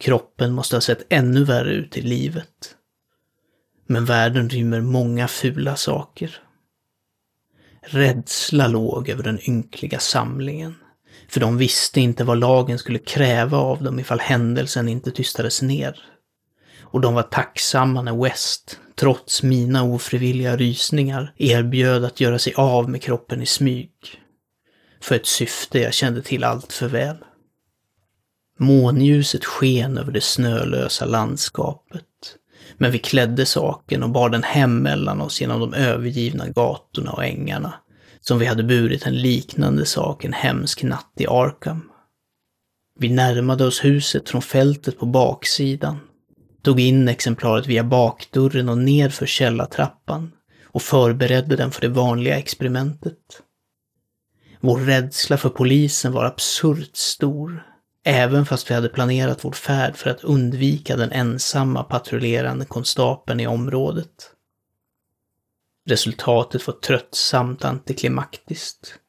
Kroppen 0.05 0.53
måste 0.53 0.75
ha 0.75 0.81
sett 0.81 1.05
ännu 1.09 1.43
värre 1.43 1.73
ut 1.73 1.97
i 1.97 2.01
livet. 2.01 2.75
Men 3.87 4.05
världen 4.05 4.49
rymmer 4.49 4.81
många 4.81 5.27
fula 5.27 5.75
saker. 5.75 6.37
Rädsla 7.81 8.67
låg 8.67 9.09
över 9.09 9.23
den 9.23 9.49
ynkliga 9.49 9.99
samlingen. 9.99 10.75
För 11.29 11.39
de 11.39 11.57
visste 11.57 12.01
inte 12.01 12.23
vad 12.23 12.39
lagen 12.39 12.79
skulle 12.79 12.99
kräva 12.99 13.57
av 13.57 13.83
dem 13.83 13.99
ifall 13.99 14.19
händelsen 14.19 14.89
inte 14.89 15.11
tystades 15.11 15.61
ner. 15.61 15.99
Och 16.81 17.01
de 17.01 17.13
var 17.13 17.23
tacksamma 17.23 18.01
när 18.01 18.23
West, 18.23 18.79
trots 18.95 19.43
mina 19.43 19.83
ofrivilliga 19.83 20.57
rysningar, 20.57 21.33
erbjöd 21.37 22.05
att 22.05 22.19
göra 22.19 22.39
sig 22.39 22.53
av 22.53 22.89
med 22.89 23.01
kroppen 23.01 23.41
i 23.41 23.45
smyg. 23.45 23.91
För 25.01 25.15
ett 25.15 25.27
syfte 25.27 25.79
jag 25.79 25.93
kände 25.93 26.21
till 26.21 26.43
allt 26.43 26.73
för 26.73 26.87
väl. 26.87 27.17
Månljuset 28.59 29.45
sken 29.45 29.97
över 29.97 30.11
det 30.11 30.21
snölösa 30.21 31.05
landskapet. 31.05 32.03
Men 32.77 32.91
vi 32.91 32.99
klädde 32.99 33.45
saken 33.45 34.03
och 34.03 34.09
bar 34.09 34.29
den 34.29 34.43
hem 34.43 34.77
mellan 34.77 35.21
oss 35.21 35.41
genom 35.41 35.59
de 35.59 35.73
övergivna 35.73 36.47
gatorna 36.47 37.11
och 37.11 37.25
ängarna, 37.25 37.73
som 38.19 38.39
vi 38.39 38.45
hade 38.45 38.63
burit 38.63 39.05
en 39.05 39.21
liknande 39.21 39.85
sak 39.85 40.25
en 40.25 40.33
hemsk 40.33 40.83
natt 40.83 41.13
i 41.17 41.27
Arkham. 41.27 41.91
Vi 42.99 43.09
närmade 43.09 43.65
oss 43.65 43.85
huset 43.85 44.29
från 44.29 44.41
fältet 44.41 44.99
på 44.99 45.05
baksidan, 45.05 45.99
tog 46.63 46.79
in 46.79 47.07
exemplaret 47.07 47.67
via 47.67 47.83
bakdörren 47.83 48.69
och 48.69 48.77
ner 48.77 49.09
för 49.09 49.25
källartrappan 49.25 50.31
och 50.63 50.81
förberedde 50.81 51.55
den 51.55 51.71
för 51.71 51.81
det 51.81 51.87
vanliga 51.87 52.37
experimentet. 52.37 53.41
Vår 54.61 54.79
rädsla 54.79 55.37
för 55.37 55.49
polisen 55.49 56.11
var 56.11 56.25
absurt 56.25 56.95
stor, 56.95 57.63
även 58.05 58.45
fast 58.45 58.69
vi 58.69 58.75
hade 58.75 58.89
planerat 58.89 59.45
vår 59.45 59.51
färd 59.51 59.95
för 59.95 60.09
att 60.09 60.23
undvika 60.23 60.95
den 60.95 61.11
ensamma 61.11 61.83
patrullerande 61.83 62.65
konstapeln 62.65 63.39
i 63.39 63.47
området. 63.47 64.31
Resultatet 65.89 66.67
var 66.67 66.73
tröttsamt 66.73 67.65
antiklimaktiskt. 67.65 68.99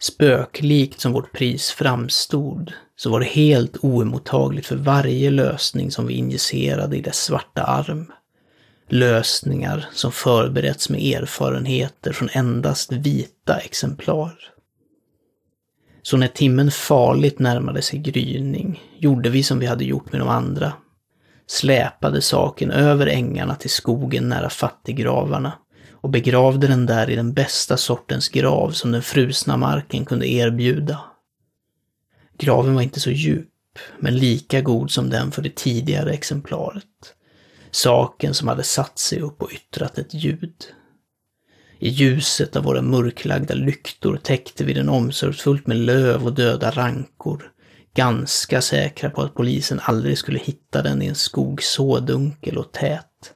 Spöklikt 0.00 1.00
som 1.00 1.12
vårt 1.12 1.32
pris 1.32 1.70
framstod, 1.70 2.72
så 2.96 3.10
var 3.10 3.20
det 3.20 3.26
helt 3.26 3.76
oemottagligt 3.84 4.66
för 4.66 4.76
varje 4.76 5.30
lösning 5.30 5.90
som 5.90 6.06
vi 6.06 6.14
injicerade 6.14 6.96
i 6.96 7.00
dess 7.00 7.24
svarta 7.24 7.62
arm. 7.62 8.12
Lösningar 8.88 9.88
som 9.92 10.12
förberetts 10.12 10.88
med 10.88 11.00
erfarenheter 11.00 12.12
från 12.12 12.28
endast 12.32 12.92
vita 12.92 13.56
exemplar. 13.56 14.52
Så 16.02 16.16
när 16.16 16.28
timmen 16.28 16.70
farligt 16.70 17.38
närmade 17.38 17.82
sig 17.82 17.98
gryning 17.98 18.82
gjorde 18.98 19.30
vi 19.30 19.42
som 19.42 19.58
vi 19.58 19.66
hade 19.66 19.84
gjort 19.84 20.12
med 20.12 20.20
de 20.20 20.28
andra. 20.28 20.72
Släpade 21.46 22.22
saken 22.22 22.70
över 22.70 23.06
ängarna 23.06 23.54
till 23.54 23.70
skogen 23.70 24.28
nära 24.28 24.50
fattiggravarna 24.50 25.52
och 25.90 26.10
begravde 26.10 26.66
den 26.66 26.86
där 26.86 27.10
i 27.10 27.16
den 27.16 27.32
bästa 27.32 27.76
sortens 27.76 28.28
grav 28.28 28.70
som 28.70 28.92
den 28.92 29.02
frusna 29.02 29.56
marken 29.56 30.04
kunde 30.04 30.28
erbjuda. 30.28 31.00
Graven 32.38 32.74
var 32.74 32.82
inte 32.82 33.00
så 33.00 33.10
djup, 33.10 33.48
men 34.00 34.18
lika 34.18 34.60
god 34.60 34.90
som 34.90 35.10
den 35.10 35.30
för 35.30 35.42
det 35.42 35.56
tidigare 35.56 36.12
exemplaret. 36.12 36.84
Saken 37.70 38.34
som 38.34 38.48
hade 38.48 38.62
satt 38.62 38.98
sig 38.98 39.20
upp 39.20 39.42
och 39.42 39.52
yttrat 39.52 39.98
ett 39.98 40.14
ljud. 40.14 40.54
I 41.82 41.88
ljuset 41.88 42.56
av 42.56 42.64
våra 42.64 42.82
mörklagda 42.82 43.54
lyktor 43.54 44.16
täckte 44.16 44.64
vi 44.64 44.72
den 44.72 44.88
omsorgsfullt 44.88 45.66
med 45.66 45.76
löv 45.76 46.26
och 46.26 46.32
döda 46.32 46.70
rankor, 46.70 47.52
ganska 47.94 48.62
säkra 48.62 49.10
på 49.10 49.22
att 49.22 49.34
polisen 49.34 49.80
aldrig 49.82 50.18
skulle 50.18 50.38
hitta 50.38 50.82
den 50.82 51.02
i 51.02 51.06
en 51.06 51.14
skog 51.14 51.62
så 51.62 52.00
dunkel 52.00 52.58
och 52.58 52.72
tät. 52.72 53.32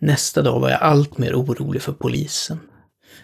Nästa 0.00 0.42
dag 0.42 0.60
var 0.60 0.70
jag 0.70 0.82
allt 0.82 1.18
mer 1.18 1.34
orolig 1.34 1.82
för 1.82 1.92
polisen. 1.92 2.60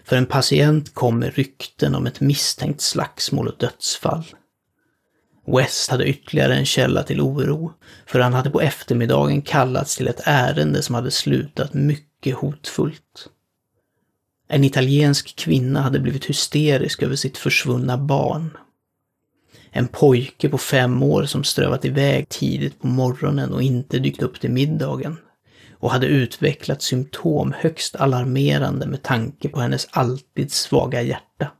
För 0.05 0.15
en 0.15 0.25
patient 0.25 0.93
kom 0.93 1.19
med 1.19 1.35
rykten 1.35 1.95
om 1.95 2.07
ett 2.07 2.21
misstänkt 2.21 2.81
slagsmål 2.81 3.47
och 3.47 3.57
dödsfall. 3.57 4.25
West 5.47 5.91
hade 5.91 6.05
ytterligare 6.05 6.55
en 6.55 6.65
källa 6.65 7.03
till 7.03 7.21
oro, 7.21 7.73
för 8.05 8.19
han 8.19 8.33
hade 8.33 8.49
på 8.49 8.61
eftermiddagen 8.61 9.41
kallats 9.41 9.97
till 9.97 10.07
ett 10.07 10.21
ärende 10.23 10.81
som 10.81 10.95
hade 10.95 11.11
slutat 11.11 11.73
mycket 11.73 12.35
hotfullt. 12.35 13.29
En 14.53 14.63
italiensk 14.63 15.35
kvinna 15.35 15.81
hade 15.81 15.99
blivit 15.99 16.25
hysterisk 16.25 17.03
över 17.03 17.15
sitt 17.15 17.37
försvunna 17.37 17.97
barn. 17.97 18.57
En 19.69 19.87
pojke 19.87 20.49
på 20.49 20.57
fem 20.57 21.03
år 21.03 21.25
som 21.25 21.43
strövat 21.43 21.85
iväg 21.85 22.29
tidigt 22.29 22.79
på 22.79 22.87
morgonen 22.87 23.53
och 23.53 23.63
inte 23.63 23.99
dykt 23.99 24.21
upp 24.21 24.39
till 24.39 24.51
middagen 24.51 25.17
och 25.71 25.91
hade 25.91 26.07
utvecklat 26.07 26.81
symptom 26.81 27.53
högst 27.57 27.95
alarmerande 27.95 28.85
med 28.87 29.03
tanke 29.03 29.49
på 29.49 29.59
hennes 29.59 29.87
alltid 29.91 30.51
svaga 30.51 31.01
hjärta. 31.01 31.51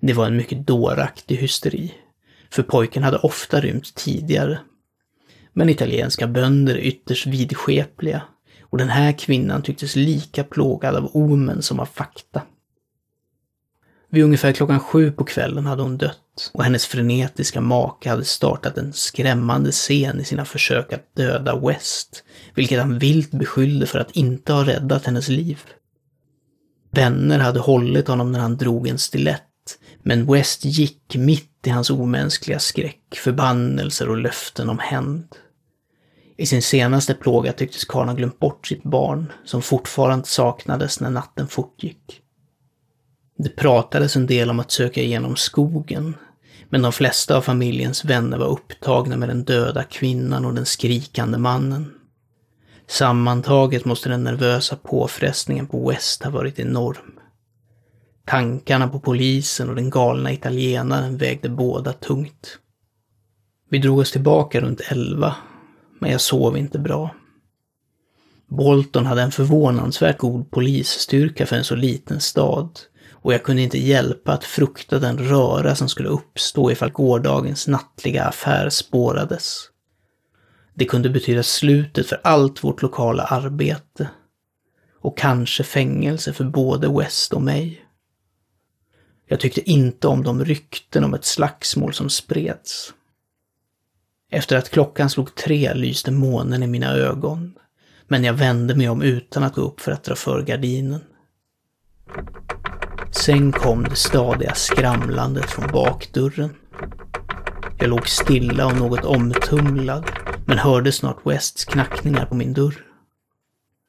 Det 0.00 0.12
var 0.12 0.26
en 0.26 0.36
mycket 0.36 0.66
dåraktig 0.66 1.36
hysteri, 1.36 1.94
för 2.50 2.62
pojken 2.62 3.02
hade 3.02 3.18
ofta 3.18 3.60
rymt 3.60 3.94
tidigare. 3.94 4.60
Men 5.52 5.68
italienska 5.68 6.26
bönder 6.26 6.74
är 6.74 6.80
ytterst 6.80 7.26
vidskepliga 7.26 8.22
och 8.70 8.78
den 8.78 8.88
här 8.88 9.12
kvinnan 9.12 9.62
tycktes 9.62 9.96
lika 9.96 10.44
plågad 10.44 10.96
av 10.96 11.10
omen 11.16 11.62
som 11.62 11.80
av 11.80 11.86
fakta. 11.86 12.42
Vid 14.12 14.24
ungefär 14.24 14.52
klockan 14.52 14.80
sju 14.80 15.12
på 15.12 15.24
kvällen 15.24 15.66
hade 15.66 15.82
hon 15.82 15.98
dött 15.98 16.50
och 16.52 16.64
hennes 16.64 16.86
frenetiska 16.86 17.60
make 17.60 18.10
hade 18.10 18.24
startat 18.24 18.78
en 18.78 18.92
skrämmande 18.92 19.72
scen 19.72 20.20
i 20.20 20.24
sina 20.24 20.44
försök 20.44 20.92
att 20.92 21.14
döda 21.16 21.60
West, 21.60 22.24
vilket 22.54 22.80
han 22.80 22.98
vilt 22.98 23.30
beskyllde 23.30 23.86
för 23.86 23.98
att 23.98 24.10
inte 24.10 24.52
ha 24.52 24.66
räddat 24.66 25.06
hennes 25.06 25.28
liv. 25.28 25.60
Vänner 26.90 27.38
hade 27.38 27.60
hållit 27.60 28.08
honom 28.08 28.32
när 28.32 28.40
han 28.40 28.56
drog 28.56 28.88
en 28.88 28.98
stilett, 28.98 29.42
men 30.02 30.32
West 30.32 30.64
gick 30.64 31.16
mitt 31.16 31.66
i 31.66 31.70
hans 31.70 31.90
omänskliga 31.90 32.58
skräck, 32.58 33.14
förbannelser 33.14 34.08
och 34.08 34.16
löften 34.16 34.68
om 34.68 34.78
hämnd. 34.78 35.36
I 36.40 36.46
sin 36.46 36.62
senaste 36.62 37.14
plåga 37.14 37.52
tycktes 37.52 37.84
karln 37.84 38.08
ha 38.08 38.16
glömt 38.16 38.38
bort 38.38 38.66
sitt 38.66 38.82
barn, 38.82 39.32
som 39.44 39.62
fortfarande 39.62 40.26
saknades 40.26 41.00
när 41.00 41.10
natten 41.10 41.48
fortgick. 41.48 42.20
Det 43.38 43.56
pratades 43.56 44.16
en 44.16 44.26
del 44.26 44.50
om 44.50 44.60
att 44.60 44.70
söka 44.70 45.02
igenom 45.02 45.36
skogen, 45.36 46.16
men 46.68 46.82
de 46.82 46.92
flesta 46.92 47.36
av 47.36 47.40
familjens 47.40 48.04
vänner 48.04 48.38
var 48.38 48.46
upptagna 48.46 49.16
med 49.16 49.28
den 49.28 49.44
döda 49.44 49.84
kvinnan 49.84 50.44
och 50.44 50.54
den 50.54 50.66
skrikande 50.66 51.38
mannen. 51.38 51.94
Sammantaget 52.86 53.84
måste 53.84 54.08
den 54.08 54.24
nervösa 54.24 54.76
påfrestningen 54.76 55.66
på 55.66 55.88
West 55.88 56.22
ha 56.22 56.30
varit 56.30 56.58
enorm. 56.58 57.18
Tankarna 58.26 58.88
på 58.88 59.00
polisen 59.00 59.68
och 59.68 59.76
den 59.76 59.90
galna 59.90 60.32
italienaren 60.32 61.16
vägde 61.16 61.48
båda 61.48 61.92
tungt. 61.92 62.58
Vi 63.70 63.78
drog 63.78 63.98
oss 63.98 64.12
tillbaka 64.12 64.60
runt 64.60 64.80
elva, 64.80 65.36
men 66.00 66.10
jag 66.10 66.20
sov 66.20 66.56
inte 66.56 66.78
bra. 66.78 67.14
Bolton 68.46 69.06
hade 69.06 69.22
en 69.22 69.32
förvånansvärt 69.32 70.18
god 70.18 70.50
polisstyrka 70.50 71.46
för 71.46 71.56
en 71.56 71.64
så 71.64 71.74
liten 71.74 72.20
stad 72.20 72.80
och 73.22 73.34
jag 73.34 73.42
kunde 73.42 73.62
inte 73.62 73.78
hjälpa 73.78 74.32
att 74.32 74.44
frukta 74.44 74.98
den 74.98 75.18
röra 75.18 75.74
som 75.74 75.88
skulle 75.88 76.08
uppstå 76.08 76.70
ifall 76.70 76.90
gårdagens 76.90 77.68
nattliga 77.68 78.24
affär 78.24 78.68
spårades. 78.68 79.70
Det 80.74 80.84
kunde 80.84 81.10
betyda 81.10 81.42
slutet 81.42 82.06
för 82.06 82.20
allt 82.24 82.64
vårt 82.64 82.82
lokala 82.82 83.22
arbete. 83.22 84.10
Och 85.00 85.18
kanske 85.18 85.64
fängelse 85.64 86.32
för 86.32 86.44
både 86.44 86.88
West 86.88 87.32
och 87.32 87.42
mig. 87.42 87.84
Jag 89.26 89.40
tyckte 89.40 89.70
inte 89.70 90.08
om 90.08 90.24
de 90.24 90.44
rykten 90.44 91.04
om 91.04 91.14
ett 91.14 91.24
slagsmål 91.24 91.94
som 91.94 92.10
spreds. 92.10 92.94
Efter 94.30 94.56
att 94.56 94.70
klockan 94.70 95.10
slog 95.10 95.34
tre 95.34 95.74
lyste 95.74 96.10
månen 96.10 96.62
i 96.62 96.66
mina 96.66 96.92
ögon, 96.92 97.54
men 98.08 98.24
jag 98.24 98.34
vände 98.34 98.74
mig 98.74 98.88
om 98.88 99.02
utan 99.02 99.42
att 99.42 99.54
gå 99.54 99.60
upp 99.60 99.80
för 99.80 99.92
att 99.92 100.04
dra 100.04 100.14
för 100.14 100.42
gardinen. 100.42 101.00
Sen 103.10 103.52
kom 103.52 103.82
det 103.82 103.96
stadiga 103.96 104.54
skramlandet 104.54 105.50
från 105.50 105.72
bakdörren. 105.72 106.50
Jag 107.78 107.90
låg 107.90 108.08
stilla 108.08 108.66
och 108.66 108.76
något 108.76 109.04
omtumlad, 109.04 110.04
men 110.46 110.58
hörde 110.58 110.92
snart 110.92 111.26
Wests 111.26 111.64
knackningar 111.64 112.26
på 112.26 112.34
min 112.34 112.52
dörr. 112.52 112.84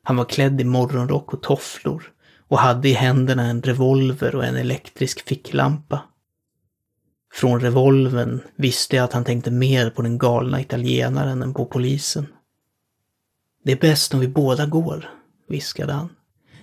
Han 0.04 0.18
var 0.18 0.26
klädd 0.26 0.62
i 0.62 0.64
morgonrock 0.64 1.34
och 1.34 1.44
tofflor 1.44 2.04
och 2.48 2.60
hade 2.60 2.90
i 2.90 2.94
händerna 2.94 3.44
en 3.44 3.62
revolver 3.62 4.36
och 4.36 4.46
en 4.46 4.56
elektrisk 4.56 5.28
ficklampa. 5.28 6.02
Från 7.34 7.60
revolven 7.60 8.42
visste 8.56 8.96
jag 8.96 9.04
att 9.04 9.14
han 9.14 9.24
tänkte 9.24 9.52
mer 9.52 9.90
på 9.90 10.02
den 10.02 10.18
galna 10.18 10.62
italienaren 10.62 11.42
än 11.42 11.54
på 11.54 11.66
polisen. 11.66 12.28
Det 13.64 13.72
är 13.72 13.80
bäst 13.80 14.14
om 14.14 14.20
vi 14.20 14.28
båda 14.28 14.66
går, 14.66 15.10
viskade 15.50 15.94
han. 15.94 16.10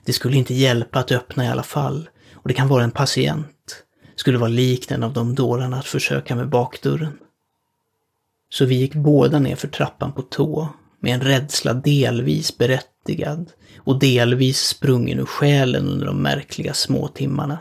Det 0.04 0.12
skulle 0.12 0.36
inte 0.36 0.54
hjälpa 0.54 0.98
att 0.98 1.12
öppna 1.12 1.44
i 1.44 1.48
alla 1.48 1.62
fall, 1.62 2.08
och 2.34 2.48
det 2.48 2.54
kan 2.54 2.68
vara 2.68 2.84
en 2.84 2.90
patient. 2.90 3.84
Skulle 4.16 4.38
vara 4.38 4.48
likt 4.48 4.90
en 4.90 5.02
av 5.02 5.12
de 5.12 5.34
dårarna 5.34 5.78
att 5.78 5.86
försöka 5.86 6.36
med 6.36 6.48
bakdörren. 6.48 7.18
Så 8.50 8.64
vi 8.64 8.74
gick 8.74 8.94
båda 8.94 9.38
ner 9.38 9.56
för 9.56 9.68
trappan 9.68 10.12
på 10.12 10.22
tå, 10.22 10.68
med 11.00 11.14
en 11.14 11.20
rädsla 11.20 11.74
delvis 11.74 12.58
berättigad 12.58 13.52
och 13.76 13.98
delvis 13.98 14.60
sprungen 14.60 15.18
ur 15.18 15.24
själen 15.24 15.88
under 15.88 16.06
de 16.06 16.22
märkliga 16.22 16.74
småtimmarna. 16.74 17.58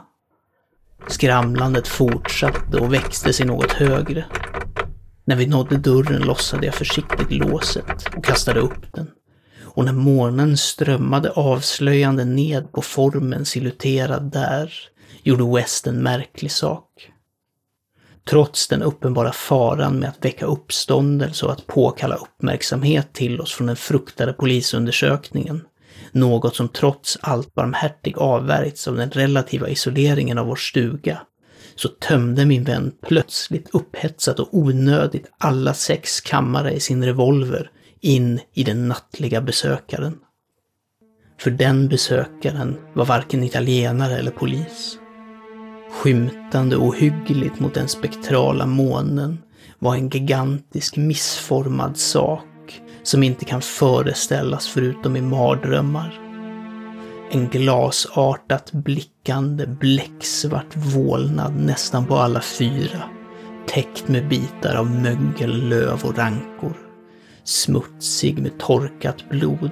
Skramlandet 1.10 1.88
fortsatte 1.88 2.78
och 2.78 2.94
växte 2.94 3.34
sig 3.34 3.46
något 3.46 3.72
högre. 3.72 4.26
När 5.26 5.36
vi 5.36 5.48
nådde 5.48 5.78
dörren 5.78 6.22
lossade 6.22 6.66
jag 6.66 6.76
försiktigt 6.76 7.32
låset 7.32 8.16
och 8.18 8.26
kastade 8.26 8.60
upp 8.60 8.94
den. 8.94 9.12
Och 9.64 9.86
när 9.86 9.94
månen 9.94 10.58
strömmade 10.58 11.32
avslöjande 11.32 12.26
ned 12.26 12.72
på 12.72 12.82
formen 12.82 13.46
siluterad 13.46 14.32
där, 14.32 14.74
gjorde 15.24 15.56
West 15.56 15.88
en 15.88 16.04
märklig 16.04 16.52
sak. 16.52 17.12
trots 18.30 18.68
den 18.68 18.82
uppenbara 18.82 19.32
faran 19.32 20.00
med 20.00 20.10
att 20.10 20.26
väcka 20.26 20.46
uppståndelse 20.46 21.46
och 21.46 21.52
att 21.52 21.68
påkalla 21.68 22.16
uppmärksamhet 22.16 23.14
till 23.14 23.42
oss 23.42 23.54
från 23.54 23.68
den 23.68 23.76
fruktade 23.76 24.34
polisundersökningen, 24.34 25.62
något 26.18 26.56
som 26.56 26.70
trots 26.70 27.18
allt 27.22 27.54
barmhärtig 27.54 28.18
avvärjts 28.18 28.88
av 28.88 28.96
den 28.96 29.12
relativa 29.12 29.70
isoleringen 29.70 30.38
av 30.38 30.48
vår 30.48 30.56
stuga, 30.56 31.22
så 31.76 31.88
tömde 31.88 32.46
min 32.46 32.64
vän 32.64 32.92
plötsligt 33.08 33.70
upphetsat 33.74 34.40
och 34.40 34.50
onödigt 34.52 35.32
alla 35.38 35.74
sex 35.74 36.22
kammare 36.22 36.72
i 36.72 36.80
sin 36.80 37.06
revolver 37.06 37.72
in 38.02 38.40
i 38.54 38.64
den 38.64 38.88
nattliga 38.88 39.42
besökaren. 39.42 40.18
För 41.40 41.52
den 41.52 41.88
besökaren 41.88 42.78
var 42.94 43.06
varken 43.06 43.44
italienare 43.44 44.18
eller 44.18 44.32
polis. 44.32 45.00
Skymtande 45.92 46.78
ohyggligt 46.78 47.60
mot 47.60 47.74
den 47.74 47.88
spektrala 47.88 48.66
månen 48.66 49.38
var 49.80 49.96
en 49.96 50.10
gigantisk 50.10 50.96
missformad 50.96 51.98
sak 51.98 52.44
som 53.08 53.24
inte 53.24 53.46
kan 53.46 53.62
föreställas 53.62 54.68
förutom 54.68 55.16
i 55.16 55.22
mardrömmar. 55.22 56.20
En 57.32 57.48
glasartat 57.48 58.72
blickande 58.72 59.68
bläcksvart 59.68 60.76
vålnad 60.76 61.56
nästan 61.56 62.06
på 62.06 62.16
alla 62.16 62.42
fyra, 62.42 63.04
täckt 63.68 64.08
med 64.08 64.28
bitar 64.28 64.76
av 64.76 64.92
mögel, 64.92 65.70
löv 65.70 66.06
och 66.06 66.18
rankor. 66.18 66.78
Smutsig 67.44 68.40
med 68.40 68.60
torkat 68.60 69.30
blod 69.30 69.72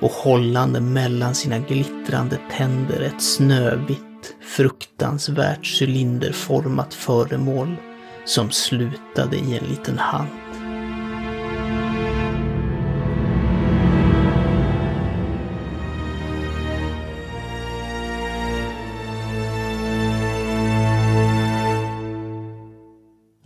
och 0.00 0.10
hållande 0.10 0.80
mellan 0.80 1.34
sina 1.34 1.58
glittrande 1.58 2.38
tänder 2.56 3.00
ett 3.00 3.22
snövitt, 3.22 4.36
fruktansvärt 4.56 5.66
cylinderformat 5.80 6.94
föremål 6.94 7.76
som 8.24 8.50
slutade 8.50 9.36
i 9.36 9.58
en 9.58 9.64
liten 9.64 9.98
hand. 9.98 10.43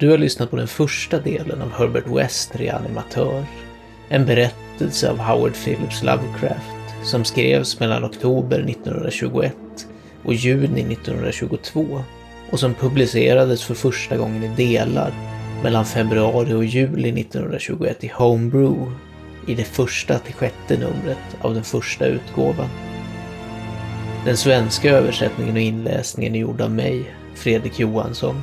Du 0.01 0.11
har 0.11 0.19
lyssnat 0.19 0.51
på 0.51 0.57
den 0.57 0.69
första 0.69 1.19
delen 1.19 1.63
av 1.63 1.73
Herbert 1.73 2.07
West 2.07 2.57
reanimatör. 2.57 3.45
En 4.09 4.27
berättelse 4.27 5.11
av 5.11 5.19
Howard 5.19 5.55
Phillips 5.65 6.03
Lovecraft 6.03 7.05
som 7.05 7.25
skrevs 7.25 7.81
mellan 7.81 8.05
oktober 8.05 8.61
1921 8.61 9.55
och 10.25 10.35
juni 10.35 10.93
1922 10.93 12.03
och 12.51 12.61
som 12.61 12.75
publicerades 12.75 13.65
för 13.65 13.75
första 13.75 14.17
gången 14.17 14.43
i 14.43 14.49
delar 14.57 15.13
mellan 15.63 15.85
februari 15.85 16.53
och 16.53 16.65
juli 16.65 17.21
1921 17.21 18.05
i 18.05 18.13
Homebrew 18.15 18.93
i 19.47 19.55
det 19.55 19.65
första 19.65 20.19
till 20.19 20.35
sjätte 20.35 20.77
numret 20.77 21.37
av 21.41 21.55
den 21.55 21.65
första 21.65 22.07
utgåvan. 22.07 22.69
Den 24.25 24.37
svenska 24.37 24.91
översättningen 24.91 25.55
och 25.55 25.63
inläsningen 25.63 26.35
är 26.35 26.39
gjord 26.39 26.61
av 26.61 26.71
mig, 26.71 27.15
Fredrik 27.35 27.79
Johansson. 27.79 28.43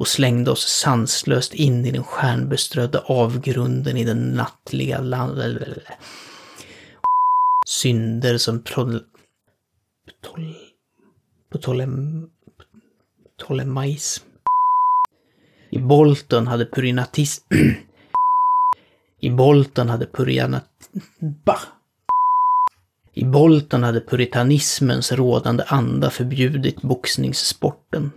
Och 0.00 0.08
slängde 0.08 0.50
oss 0.50 0.66
sanslöst 0.68 1.54
in 1.54 1.86
i 1.86 1.90
den 1.90 2.04
stjärnbeströdda 2.04 2.98
avgrunden 2.98 3.96
i 3.96 4.04
den 4.04 4.30
nattliga 4.30 5.00
land... 5.00 5.42
Synder 7.66 8.38
som 8.38 8.62
prol... 8.62 9.00
Tol... 10.22 10.54
Ptolem... 11.52 12.26
Ptolemajsm. 13.38 14.24
I 15.70 15.78
Bolton 15.78 16.46
hade 16.46 16.66
purinatism... 16.66 17.44
I 19.20 19.30
Bolton 19.30 19.88
hade 19.88 20.06
purianat... 20.06 20.90
Bah! 21.44 21.60
I 23.14 23.24
Bolton 23.24 23.82
hade 23.82 24.00
puritanismens 24.00 25.12
rådande 25.12 25.64
anda 25.66 26.10
förbjudit 26.10 26.82
boxningssporten 26.82 28.10